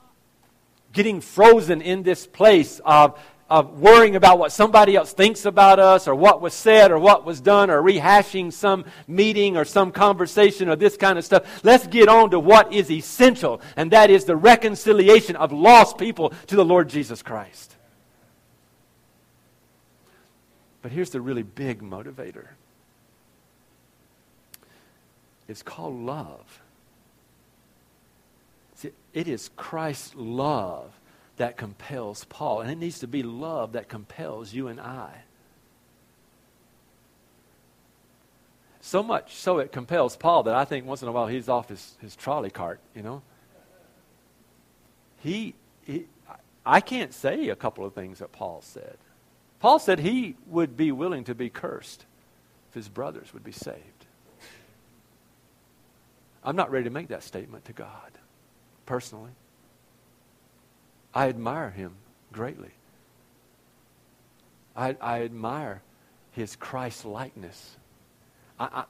getting 0.92 1.22
frozen 1.22 1.82
in 1.82 2.04
this 2.04 2.28
place 2.28 2.80
of, 2.86 3.20
of 3.50 3.80
worrying 3.80 4.16
about 4.16 4.38
what 4.38 4.52
somebody 4.52 4.96
else 4.96 5.12
thinks 5.12 5.46
about 5.46 5.80
us 5.80 6.08
or 6.08 6.14
what 6.14 6.40
was 6.40 6.54
said 6.54 6.92
or 6.92 7.00
what 7.00 7.26
was 7.26 7.42
done 7.42 7.72
or 7.72 7.82
rehashing 7.82 8.54
some 8.54 8.86
meeting 9.08 9.58
or 9.58 9.66
some 9.66 9.92
conversation 9.92 10.70
or 10.70 10.76
this 10.76 10.96
kind 10.98 11.18
of 11.18 11.26
stuff. 11.26 11.64
Let's 11.64 11.88
get 11.88 12.08
on 12.08 12.30
to 12.30 12.40
what 12.40 12.72
is 12.72 12.92
essential, 12.92 13.60
and 13.76 13.90
that 13.90 14.12
is 14.12 14.26
the 14.26 14.36
reconciliation 14.36 15.36
of 15.36 15.52
lost 15.52 15.98
people 15.98 16.32
to 16.46 16.56
the 16.56 16.64
Lord 16.64 16.90
Jesus 16.90 17.24
Christ. 17.24 17.76
But 20.84 20.92
here's 20.92 21.10
the 21.10 21.22
really 21.22 21.44
big 21.44 21.82
motivator 21.82 22.50
it's 25.48 25.64
called 25.64 25.96
love. 25.96 26.63
It 29.14 29.28
is 29.28 29.50
Christ's 29.56 30.14
love 30.16 30.92
that 31.38 31.58
compels 31.58 32.26
Paul. 32.26 32.62
And 32.62 32.72
it 32.72 32.78
needs 32.78 33.00
to 33.00 33.08
be 33.08 33.24
love 33.24 33.74
that 33.74 33.90
compels 33.90 34.54
you 34.54 34.68
and 34.68 34.80
I. 34.80 35.24
So 38.82 39.02
much 39.02 39.36
so 39.36 39.60
it 39.60 39.72
compels 39.72 40.16
Paul 40.18 40.44
that 40.44 40.56
I 40.56 40.66
think 40.66 40.86
once 40.86 41.02
in 41.02 41.08
a 41.08 41.12
while 41.12 41.28
he's 41.28 41.50
off 41.50 41.70
his, 41.70 41.96
his 42.02 42.16
trolley 42.16 42.50
cart, 42.50 42.80
you 42.94 43.02
know. 43.02 43.22
He, 45.22 45.56
he, 45.86 46.06
I 46.66 46.82
can't 46.82 47.14
say 47.14 47.48
a 47.48 47.56
couple 47.56 47.86
of 47.86 47.94
things 47.94 48.20
that 48.20 48.34
Paul 48.34 48.62
said. 48.62 48.98
Paul 49.60 49.80
said 49.80 50.00
he 50.00 50.36
would 50.48 50.76
be 50.76 50.92
willing 50.92 51.24
to 51.24 51.34
be 51.34 51.50
cursed 51.50 52.06
if 52.70 52.76
his 52.76 52.90
brothers 52.90 53.34
would 53.34 53.44
be 53.44 53.54
saved. 53.54 53.80
I'm 56.44 56.58
not 56.58 56.70
ready 56.70 56.84
to 56.84 56.90
make 56.90 57.08
that 57.08 57.24
statement 57.24 57.64
to 57.66 57.74
God 57.74 58.12
personally. 58.86 59.32
I 61.14 61.30
admire 61.30 61.70
him 61.70 61.94
greatly. 62.32 62.72
I, 64.76 64.96
I 65.00 65.22
admire 65.22 65.82
his 66.32 66.56
Christ 66.56 67.06
likeness. 67.06 67.78
I, 68.60 68.66
I, 68.66 68.84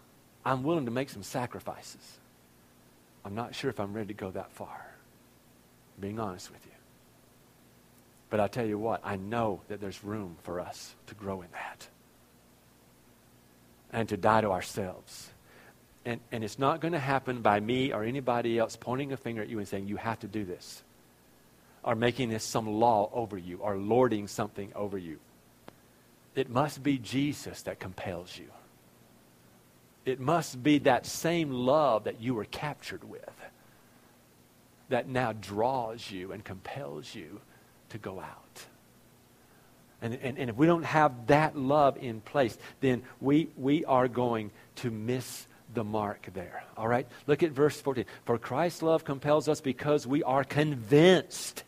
I'm 0.45 0.63
willing 0.63 0.85
to 0.85 0.91
make 0.91 1.09
some 1.09 1.23
sacrifices. 1.23 2.19
I'm 3.25 3.35
not 3.35 3.55
sure 3.55 3.69
if 3.69 3.79
I'm 3.79 3.93
ready 3.93 4.07
to 4.07 4.13
go 4.13 4.31
that 4.31 4.51
far, 4.51 4.85
being 5.99 6.19
honest 6.19 6.51
with 6.51 6.65
you. 6.65 6.71
But 8.29 8.39
I 8.39 8.47
tell 8.47 8.65
you 8.65 8.79
what, 8.79 9.01
I 9.03 9.15
know 9.17 9.61
that 9.67 9.79
there's 9.79 10.03
room 10.03 10.37
for 10.43 10.59
us 10.59 10.95
to 11.07 11.15
grow 11.15 11.41
in 11.41 11.49
that 11.51 11.87
and 13.91 14.09
to 14.09 14.17
die 14.17 14.41
to 14.41 14.49
ourselves 14.49 15.29
and, 16.05 16.19
and 16.31 16.43
it's 16.43 16.59
not 16.59 16.81
going 16.81 16.93
to 16.93 16.99
happen 16.99 17.41
by 17.41 17.59
me 17.59 17.93
or 17.93 18.03
anybody 18.03 18.59
else 18.59 18.75
pointing 18.75 19.13
a 19.13 19.17
finger 19.17 19.41
at 19.41 19.49
you 19.49 19.59
and 19.59 19.67
saying, 19.67 19.87
you 19.87 19.97
have 19.97 20.19
to 20.19 20.27
do 20.27 20.43
this, 20.43 20.83
or 21.83 21.95
making 21.95 22.29
this 22.29 22.43
some 22.43 22.67
law 22.67 23.09
over 23.13 23.37
you, 23.37 23.57
or 23.57 23.77
lording 23.77 24.27
something 24.27 24.71
over 24.75 24.97
you. 24.97 25.19
It 26.35 26.49
must 26.49 26.83
be 26.83 26.97
Jesus 26.97 27.61
that 27.63 27.79
compels 27.79 28.37
you. 28.37 28.47
It 30.05 30.19
must 30.19 30.61
be 30.61 30.79
that 30.79 31.05
same 31.05 31.51
love 31.51 32.05
that 32.05 32.21
you 32.21 32.33
were 32.33 32.45
captured 32.45 33.03
with 33.03 33.29
that 34.89 35.07
now 35.07 35.31
draws 35.33 36.11
you 36.11 36.31
and 36.33 36.43
compels 36.43 37.15
you 37.15 37.39
to 37.89 37.97
go 37.97 38.19
out. 38.19 38.65
And, 40.01 40.15
and, 40.21 40.37
and 40.37 40.49
if 40.49 40.57
we 40.57 40.67
don't 40.67 40.83
have 40.83 41.27
that 41.27 41.57
love 41.57 41.97
in 41.97 42.19
place, 42.19 42.57
then 42.81 43.03
we, 43.21 43.49
we 43.55 43.85
are 43.85 44.09
going 44.09 44.51
to 44.77 44.91
miss 44.91 45.47
the 45.73 45.83
mark 45.83 46.27
there. 46.33 46.63
All 46.77 46.87
right? 46.87 47.07
Look 47.27 47.43
at 47.43 47.51
verse 47.51 47.79
14. 47.79 48.05
For 48.25 48.37
Christ's 48.37 48.81
love 48.81 49.03
compels 49.03 49.47
us 49.47 49.61
because 49.61 50.07
we 50.07 50.23
are 50.23 50.43
convinced. 50.43 51.63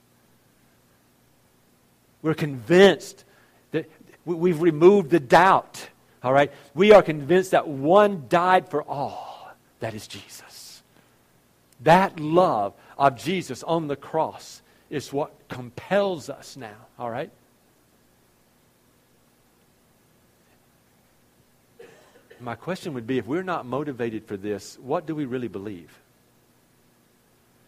We're 2.21 2.33
convinced 2.33 3.23
that 3.71 3.89
we've 4.25 4.61
removed 4.61 5.09
the 5.09 5.19
doubt. 5.19 5.89
All 6.23 6.33
right? 6.33 6.51
We 6.73 6.91
are 6.91 7.03
convinced 7.03 7.51
that 7.51 7.67
one 7.67 8.25
died 8.29 8.69
for 8.69 8.83
all. 8.83 9.51
That 9.79 9.93
is 9.93 10.07
Jesus. 10.07 10.81
That 11.81 12.19
love 12.19 12.73
of 12.97 13.17
Jesus 13.17 13.61
on 13.63 13.87
the 13.87 13.95
cross 13.95 14.61
is 14.89 15.11
what 15.11 15.33
compels 15.49 16.29
us 16.29 16.57
now. 16.57 16.87
All 16.97 17.09
right? 17.09 17.29
My 22.39 22.55
question 22.55 22.93
would 22.93 23.07
be 23.07 23.17
if 23.17 23.27
we're 23.27 23.43
not 23.43 23.65
motivated 23.65 24.25
for 24.25 24.37
this, 24.37 24.77
what 24.81 25.05
do 25.05 25.15
we 25.15 25.25
really 25.25 25.47
believe? 25.47 25.97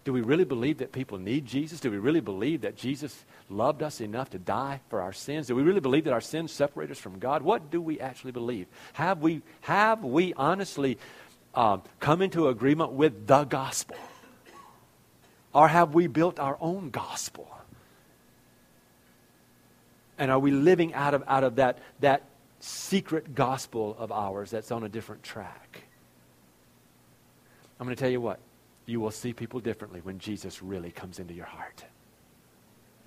Do 0.04 0.14
we 0.14 0.22
really 0.22 0.46
believe 0.46 0.78
that 0.78 0.94
people 0.94 1.18
need 1.18 1.46
Jesus? 1.46 1.82
Do 1.82 1.92
we 1.92 1.98
really 1.98 2.22
believe 2.22 2.62
that 2.62 2.78
Jesus 2.78 3.26
loved 3.50 3.84
us 3.84 4.00
enough 4.00 4.30
to 4.30 4.40
die 4.40 4.80
for 4.90 5.02
our 5.02 5.12
sins? 5.12 5.48
Do 5.48 5.56
we 5.56 5.64
really 5.64 5.82
believe 5.82 6.06
that 6.06 6.14
our 6.14 6.22
sins 6.22 6.54
separate 6.54 6.92
us 6.92 6.98
from 6.98 7.20
God? 7.20 7.42
What 7.42 7.70
do 7.72 7.82
we 7.82 8.00
actually 8.00 8.32
believe? 8.32 8.68
Have 8.94 9.22
we, 9.22 9.42
have 9.62 10.06
we 10.06 10.34
honestly 10.34 10.98
um, 11.54 11.82
come 12.00 12.22
into 12.22 12.48
agreement 12.48 12.94
with 12.94 13.28
the 13.28 13.44
gospel? 13.44 13.98
Or 15.54 15.68
have 15.68 15.94
we 15.94 16.08
built 16.08 16.40
our 16.40 16.58
own 16.62 16.90
gospel? 16.90 17.50
And 20.18 20.32
are 20.32 20.40
we 20.40 20.52
living 20.52 20.94
out 20.94 21.14
of, 21.14 21.24
out 21.28 21.44
of 21.44 21.58
that, 21.58 21.80
that 22.00 22.24
secret 22.60 23.36
gospel 23.36 23.96
of 24.00 24.12
ours 24.12 24.52
that's 24.52 24.72
on 24.72 24.84
a 24.84 24.90
different 24.90 25.24
track. 25.24 25.84
I'm 27.80 27.86
going 27.86 27.96
to 27.96 28.00
tell 28.00 28.10
you 28.10 28.22
what, 28.22 28.40
you 28.86 29.00
will 29.00 29.12
see 29.12 29.34
people 29.34 29.60
differently 29.60 30.02
when 30.02 30.20
Jesus 30.20 30.64
really 30.64 30.92
comes 30.92 31.20
into 31.20 31.34
your 31.34 31.46
heart. 31.46 31.84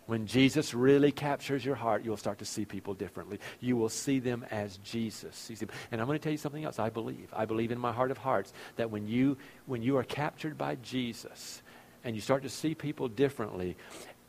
When 0.06 0.26
Jesus 0.26 0.74
really 0.74 1.12
captures 1.12 1.64
your 1.64 1.76
heart, 1.76 2.04
you'll 2.04 2.16
start 2.16 2.38
to 2.38 2.44
see 2.44 2.64
people 2.64 2.94
differently. 2.94 3.38
You 3.60 3.76
will 3.76 3.88
see 3.88 4.18
them 4.18 4.44
as 4.50 4.76
Jesus 4.78 5.36
sees 5.36 5.60
them. 5.60 5.68
And 5.92 6.00
I'm 6.00 6.06
going 6.08 6.18
to 6.18 6.22
tell 6.22 6.32
you 6.32 6.38
something 6.38 6.64
else 6.64 6.80
I 6.80 6.90
believe. 6.90 7.32
I 7.32 7.44
believe 7.44 7.70
in 7.70 7.78
my 7.78 7.92
heart 7.92 8.10
of 8.10 8.18
hearts 8.18 8.52
that 8.76 8.90
when 8.90 9.06
you, 9.06 9.36
when 9.66 9.82
you 9.82 9.96
are 9.98 10.02
captured 10.02 10.58
by 10.58 10.76
Jesus 10.76 11.62
and 12.02 12.16
you 12.16 12.20
start 12.20 12.42
to 12.42 12.48
see 12.48 12.74
people 12.74 13.08
differently, 13.08 13.76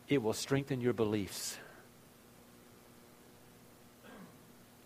it 0.08 0.22
will 0.22 0.34
strengthen 0.34 0.82
your 0.82 0.94
beliefs 0.94 1.58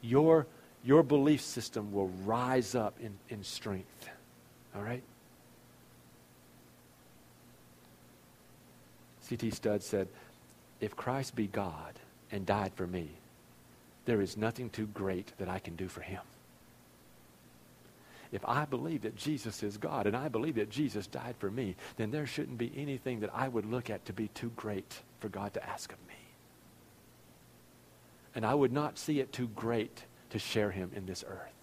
your, 0.05 0.47
your 0.83 1.03
belief 1.03 1.41
system 1.41 1.91
will 1.91 2.09
rise 2.23 2.75
up 2.75 2.95
in, 2.99 3.13
in 3.29 3.43
strength. 3.43 4.09
All 4.75 4.81
right? 4.81 5.03
C.T. 9.21 9.49
Studd 9.51 9.81
said, 9.81 10.07
If 10.79 10.95
Christ 10.95 11.35
be 11.35 11.47
God 11.47 11.93
and 12.31 12.45
died 12.45 12.73
for 12.75 12.85
me, 12.85 13.09
there 14.05 14.21
is 14.21 14.37
nothing 14.37 14.69
too 14.69 14.85
great 14.87 15.31
that 15.39 15.49
I 15.49 15.59
can 15.59 15.75
do 15.75 15.87
for 15.87 16.01
him. 16.01 16.21
If 18.31 18.43
I 18.47 18.65
believe 18.65 19.03
that 19.03 19.15
Jesus 19.15 19.63
is 19.63 19.77
God 19.77 20.07
and 20.07 20.15
I 20.15 20.27
believe 20.27 20.55
that 20.55 20.69
Jesus 20.69 21.07
died 21.07 21.35
for 21.39 21.49
me, 21.49 21.75
then 21.97 22.11
there 22.11 22.27
shouldn't 22.27 22.57
be 22.57 22.71
anything 22.75 23.21
that 23.21 23.33
I 23.33 23.47
would 23.47 23.65
look 23.65 23.89
at 23.89 24.05
to 24.05 24.13
be 24.13 24.27
too 24.29 24.51
great 24.55 25.01
for 25.19 25.29
God 25.29 25.53
to 25.53 25.69
ask 25.69 25.91
of 25.91 25.97
me. 26.07 26.24
And 28.35 28.45
I 28.45 28.53
would 28.53 28.71
not 28.71 28.97
see 28.97 29.19
it 29.19 29.31
too 29.31 29.47
great 29.47 30.03
to 30.31 30.39
share 30.39 30.71
him 30.71 30.91
in 30.93 31.05
this 31.05 31.23
earth. 31.27 31.55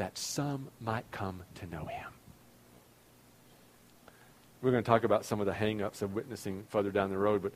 that 0.00 0.16
some 0.16 0.68
might 0.80 1.04
come 1.10 1.42
to 1.54 1.66
know 1.66 1.84
him. 1.84 2.08
We're 4.62 4.70
going 4.70 4.82
to 4.82 4.88
talk 4.88 5.04
about 5.04 5.26
some 5.26 5.40
of 5.40 5.46
the 5.46 5.52
hang-ups 5.52 6.00
of 6.00 6.14
witnessing 6.14 6.64
further 6.70 6.90
down 6.90 7.10
the 7.10 7.18
road, 7.18 7.42
but 7.42 7.52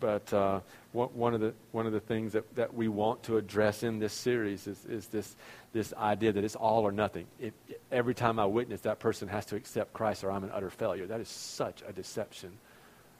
but 0.00 0.32
uh, 0.34 0.60
one 0.92 1.34
of 1.34 1.40
the 1.40 1.54
one 1.70 1.86
of 1.86 1.92
the 1.92 2.00
things 2.00 2.32
that, 2.32 2.52
that 2.56 2.74
we 2.74 2.88
want 2.88 3.22
to 3.22 3.36
address 3.36 3.84
in 3.84 4.00
this 4.00 4.12
series 4.12 4.66
is, 4.66 4.84
is 4.86 5.06
this 5.06 5.36
this 5.72 5.94
idea 5.94 6.32
that 6.32 6.42
it's 6.42 6.56
all 6.56 6.82
or 6.82 6.90
nothing. 6.90 7.26
It, 7.38 7.54
every 7.92 8.14
time 8.14 8.40
I 8.40 8.46
witness, 8.46 8.80
that 8.80 8.98
person 8.98 9.28
has 9.28 9.46
to 9.46 9.56
accept 9.56 9.92
Christ, 9.92 10.24
or 10.24 10.32
I'm 10.32 10.42
an 10.42 10.50
utter 10.52 10.68
failure. 10.68 11.06
That 11.06 11.20
is 11.20 11.28
such 11.28 11.84
a 11.86 11.92
deception 11.92 12.50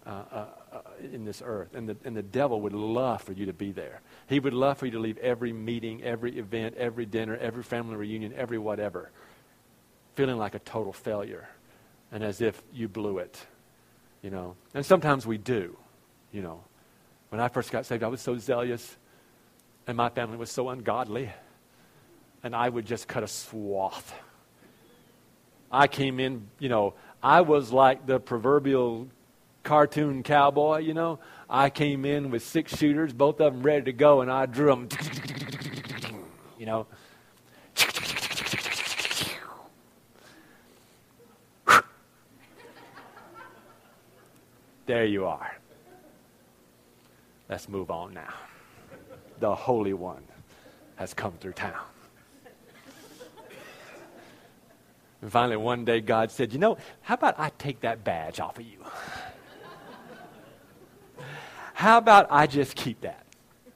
uh, 0.07 0.11
uh, 0.11 0.47
in 1.13 1.25
this 1.25 1.43
earth, 1.45 1.75
and 1.75 1.89
the 1.89 1.97
and 2.05 2.17
the 2.17 2.23
devil 2.23 2.61
would 2.61 2.73
love 2.73 3.23
for 3.23 3.33
you 3.33 3.47
to 3.47 3.53
be 3.53 3.71
there. 3.71 4.01
He 4.27 4.41
would 4.41 4.55
love 4.55 4.79
for 4.79 4.87
you 4.87 4.93
to 4.93 4.99
leave 4.99 5.19
every 5.19 5.53
meeting, 5.53 6.03
every 6.03 6.39
event, 6.39 6.77
every 6.77 7.07
dinner, 7.07 7.37
every 7.37 7.63
family 7.63 7.95
reunion, 7.95 8.33
every 8.37 8.59
whatever, 8.59 9.11
feeling 10.15 10.39
like 10.39 10.55
a 10.55 10.59
total 10.61 10.93
failure, 10.93 11.49
and 12.11 12.25
as 12.25 12.41
if 12.41 12.61
you 12.73 12.89
blew 12.89 13.19
it. 13.19 13.39
You 14.23 14.31
know, 14.31 14.57
and 14.75 14.85
sometimes 14.85 15.27
we 15.27 15.39
do. 15.39 15.77
You 16.33 16.43
know, 16.43 16.65
when 17.29 17.41
I 17.41 17.49
first 17.49 17.71
got 17.71 17.87
saved, 17.87 18.03
I 18.03 18.09
was 18.09 18.21
so 18.21 18.37
zealous, 18.39 18.97
and 19.87 19.97
my 19.97 20.09
family 20.09 20.37
was 20.37 20.51
so 20.51 20.69
ungodly, 20.69 21.31
and 22.43 22.57
I 22.57 22.69
would 22.69 22.87
just 22.87 23.07
cut 23.07 23.23
a 23.23 23.29
swath. 23.29 24.13
I 25.71 25.87
came 25.87 26.21
in, 26.21 26.49
you 26.59 26.69
know, 26.69 26.95
I 27.23 27.41
was 27.41 27.73
like 27.73 28.05
the 28.05 28.21
proverbial 28.21 29.09
cartoon 29.63 30.23
cowboy, 30.23 30.79
you 30.79 30.95
know. 30.95 31.19
I 31.49 31.71
came 31.71 32.05
in 32.05 32.31
with 32.31 32.43
six 32.43 32.77
shooters, 32.77 33.13
both 33.13 33.41
of 33.41 33.55
them 33.55 33.63
ready 33.63 33.85
to 33.85 33.93
go, 33.93 34.21
and 34.21 34.31
I 34.31 34.47
drew 34.47 34.69
them, 34.69 34.89
you 36.59 36.67
know. 36.67 36.87
There 44.87 45.05
you 45.05 45.27
are. 45.27 45.57
Let's 47.49 47.69
move 47.69 47.91
on 47.91 48.15
now. 48.15 48.35
The 49.41 49.55
Holy 49.55 49.93
One 49.93 50.25
has 50.97 51.15
come 51.15 51.33
through 51.41 51.53
town. 51.53 51.85
And 55.21 55.31
finally, 55.31 55.57
one 55.57 55.85
day, 55.85 56.01
God 56.01 56.31
said, 56.31 56.53
You 56.53 56.59
know, 56.59 56.77
how 57.03 57.15
about 57.15 57.39
I 57.39 57.51
take 57.59 57.81
that 57.81 58.05
badge 58.05 58.41
off 58.41 58.59
of 58.59 58.65
you? 58.65 58.79
How 61.83 61.99
about 61.99 62.29
I 62.31 62.47
just 62.47 62.77
keep 62.77 63.01
that? 63.01 63.27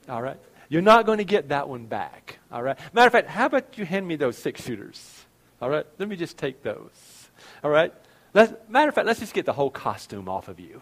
All 0.07 0.21
right? 0.21 0.39
You're 0.69 0.81
not 0.81 1.05
going 1.05 1.17
to 1.17 1.25
get 1.25 1.49
that 1.49 1.67
one 1.67 1.87
back. 1.87 2.39
All 2.49 2.63
right? 2.63 2.79
Matter 2.93 3.07
of 3.07 3.11
fact, 3.11 3.27
how 3.27 3.47
about 3.47 3.77
you 3.77 3.83
hand 3.83 4.07
me 4.07 4.15
those 4.15 4.37
six 4.37 4.63
shooters? 4.63 5.25
All 5.61 5.69
right? 5.69 5.85
Let 5.99 6.07
me 6.07 6.15
just 6.15 6.37
take 6.37 6.63
those. 6.63 7.27
All 7.65 7.69
right? 7.69 7.93
Let's, 8.33 8.53
matter 8.69 8.87
of 8.87 8.95
fact, 8.95 9.07
let's 9.07 9.19
just 9.19 9.33
get 9.33 9.45
the 9.45 9.51
whole 9.51 9.69
costume 9.69 10.29
off 10.29 10.47
of 10.47 10.57
you. 10.57 10.81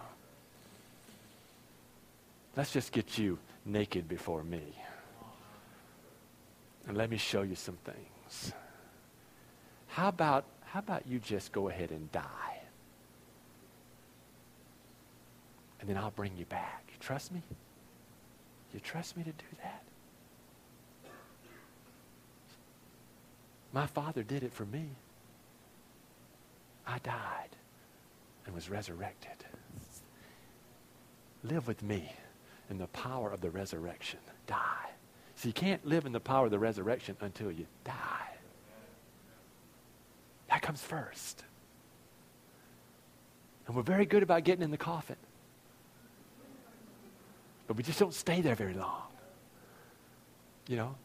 Let's 2.55 2.71
just 2.71 2.91
get 2.91 3.17
you 3.17 3.39
naked 3.65 4.07
before 4.07 4.43
me. 4.43 4.61
And 6.87 6.95
let 6.95 7.09
me 7.09 7.17
show 7.17 7.41
you 7.41 7.55
some 7.55 7.79
things. 7.85 8.53
How 9.87 10.09
about, 10.09 10.45
how 10.65 10.77
about 10.77 11.07
you 11.07 11.17
just 11.17 11.51
go 11.51 11.69
ahead 11.69 11.89
and 11.89 12.11
die? 12.11 12.54
And 15.85 15.95
then 15.95 16.03
I'll 16.03 16.09
bring 16.09 16.31
you 16.35 16.45
back. 16.45 16.83
You 16.87 16.95
trust 16.99 17.31
me? 17.31 17.43
You 18.73 18.79
trust 18.79 19.15
me 19.15 19.21
to 19.21 19.29
do 19.29 19.45
that? 19.61 19.83
My 23.71 23.85
father 23.85 24.23
did 24.23 24.41
it 24.41 24.51
for 24.51 24.65
me. 24.65 24.89
I 26.87 26.97
died 27.03 27.49
and 28.47 28.55
was 28.55 28.67
resurrected. 28.67 29.45
Live 31.43 31.67
with 31.67 31.83
me 31.83 32.11
in 32.71 32.79
the 32.79 32.87
power 32.87 33.29
of 33.29 33.41
the 33.41 33.51
resurrection. 33.51 34.17
Die. 34.47 34.89
So 35.35 35.47
you 35.47 35.53
can't 35.53 35.85
live 35.85 36.07
in 36.07 36.13
the 36.13 36.19
power 36.19 36.45
of 36.45 36.51
the 36.51 36.57
resurrection 36.57 37.15
until 37.21 37.51
you 37.51 37.67
die. 37.83 38.33
That 40.49 40.63
comes 40.63 40.81
first. 40.81 41.43
And 43.67 43.75
we're 43.75 43.83
very 43.83 44.07
good 44.07 44.23
about 44.23 44.45
getting 44.45 44.63
in 44.63 44.71
the 44.71 44.77
coffin. 44.77 45.17
But 47.67 47.77
we 47.77 47.83
just 47.83 47.99
don't 47.99 48.13
stay 48.13 48.41
there 48.41 48.55
very 48.55 48.73
long. 48.73 49.03
You 50.67 50.77
know? 50.77 50.95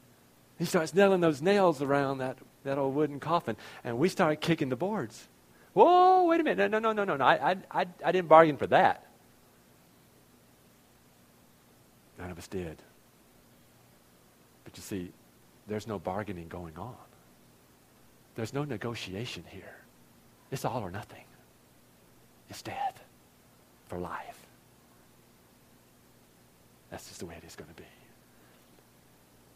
He 0.58 0.64
starts 0.64 0.94
nailing 0.94 1.20
those 1.20 1.40
nails 1.40 1.80
around 1.80 2.18
that, 2.18 2.36
that 2.64 2.76
old 2.76 2.94
wooden 2.94 3.18
coffin, 3.20 3.56
and 3.82 3.98
we 3.98 4.08
start 4.08 4.40
kicking 4.40 4.68
the 4.68 4.76
boards. 4.76 5.26
Whoa, 5.72 6.24
wait 6.24 6.40
a 6.40 6.44
minute. 6.44 6.70
No, 6.70 6.78
no, 6.78 6.92
no, 6.92 7.04
no, 7.04 7.16
no. 7.16 7.24
I, 7.24 7.56
I, 7.70 7.86
I 8.04 8.12
didn't 8.12 8.28
bargain 8.28 8.56
for 8.56 8.66
that. 8.66 9.06
None 12.18 12.30
of 12.30 12.36
us 12.36 12.48
did. 12.48 12.76
But 14.64 14.76
you 14.76 14.82
see, 14.82 15.10
there's 15.66 15.86
no 15.86 15.98
bargaining 15.98 16.48
going 16.48 16.76
on. 16.76 16.94
There's 18.34 18.52
no 18.52 18.64
negotiation 18.64 19.44
here. 19.48 19.76
It's 20.50 20.64
all 20.64 20.80
or 20.80 20.90
nothing. 20.90 21.24
It's 22.50 22.62
death 22.62 23.02
for 23.88 23.98
life. 23.98 24.46
That's 26.90 27.06
just 27.08 27.20
the 27.20 27.26
way 27.26 27.34
it 27.36 27.46
is 27.46 27.56
going 27.56 27.68
to 27.68 27.76
be. 27.76 27.88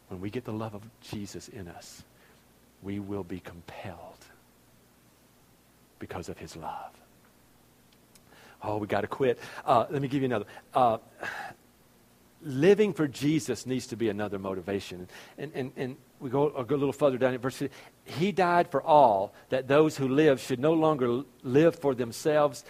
When 0.09 0.21
we 0.21 0.29
get 0.29 0.45
the 0.45 0.53
love 0.53 0.75
of 0.75 0.83
Jesus 1.01 1.47
in 1.47 1.67
us, 1.67 2.03
we 2.81 2.99
will 2.99 3.23
be 3.23 3.39
compelled 3.39 4.25
because 5.99 6.29
of 6.29 6.37
his 6.37 6.55
love. 6.55 6.91
Oh, 8.63 8.77
we 8.77 8.87
got 8.87 9.01
to 9.01 9.07
quit. 9.07 9.39
Uh, 9.65 9.85
let 9.89 10.01
me 10.01 10.07
give 10.07 10.21
you 10.21 10.25
another. 10.25 10.45
Uh, 10.73 10.97
living 12.41 12.93
for 12.93 13.07
Jesus 13.07 13.65
needs 13.65 13.87
to 13.87 13.95
be 13.95 14.09
another 14.09 14.39
motivation. 14.39 15.07
And, 15.37 15.51
and, 15.53 15.71
and 15.75 15.97
we 16.19 16.29
go, 16.29 16.49
go 16.49 16.75
a 16.75 16.77
little 16.77 16.93
further 16.93 17.17
down 17.17 17.33
at 17.33 17.41
verse 17.41 17.61
He 18.05 18.31
died 18.31 18.69
for 18.69 18.81
all, 18.81 19.33
that 19.49 19.67
those 19.67 19.97
who 19.97 20.07
live 20.07 20.39
should 20.39 20.59
no 20.59 20.73
longer 20.73 21.23
live 21.43 21.75
for 21.75 21.95
themselves, 21.95 22.63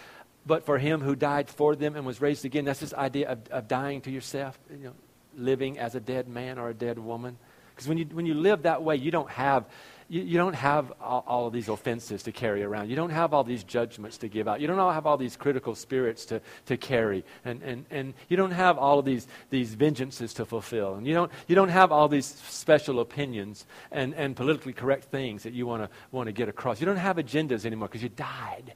but 0.46 0.66
for 0.66 0.78
him 0.78 1.02
who 1.02 1.16
died 1.16 1.50
for 1.50 1.76
them 1.76 1.96
and 1.96 2.06
was 2.06 2.22
raised 2.22 2.46
again. 2.46 2.66
That's 2.66 2.80
this 2.80 2.94
idea 2.94 3.30
of, 3.30 3.48
of 3.50 3.68
dying 3.68 4.02
to 4.02 4.12
yourself, 4.12 4.58
you 4.70 4.86
know, 4.86 4.94
living 5.36 5.80
as 5.80 5.96
a 5.96 6.00
dead 6.00 6.28
man 6.28 6.60
or 6.60 6.70
a 6.70 6.74
dead 6.74 7.00
woman. 7.00 7.38
Because 7.70 7.88
when 7.88 7.98
you, 7.98 8.06
when 8.06 8.26
you 8.26 8.34
live 8.34 8.64
that 8.64 8.84
way, 8.84 8.96
you 8.96 9.12
don't 9.12 9.30
have 9.30 9.66
you, 10.08 10.22
you 10.22 10.38
don't 10.38 10.54
have 10.54 10.94
all, 11.02 11.24
all, 11.28 11.48
of 11.48 11.54
these 11.54 11.68
offenses 11.68 12.24
to 12.24 12.32
carry 12.32 12.64
around. 12.64 12.90
You 12.90 12.96
don't 12.96 13.10
have 13.10 13.34
all 13.34 13.44
these 13.44 13.64
judgments 13.64 14.18
to 14.20 14.28
give 14.28 14.48
out. 14.48 14.62
You 14.62 14.68
don't 14.68 14.78
have 14.78 15.08
all 15.08 15.18
these 15.18 15.36
critical 15.36 15.74
spirits 15.74 16.26
to, 16.26 16.42
to 16.68 16.78
carry. 16.78 17.24
And, 17.44 17.64
and, 17.64 17.86
and 17.90 18.14
you 18.30 18.38
don't 18.38 18.52
have 18.52 18.78
all 18.78 19.00
of 19.00 19.06
these, 19.06 19.28
these 19.50 19.74
vengeances 19.74 20.34
to 20.36 20.46
fulfill. 20.46 20.96
And 20.96 21.08
you 21.08 21.14
don't, 21.14 21.32
you 21.48 21.56
don't 21.56 21.70
have 21.70 21.92
all 21.92 22.08
these 22.08 22.28
special 22.28 23.00
opinions 23.00 23.66
and, 23.92 24.14
and 24.14 24.36
politically 24.36 24.74
correct 24.74 25.06
things 25.06 25.44
that 25.44 25.54
you 25.54 25.66
want 25.66 25.90
to 26.12 26.32
get 26.32 26.50
across. 26.50 26.80
You 26.80 26.86
don't 26.86 26.98
have 26.98 27.18
agendas 27.18 27.66
anymore 27.66 27.88
because 27.88 28.04
you 28.04 28.10
died. 28.10 28.74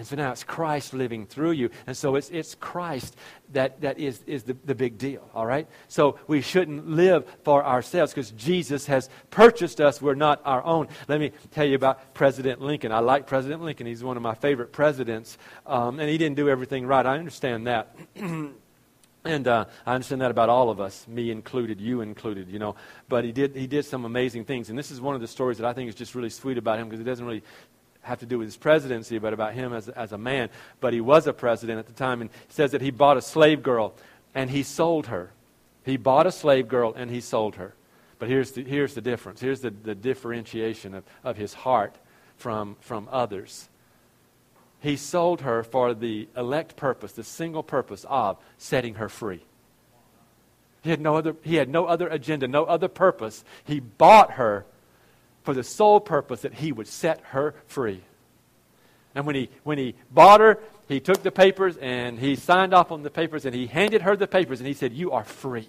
And 0.00 0.06
so 0.06 0.16
now 0.16 0.32
it's 0.32 0.44
Christ 0.44 0.94
living 0.94 1.26
through 1.26 1.50
you. 1.50 1.68
And 1.86 1.94
so 1.94 2.14
it's, 2.14 2.30
it's 2.30 2.54
Christ 2.54 3.16
that, 3.52 3.82
that 3.82 3.98
is, 3.98 4.22
is 4.26 4.44
the, 4.44 4.56
the 4.64 4.74
big 4.74 4.96
deal, 4.96 5.28
all 5.34 5.44
right? 5.44 5.68
So 5.88 6.18
we 6.26 6.40
shouldn't 6.40 6.88
live 6.88 7.26
for 7.44 7.62
ourselves 7.62 8.14
because 8.14 8.30
Jesus 8.30 8.86
has 8.86 9.10
purchased 9.28 9.78
us. 9.78 10.00
We're 10.00 10.14
not 10.14 10.40
our 10.46 10.64
own. 10.64 10.88
Let 11.06 11.20
me 11.20 11.32
tell 11.50 11.66
you 11.66 11.74
about 11.74 12.14
President 12.14 12.62
Lincoln. 12.62 12.92
I 12.92 13.00
like 13.00 13.26
President 13.26 13.60
Lincoln. 13.60 13.86
He's 13.86 14.02
one 14.02 14.16
of 14.16 14.22
my 14.22 14.34
favorite 14.34 14.72
presidents. 14.72 15.36
Um, 15.66 16.00
and 16.00 16.08
he 16.08 16.16
didn't 16.16 16.36
do 16.36 16.48
everything 16.48 16.86
right. 16.86 17.04
I 17.04 17.18
understand 17.18 17.66
that. 17.66 17.94
And 19.22 19.46
uh, 19.46 19.66
I 19.84 19.94
understand 19.94 20.22
that 20.22 20.30
about 20.30 20.48
all 20.48 20.70
of 20.70 20.80
us, 20.80 21.06
me 21.06 21.30
included, 21.30 21.78
you 21.78 22.00
included, 22.00 22.48
you 22.48 22.58
know. 22.58 22.74
But 23.06 23.22
he 23.22 23.32
did, 23.32 23.54
he 23.54 23.66
did 23.66 23.84
some 23.84 24.06
amazing 24.06 24.46
things. 24.46 24.70
And 24.70 24.78
this 24.78 24.90
is 24.90 24.98
one 24.98 25.14
of 25.14 25.20
the 25.20 25.28
stories 25.28 25.58
that 25.58 25.66
I 25.66 25.74
think 25.74 25.90
is 25.90 25.94
just 25.94 26.14
really 26.14 26.30
sweet 26.30 26.56
about 26.56 26.78
him 26.78 26.88
because 26.88 27.00
it 27.00 27.04
doesn't 27.04 27.26
really 27.26 27.42
have 28.02 28.20
to 28.20 28.26
do 28.26 28.38
with 28.38 28.48
his 28.48 28.56
presidency, 28.56 29.18
but 29.18 29.32
about 29.32 29.54
him 29.54 29.72
as, 29.72 29.88
as 29.88 30.12
a 30.12 30.18
man. 30.18 30.48
But 30.80 30.92
he 30.92 31.00
was 31.00 31.26
a 31.26 31.32
president 31.32 31.78
at 31.78 31.86
the 31.86 31.92
time, 31.92 32.20
and 32.20 32.30
says 32.48 32.72
that 32.72 32.80
he 32.80 32.90
bought 32.90 33.16
a 33.16 33.22
slave 33.22 33.62
girl 33.62 33.94
and 34.34 34.50
he 34.50 34.62
sold 34.62 35.06
her. 35.08 35.32
He 35.84 35.96
bought 35.96 36.26
a 36.26 36.32
slave 36.32 36.68
girl 36.68 36.94
and 36.94 37.10
he 37.10 37.20
sold 37.20 37.56
her. 37.56 37.74
But 38.18 38.28
here's 38.28 38.52
the, 38.52 38.64
here's 38.64 38.94
the 38.94 39.00
difference. 39.00 39.40
Here's 39.40 39.60
the, 39.60 39.70
the 39.70 39.94
differentiation 39.94 40.94
of, 40.94 41.04
of 41.24 41.36
his 41.36 41.54
heart 41.54 41.96
from, 42.36 42.76
from 42.80 43.08
others. 43.10 43.68
He 44.80 44.96
sold 44.96 45.40
her 45.42 45.62
for 45.62 45.94
the 45.94 46.28
elect 46.36 46.76
purpose, 46.76 47.12
the 47.12 47.24
single 47.24 47.62
purpose 47.62 48.04
of 48.08 48.38
setting 48.56 48.94
her 48.94 49.08
free. 49.08 49.44
He 50.82 50.90
had 50.90 51.00
no 51.00 51.16
other, 51.16 51.36
he 51.42 51.56
had 51.56 51.68
no 51.68 51.86
other 51.86 52.08
agenda, 52.08 52.48
no 52.48 52.64
other 52.64 52.88
purpose. 52.88 53.44
He 53.64 53.80
bought 53.80 54.32
her 54.32 54.64
for 55.42 55.54
the 55.54 55.62
sole 55.62 56.00
purpose 56.00 56.42
that 56.42 56.54
he 56.54 56.72
would 56.72 56.86
set 56.86 57.20
her 57.26 57.54
free. 57.66 58.02
And 59.14 59.26
when 59.26 59.34
he, 59.34 59.50
when 59.64 59.78
he 59.78 59.94
bought 60.10 60.40
her, 60.40 60.58
he 60.88 61.00
took 61.00 61.22
the 61.22 61.30
papers 61.30 61.76
and 61.76 62.18
he 62.18 62.36
signed 62.36 62.74
off 62.74 62.92
on 62.92 63.02
the 63.02 63.10
papers 63.10 63.44
and 63.44 63.54
he 63.54 63.66
handed 63.66 64.02
her 64.02 64.16
the 64.16 64.26
papers 64.26 64.60
and 64.60 64.66
he 64.66 64.74
said, 64.74 64.92
You 64.92 65.12
are 65.12 65.24
free. 65.24 65.68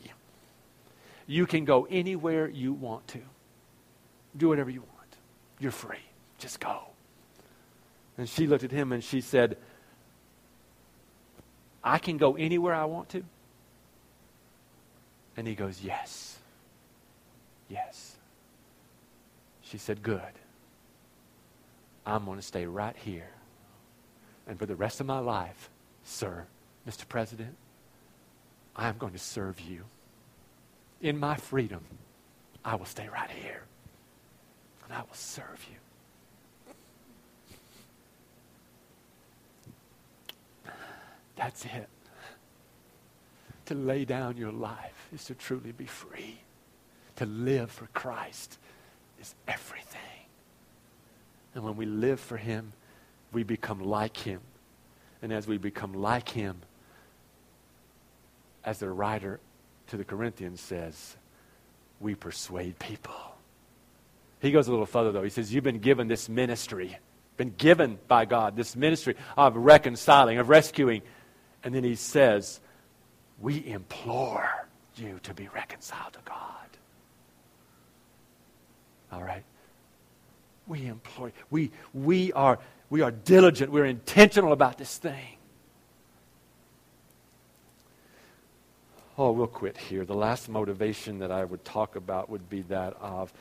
You 1.27 1.45
can 1.45 1.65
go 1.65 1.87
anywhere 1.89 2.49
you 2.49 2.73
want 2.73 3.07
to. 3.09 3.21
Do 4.35 4.49
whatever 4.49 4.69
you 4.69 4.81
want. 4.81 5.15
You're 5.59 5.71
free. 5.71 5.97
Just 6.37 6.59
go. 6.59 6.81
And 8.17 8.27
she 8.27 8.47
looked 8.47 8.63
at 8.63 8.71
him 8.71 8.91
and 8.91 9.03
she 9.03 9.21
said, 9.21 9.57
I 11.83 11.97
can 11.97 12.17
go 12.17 12.35
anywhere 12.35 12.73
I 12.73 12.85
want 12.85 13.09
to? 13.09 13.23
And 15.37 15.47
he 15.47 15.55
goes, 15.55 15.81
Yes. 15.81 16.37
Yes. 17.69 18.10
She 19.71 19.77
said, 19.77 20.03
Good. 20.03 20.21
I'm 22.05 22.25
going 22.25 22.37
to 22.37 22.43
stay 22.43 22.65
right 22.65 22.95
here. 22.97 23.29
And 24.45 24.59
for 24.59 24.65
the 24.65 24.75
rest 24.75 24.99
of 24.99 25.05
my 25.05 25.19
life, 25.19 25.69
sir, 26.03 26.45
Mr. 26.85 27.07
President, 27.07 27.55
I 28.75 28.89
am 28.89 28.97
going 28.97 29.13
to 29.13 29.19
serve 29.19 29.61
you. 29.61 29.85
In 30.99 31.17
my 31.17 31.35
freedom, 31.37 31.85
I 32.65 32.75
will 32.75 32.85
stay 32.85 33.07
right 33.07 33.29
here. 33.29 33.63
And 34.83 34.93
I 34.93 34.99
will 34.99 35.13
serve 35.13 35.65
you. 35.71 35.77
That's 41.37 41.63
it. 41.63 41.87
To 43.67 43.75
lay 43.75 44.03
down 44.03 44.35
your 44.35 44.51
life 44.51 45.07
is 45.13 45.23
to 45.25 45.35
truly 45.35 45.71
be 45.71 45.85
free. 45.85 46.39
To 47.17 47.25
live 47.25 47.71
for 47.71 47.85
Christ 47.93 48.57
is 49.21 49.35
everything. 49.47 49.99
And 51.53 51.63
when 51.63 51.75
we 51.75 51.85
live 51.85 52.19
for 52.19 52.37
Him, 52.37 52.73
we 53.31 53.43
become 53.43 53.79
like 53.81 54.17
Him. 54.17 54.41
And 55.21 55.31
as 55.31 55.47
we 55.47 55.57
become 55.57 55.93
like 55.93 56.29
Him, 56.29 56.57
as 58.63 58.79
the 58.79 58.89
writer 58.89 59.39
to 59.87 59.97
the 59.97 60.03
Corinthians 60.03 60.59
says, 60.59 61.15
we 61.99 62.15
persuade 62.15 62.79
people. 62.79 63.15
He 64.39 64.51
goes 64.51 64.67
a 64.67 64.71
little 64.71 64.85
further, 64.85 65.11
though. 65.11 65.23
He 65.23 65.29
says, 65.29 65.53
You've 65.53 65.63
been 65.63 65.79
given 65.79 66.07
this 66.07 66.27
ministry, 66.27 66.97
been 67.37 67.53
given 67.57 67.99
by 68.07 68.25
God, 68.25 68.55
this 68.55 68.75
ministry 68.75 69.15
of 69.37 69.55
reconciling, 69.55 70.39
of 70.39 70.49
rescuing 70.49 71.03
and 71.63 71.73
then 71.73 71.83
he 71.83 71.95
says, 71.95 72.59
We 73.39 73.65
implore 73.65 74.67
you 74.95 75.19
to 75.23 75.33
be 75.33 75.47
reconciled 75.49 76.13
to 76.13 76.19
God. 76.25 76.60
All 79.11 79.23
right? 79.23 79.43
We 80.67 80.85
implore 80.85 81.31
we 81.49 81.71
we 81.93 82.31
are 82.33 82.59
we 82.89 83.01
are 83.01 83.11
diligent, 83.11 83.71
we're 83.71 83.85
intentional 83.85 84.51
about 84.51 84.77
this 84.77 84.97
thing. 84.97 85.37
Oh, 89.17 89.31
we'll 89.31 89.47
quit 89.47 89.77
here. 89.77 90.05
The 90.05 90.15
last 90.15 90.49
motivation 90.49 91.19
that 91.19 91.31
I 91.31 91.43
would 91.43 91.63
talk 91.63 91.95
about 91.95 92.29
would 92.29 92.49
be 92.49 92.61
that 92.63 92.95
of 93.01 93.31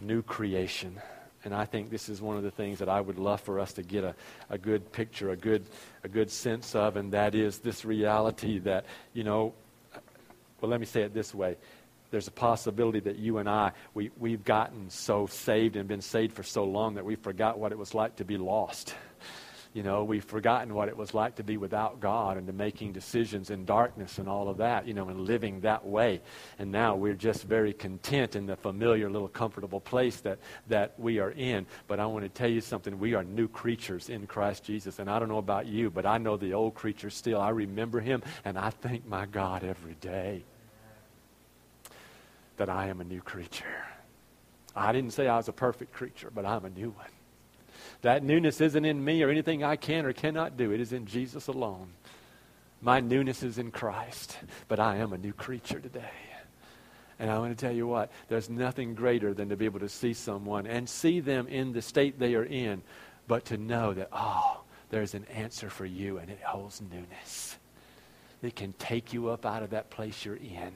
new 0.00 0.22
creation. 0.22 1.00
And 1.44 1.54
I 1.54 1.64
think 1.64 1.90
this 1.90 2.08
is 2.08 2.22
one 2.22 2.36
of 2.36 2.42
the 2.42 2.50
things 2.50 2.78
that 2.78 2.88
I 2.88 3.00
would 3.00 3.18
love 3.18 3.40
for 3.40 3.58
us 3.58 3.72
to 3.74 3.82
get 3.82 4.04
a, 4.04 4.14
a 4.48 4.56
good 4.58 4.92
picture, 4.92 5.30
a 5.30 5.36
good, 5.36 5.64
a 6.04 6.08
good 6.08 6.30
sense 6.30 6.74
of, 6.74 6.96
and 6.96 7.12
that 7.12 7.34
is 7.34 7.58
this 7.58 7.84
reality 7.84 8.58
that, 8.60 8.84
you 9.12 9.24
know, 9.24 9.52
well, 10.60 10.70
let 10.70 10.78
me 10.78 10.86
say 10.86 11.02
it 11.02 11.12
this 11.12 11.34
way. 11.34 11.56
There's 12.12 12.28
a 12.28 12.32
possibility 12.32 13.00
that 13.00 13.16
you 13.16 13.38
and 13.38 13.48
I, 13.48 13.72
we, 13.94 14.10
we've 14.18 14.44
gotten 14.44 14.90
so 14.90 15.26
saved 15.26 15.76
and 15.76 15.88
been 15.88 16.02
saved 16.02 16.34
for 16.34 16.42
so 16.42 16.62
long 16.62 16.94
that 16.96 17.06
we 17.06 17.16
forgot 17.16 17.58
what 17.58 17.72
it 17.72 17.78
was 17.78 17.94
like 17.94 18.16
to 18.16 18.24
be 18.26 18.36
lost. 18.36 18.94
You 19.72 19.82
know, 19.82 20.04
we've 20.04 20.22
forgotten 20.22 20.74
what 20.74 20.88
it 20.88 20.96
was 20.98 21.14
like 21.14 21.36
to 21.36 21.42
be 21.42 21.56
without 21.56 22.00
God 22.00 22.36
and 22.36 22.46
to 22.48 22.52
making 22.52 22.92
decisions 22.92 23.48
in 23.48 23.64
darkness 23.64 24.18
and 24.18 24.28
all 24.28 24.50
of 24.50 24.58
that, 24.58 24.86
you 24.86 24.92
know, 24.92 25.08
and 25.08 25.20
living 25.20 25.60
that 25.60 25.86
way. 25.86 26.20
And 26.58 26.70
now 26.70 26.96
we're 26.96 27.14
just 27.14 27.44
very 27.44 27.72
content 27.72 28.36
in 28.36 28.44
the 28.44 28.56
familiar 28.56 29.08
little 29.08 29.28
comfortable 29.28 29.80
place 29.80 30.20
that, 30.20 30.38
that 30.68 31.00
we 31.00 31.18
are 31.18 31.30
in. 31.30 31.64
But 31.86 31.98
I 31.98 32.04
want 32.04 32.26
to 32.26 32.28
tell 32.28 32.50
you 32.50 32.60
something. 32.60 32.98
We 32.98 33.14
are 33.14 33.24
new 33.24 33.48
creatures 33.48 34.10
in 34.10 34.26
Christ 34.26 34.64
Jesus. 34.64 34.98
And 34.98 35.08
I 35.08 35.18
don't 35.18 35.30
know 35.30 35.38
about 35.38 35.64
you, 35.64 35.90
but 35.90 36.04
I 36.04 36.18
know 36.18 36.36
the 36.36 36.52
old 36.52 36.74
creature 36.74 37.08
still. 37.08 37.40
I 37.40 37.48
remember 37.48 38.00
him 38.00 38.22
and 38.44 38.58
I 38.58 38.68
thank 38.68 39.06
my 39.06 39.24
God 39.24 39.64
every 39.64 39.94
day 39.94 40.44
that 42.56 42.68
I 42.68 42.88
am 42.88 43.00
a 43.00 43.04
new 43.04 43.20
creature. 43.20 43.84
I 44.74 44.92
didn't 44.92 45.12
say 45.12 45.28
I 45.28 45.36
was 45.36 45.48
a 45.48 45.52
perfect 45.52 45.92
creature, 45.92 46.30
but 46.34 46.46
I'm 46.46 46.64
a 46.64 46.70
new 46.70 46.90
one. 46.90 47.06
That 48.02 48.22
newness 48.22 48.60
isn't 48.60 48.84
in 48.84 49.04
me 49.04 49.22
or 49.22 49.30
anything 49.30 49.62
I 49.62 49.76
can 49.76 50.06
or 50.06 50.12
cannot 50.12 50.56
do. 50.56 50.72
It 50.72 50.80
is 50.80 50.92
in 50.92 51.06
Jesus 51.06 51.46
alone. 51.46 51.92
My 52.80 53.00
newness 53.00 53.42
is 53.42 53.58
in 53.58 53.70
Christ, 53.70 54.36
but 54.68 54.80
I 54.80 54.96
am 54.96 55.12
a 55.12 55.18
new 55.18 55.32
creature 55.32 55.78
today. 55.78 56.10
And 57.18 57.30
I 57.30 57.38
want 57.38 57.56
to 57.56 57.66
tell 57.66 57.74
you 57.74 57.86
what, 57.86 58.10
there's 58.28 58.50
nothing 58.50 58.94
greater 58.94 59.32
than 59.32 59.50
to 59.50 59.56
be 59.56 59.66
able 59.66 59.80
to 59.80 59.88
see 59.88 60.14
someone 60.14 60.66
and 60.66 60.88
see 60.88 61.20
them 61.20 61.46
in 61.46 61.72
the 61.72 61.82
state 61.82 62.18
they 62.18 62.34
are 62.34 62.44
in, 62.44 62.82
but 63.28 63.44
to 63.46 63.56
know 63.56 63.94
that, 63.94 64.08
oh, 64.12 64.62
there's 64.90 65.14
an 65.14 65.24
answer 65.26 65.70
for 65.70 65.86
you 65.86 66.18
and 66.18 66.28
it 66.28 66.40
holds 66.42 66.82
newness. 66.82 67.56
It 68.42 68.56
can 68.56 68.72
take 68.72 69.12
you 69.12 69.28
up 69.28 69.46
out 69.46 69.62
of 69.62 69.70
that 69.70 69.90
place 69.90 70.24
you're 70.24 70.34
in 70.34 70.72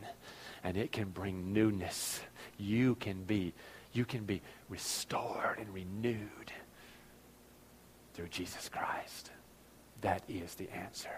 and 0.67 0.77
it 0.77 0.91
can 0.91 1.09
bring 1.09 1.53
newness. 1.53 2.21
You 2.59 2.97
can 2.97 3.23
be, 3.23 3.55
you 3.93 4.05
can 4.05 4.25
be 4.25 4.43
restored 4.69 5.59
and 5.61 5.73
renewed 5.73 6.51
through 8.15 8.27
Jesus 8.29 8.69
Christ. 8.69 9.31
That 10.01 10.25
is 10.29 10.57
the 10.57 10.69
answer. 10.73 11.09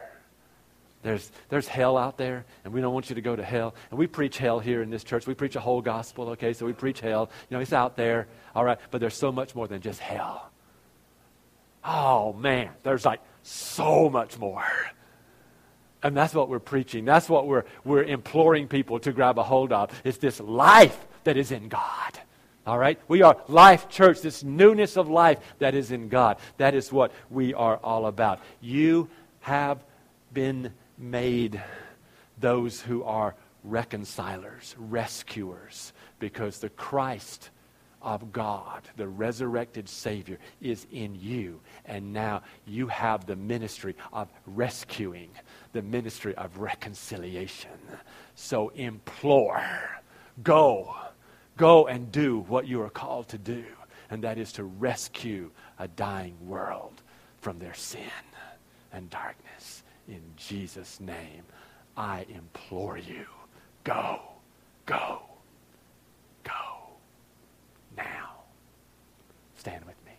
There's, 1.03 1.32
there's 1.49 1.66
hell 1.66 1.96
out 1.96 2.18
there, 2.18 2.44
and 2.62 2.74
we 2.74 2.82
don't 2.82 2.92
want 2.92 3.09
you 3.09 3.14
to 3.14 3.22
go 3.22 3.34
to 3.34 3.42
hell. 3.42 3.74
And 3.88 3.99
we 3.99 4.07
preach 4.07 4.36
hell 4.36 4.59
here 4.59 4.82
in 4.82 4.90
this 4.90 5.03
church. 5.03 5.26
We 5.26 5.32
preach 5.32 5.57
a 5.57 5.61
whole 5.61 5.80
gospel, 5.80 6.28
okay? 6.30 6.53
So 6.53 6.66
we 6.66 6.74
preach 6.74 7.01
hell. 7.01 7.30
You 7.49 7.57
know, 7.57 7.62
it's 7.62 7.72
out 7.72 7.96
there, 7.96 8.28
all 8.55 8.66
right? 8.66 8.78
But 8.90 9.01
there's 9.01 9.16
so 9.16 9.32
much 9.32 9.55
more 9.55 9.66
than 9.66 9.80
just 9.80 10.01
hell. 10.01 10.51
Oh, 11.82 12.34
man, 12.34 12.68
there's 12.82 13.07
like 13.07 13.20
so 13.42 14.11
much 14.11 14.38
more. 14.38 14.66
And 16.03 16.16
that's 16.16 16.34
what 16.34 16.49
we're 16.49 16.61
preaching. 16.61 17.05
That's 17.05 17.28
what 17.28 17.46
we're, 17.46 17.64
we're 17.84 18.05
imploring 18.05 18.68
people 18.68 19.01
to 19.01 19.12
grab 19.12 19.38
a 19.38 19.42
hold 19.42 19.72
of. 19.72 19.90
It's 20.05 20.18
this 20.18 20.40
life 20.40 21.07
that 21.24 21.36
is 21.36 21.51
in 21.51 21.68
God. 21.68 22.18
All 22.66 22.78
right? 22.78 23.01
We 23.09 23.22
are 23.22 23.36
life 23.49 23.88
church, 23.88 24.20
this 24.20 24.44
newness 24.44 24.96
of 24.96 25.09
life 25.09 25.38
that 25.59 25.74
is 25.74 25.90
in 25.90 26.09
God. 26.09 26.38
That 26.59 26.74
is 26.74 26.92
what 26.92 27.12
we 27.30 27.55
are 27.55 27.78
all 27.78 28.07
about. 28.07 28.40
You 28.61 29.09
have 29.40 29.82
been 30.32 30.72
made 30.99 31.62
those 32.38 32.80
who 32.80 33.03
are 33.05 33.34
reconcilers, 33.64 34.74
rescuers, 34.78 35.92
because 36.18 36.59
the 36.59 36.68
Christ 36.70 37.51
of 38.01 38.32
God, 38.32 38.82
the 38.96 39.09
resurrected 39.09 39.88
Savior, 39.88 40.38
is 40.61 40.86
in 40.92 41.16
you. 41.20 41.61
And 41.84 42.12
now 42.12 42.42
you 42.66 42.86
have 42.88 43.26
the 43.26 43.36
ministry 43.36 43.96
of 44.12 44.28
rescuing, 44.46 45.30
the 45.72 45.82
ministry 45.82 46.34
of 46.36 46.58
reconciliation. 46.58 47.70
So 48.34 48.70
implore, 48.70 50.00
go 50.42 50.94
Go 51.58 51.88
and 51.88 52.12
do 52.12 52.38
what 52.46 52.68
you 52.68 52.80
are 52.82 52.88
called 52.88 53.28
to 53.30 53.38
do, 53.38 53.64
and 54.10 54.22
that 54.22 54.38
is 54.38 54.52
to 54.52 54.64
rescue 54.64 55.50
a 55.80 55.88
dying 55.88 56.36
world 56.46 57.02
from 57.40 57.58
their 57.58 57.74
sin 57.74 58.00
and 58.92 59.10
darkness. 59.10 59.82
In 60.06 60.22
Jesus' 60.36 61.00
name, 61.00 61.42
I 61.96 62.26
implore 62.32 62.96
you 62.96 63.26
go, 63.82 64.20
go, 64.86 65.22
go 66.44 66.76
now. 67.96 68.34
Stand 69.56 69.84
with 69.84 69.96
me. 70.06 70.12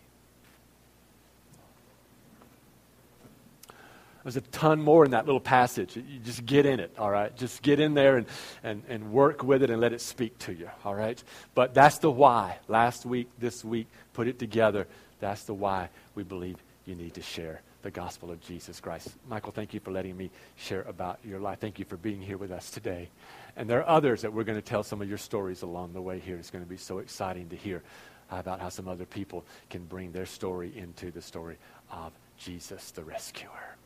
There's 4.22 4.36
a 4.36 4.42
ton 4.42 4.82
more 4.82 5.04
in 5.04 5.12
that 5.12 5.26
little 5.26 5.40
passage. 5.40 5.96
You 5.96 6.18
just 6.22 6.44
get 6.44 6.66
in 6.66 6.78
it, 6.78 6.94
all 6.98 7.10
right? 7.10 7.34
Just 7.36 7.62
get 7.62 7.80
in 7.80 7.94
there 7.94 8.18
and, 8.18 8.26
and, 8.62 8.82
and 8.88 9.12
work 9.12 9.42
with 9.42 9.62
it 9.62 9.70
and 9.70 9.80
let 9.80 9.92
it 9.92 10.00
speak 10.00 10.38
to 10.40 10.52
you, 10.52 10.68
all 10.84 10.94
right? 10.94 11.22
But 11.54 11.72
that's 11.72 11.98
the 11.98 12.10
why. 12.10 12.58
Last 12.68 13.06
week, 13.06 13.28
this 13.38 13.64
week, 13.64 13.86
put 14.12 14.28
it 14.28 14.38
together. 14.38 14.86
That's 15.20 15.44
the 15.44 15.54
why 15.54 15.88
we 16.14 16.22
believe 16.22 16.56
you 16.84 16.94
need 16.94 17.14
to 17.14 17.22
share 17.22 17.62
the 17.82 17.90
gospel 17.90 18.30
of 18.30 18.40
Jesus 18.40 18.78
Christ. 18.78 19.08
Michael, 19.28 19.52
thank 19.52 19.72
you 19.72 19.80
for 19.80 19.90
letting 19.90 20.16
me 20.16 20.30
share 20.56 20.82
about 20.82 21.18
your 21.24 21.40
life. 21.40 21.60
Thank 21.60 21.78
you 21.78 21.86
for 21.86 21.96
being 21.96 22.20
here 22.20 22.36
with 22.36 22.50
us 22.50 22.70
today. 22.70 23.08
And 23.56 23.68
there 23.68 23.80
are 23.80 23.88
others 23.88 24.22
that 24.22 24.32
we're 24.32 24.44
going 24.44 24.58
to 24.58 24.62
tell 24.62 24.82
some 24.82 25.00
of 25.00 25.08
your 25.08 25.18
stories 25.18 25.62
along 25.62 25.94
the 25.94 26.02
way 26.02 26.18
here. 26.18 26.36
It's 26.36 26.50
going 26.50 26.64
to 26.64 26.68
be 26.68 26.76
so 26.76 26.98
exciting 26.98 27.48
to 27.48 27.56
hear 27.56 27.82
about 28.30 28.60
how 28.60 28.68
some 28.68 28.86
other 28.86 29.06
people 29.06 29.44
can 29.70 29.84
bring 29.84 30.12
their 30.12 30.26
story 30.26 30.72
into 30.76 31.10
the 31.10 31.22
story 31.22 31.56
of 31.90 32.12
Jesus 32.36 32.90
the 32.90 33.02
rescuer. 33.02 33.76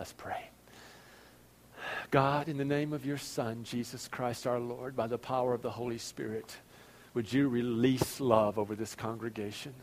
Let's 0.00 0.14
pray. 0.14 0.48
God, 2.10 2.48
in 2.48 2.56
the 2.56 2.64
name 2.64 2.94
of 2.94 3.04
your 3.04 3.18
Son, 3.18 3.64
Jesus 3.64 4.08
Christ 4.08 4.46
our 4.46 4.58
Lord, 4.58 4.96
by 4.96 5.06
the 5.06 5.18
power 5.18 5.52
of 5.52 5.60
the 5.60 5.70
Holy 5.70 5.98
Spirit, 5.98 6.56
would 7.12 7.30
you 7.30 7.48
release 7.48 8.18
love 8.18 8.58
over 8.58 8.74
this 8.74 8.94
congregation? 8.94 9.74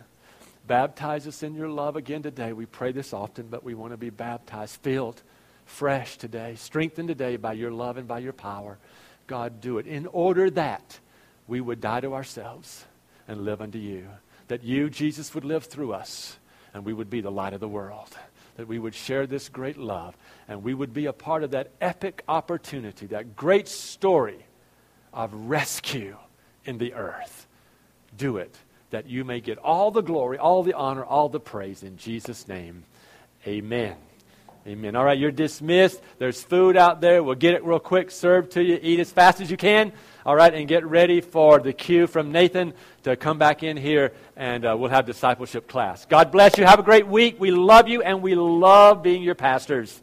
Baptize 0.66 1.28
us 1.28 1.44
in 1.44 1.54
your 1.54 1.70
love 1.70 1.96
again 1.96 2.24
today. 2.24 2.52
We 2.52 2.66
pray 2.66 2.92
this 2.92 3.14
often, 3.14 3.46
but 3.48 3.64
we 3.64 3.76
want 3.76 3.94
to 3.94 3.98
be 3.98 4.10
baptized, 4.10 4.82
filled, 4.82 5.22
fresh 5.66 6.18
today, 6.18 6.56
strengthened 6.56 7.10
today 7.10 7.38
by 7.38 7.54
your 7.54 7.72
love 7.72 7.98
and 7.98 8.08
by 8.08 8.18
your 8.18 8.34
power. 8.34 8.80
God, 9.28 9.62
do 9.62 9.78
it 9.78 9.86
in 9.86 10.08
order 10.08 10.50
that 10.50 11.00
we 11.48 11.62
would 11.62 11.80
die 11.80 12.02
to 12.02 12.16
ourselves, 12.16 12.86
and 13.28 13.46
live 13.46 13.62
unto 13.62 13.78
you. 13.78 14.08
That 14.48 14.64
you, 14.64 14.90
Jesus, 14.90 15.36
would 15.36 15.46
live 15.46 15.66
through 15.66 15.94
us 15.94 16.38
and 16.74 16.86
we 16.86 16.94
would 16.94 17.10
be 17.10 17.22
the 17.22 17.32
light 17.32 17.54
of 17.54 17.60
the 17.60 17.68
world. 17.68 18.18
That 18.58 18.68
we 18.68 18.80
would 18.80 18.96
share 18.96 19.28
this 19.28 19.50
great 19.50 19.78
love 19.78 20.18
and 20.48 20.64
we 20.64 20.74
would 20.74 20.94
be 20.94 21.06
a 21.06 21.14
part 21.14 21.44
of 21.44 21.52
that 21.52 21.72
epic 21.80 22.24
opportunity, 22.28 23.06
that 23.08 23.36
great 23.36 23.68
story 23.68 24.46
of 25.14 25.34
rescue 25.34 26.18
in 26.66 26.78
the 26.78 26.94
earth. 26.94 27.48
Do 28.18 28.38
it 28.38 28.58
that 28.90 29.08
you 29.08 29.24
may 29.24 29.42
get 29.42 29.58
all 29.58 29.92
the 29.92 30.02
glory, 30.02 30.38
all 30.38 30.64
the 30.64 30.74
honor, 30.74 31.04
all 31.04 31.30
the 31.30 31.40
praise 31.40 31.84
in 31.84 31.98
Jesus' 31.98 32.48
name. 32.48 32.84
Amen. 33.46 33.96
Amen. 34.66 34.96
All 34.96 35.06
right, 35.06 35.18
you're 35.18 35.32
dismissed. 35.32 36.02
There's 36.20 36.42
food 36.42 36.76
out 36.76 37.00
there. 37.00 37.24
We'll 37.24 37.36
get 37.36 37.54
it 37.54 37.64
real 37.64 37.80
quick, 37.80 38.12
served 38.12 38.52
to 38.52 38.64
you. 38.64 38.80
Eat 38.82 39.00
as 39.00 39.12
fast 39.12 39.40
as 39.40 39.50
you 39.50 39.58
can. 39.58 39.94
All 40.28 40.36
right, 40.36 40.54
and 40.54 40.68
get 40.68 40.86
ready 40.86 41.22
for 41.22 41.58
the 41.58 41.72
cue 41.72 42.06
from 42.06 42.34
Nathan 42.34 42.74
to 43.04 43.16
come 43.16 43.38
back 43.38 43.64
in 43.64 43.78
here 43.78 44.12
and 44.36 44.66
uh, 44.66 44.76
we'll 44.78 44.90
have 44.90 45.06
discipleship 45.06 45.70
class. 45.70 46.06
God 46.06 46.34
bless 46.34 46.58
you. 46.58 46.66
Have 46.66 46.80
a 46.80 46.84
great 46.84 47.08
week. 47.08 47.40
We 47.40 47.50
love 47.50 47.88
you 47.88 48.02
and 48.02 48.22
we 48.22 48.36
love 48.36 49.02
being 49.02 49.24
your 49.24 49.36
pastors. 49.36 50.02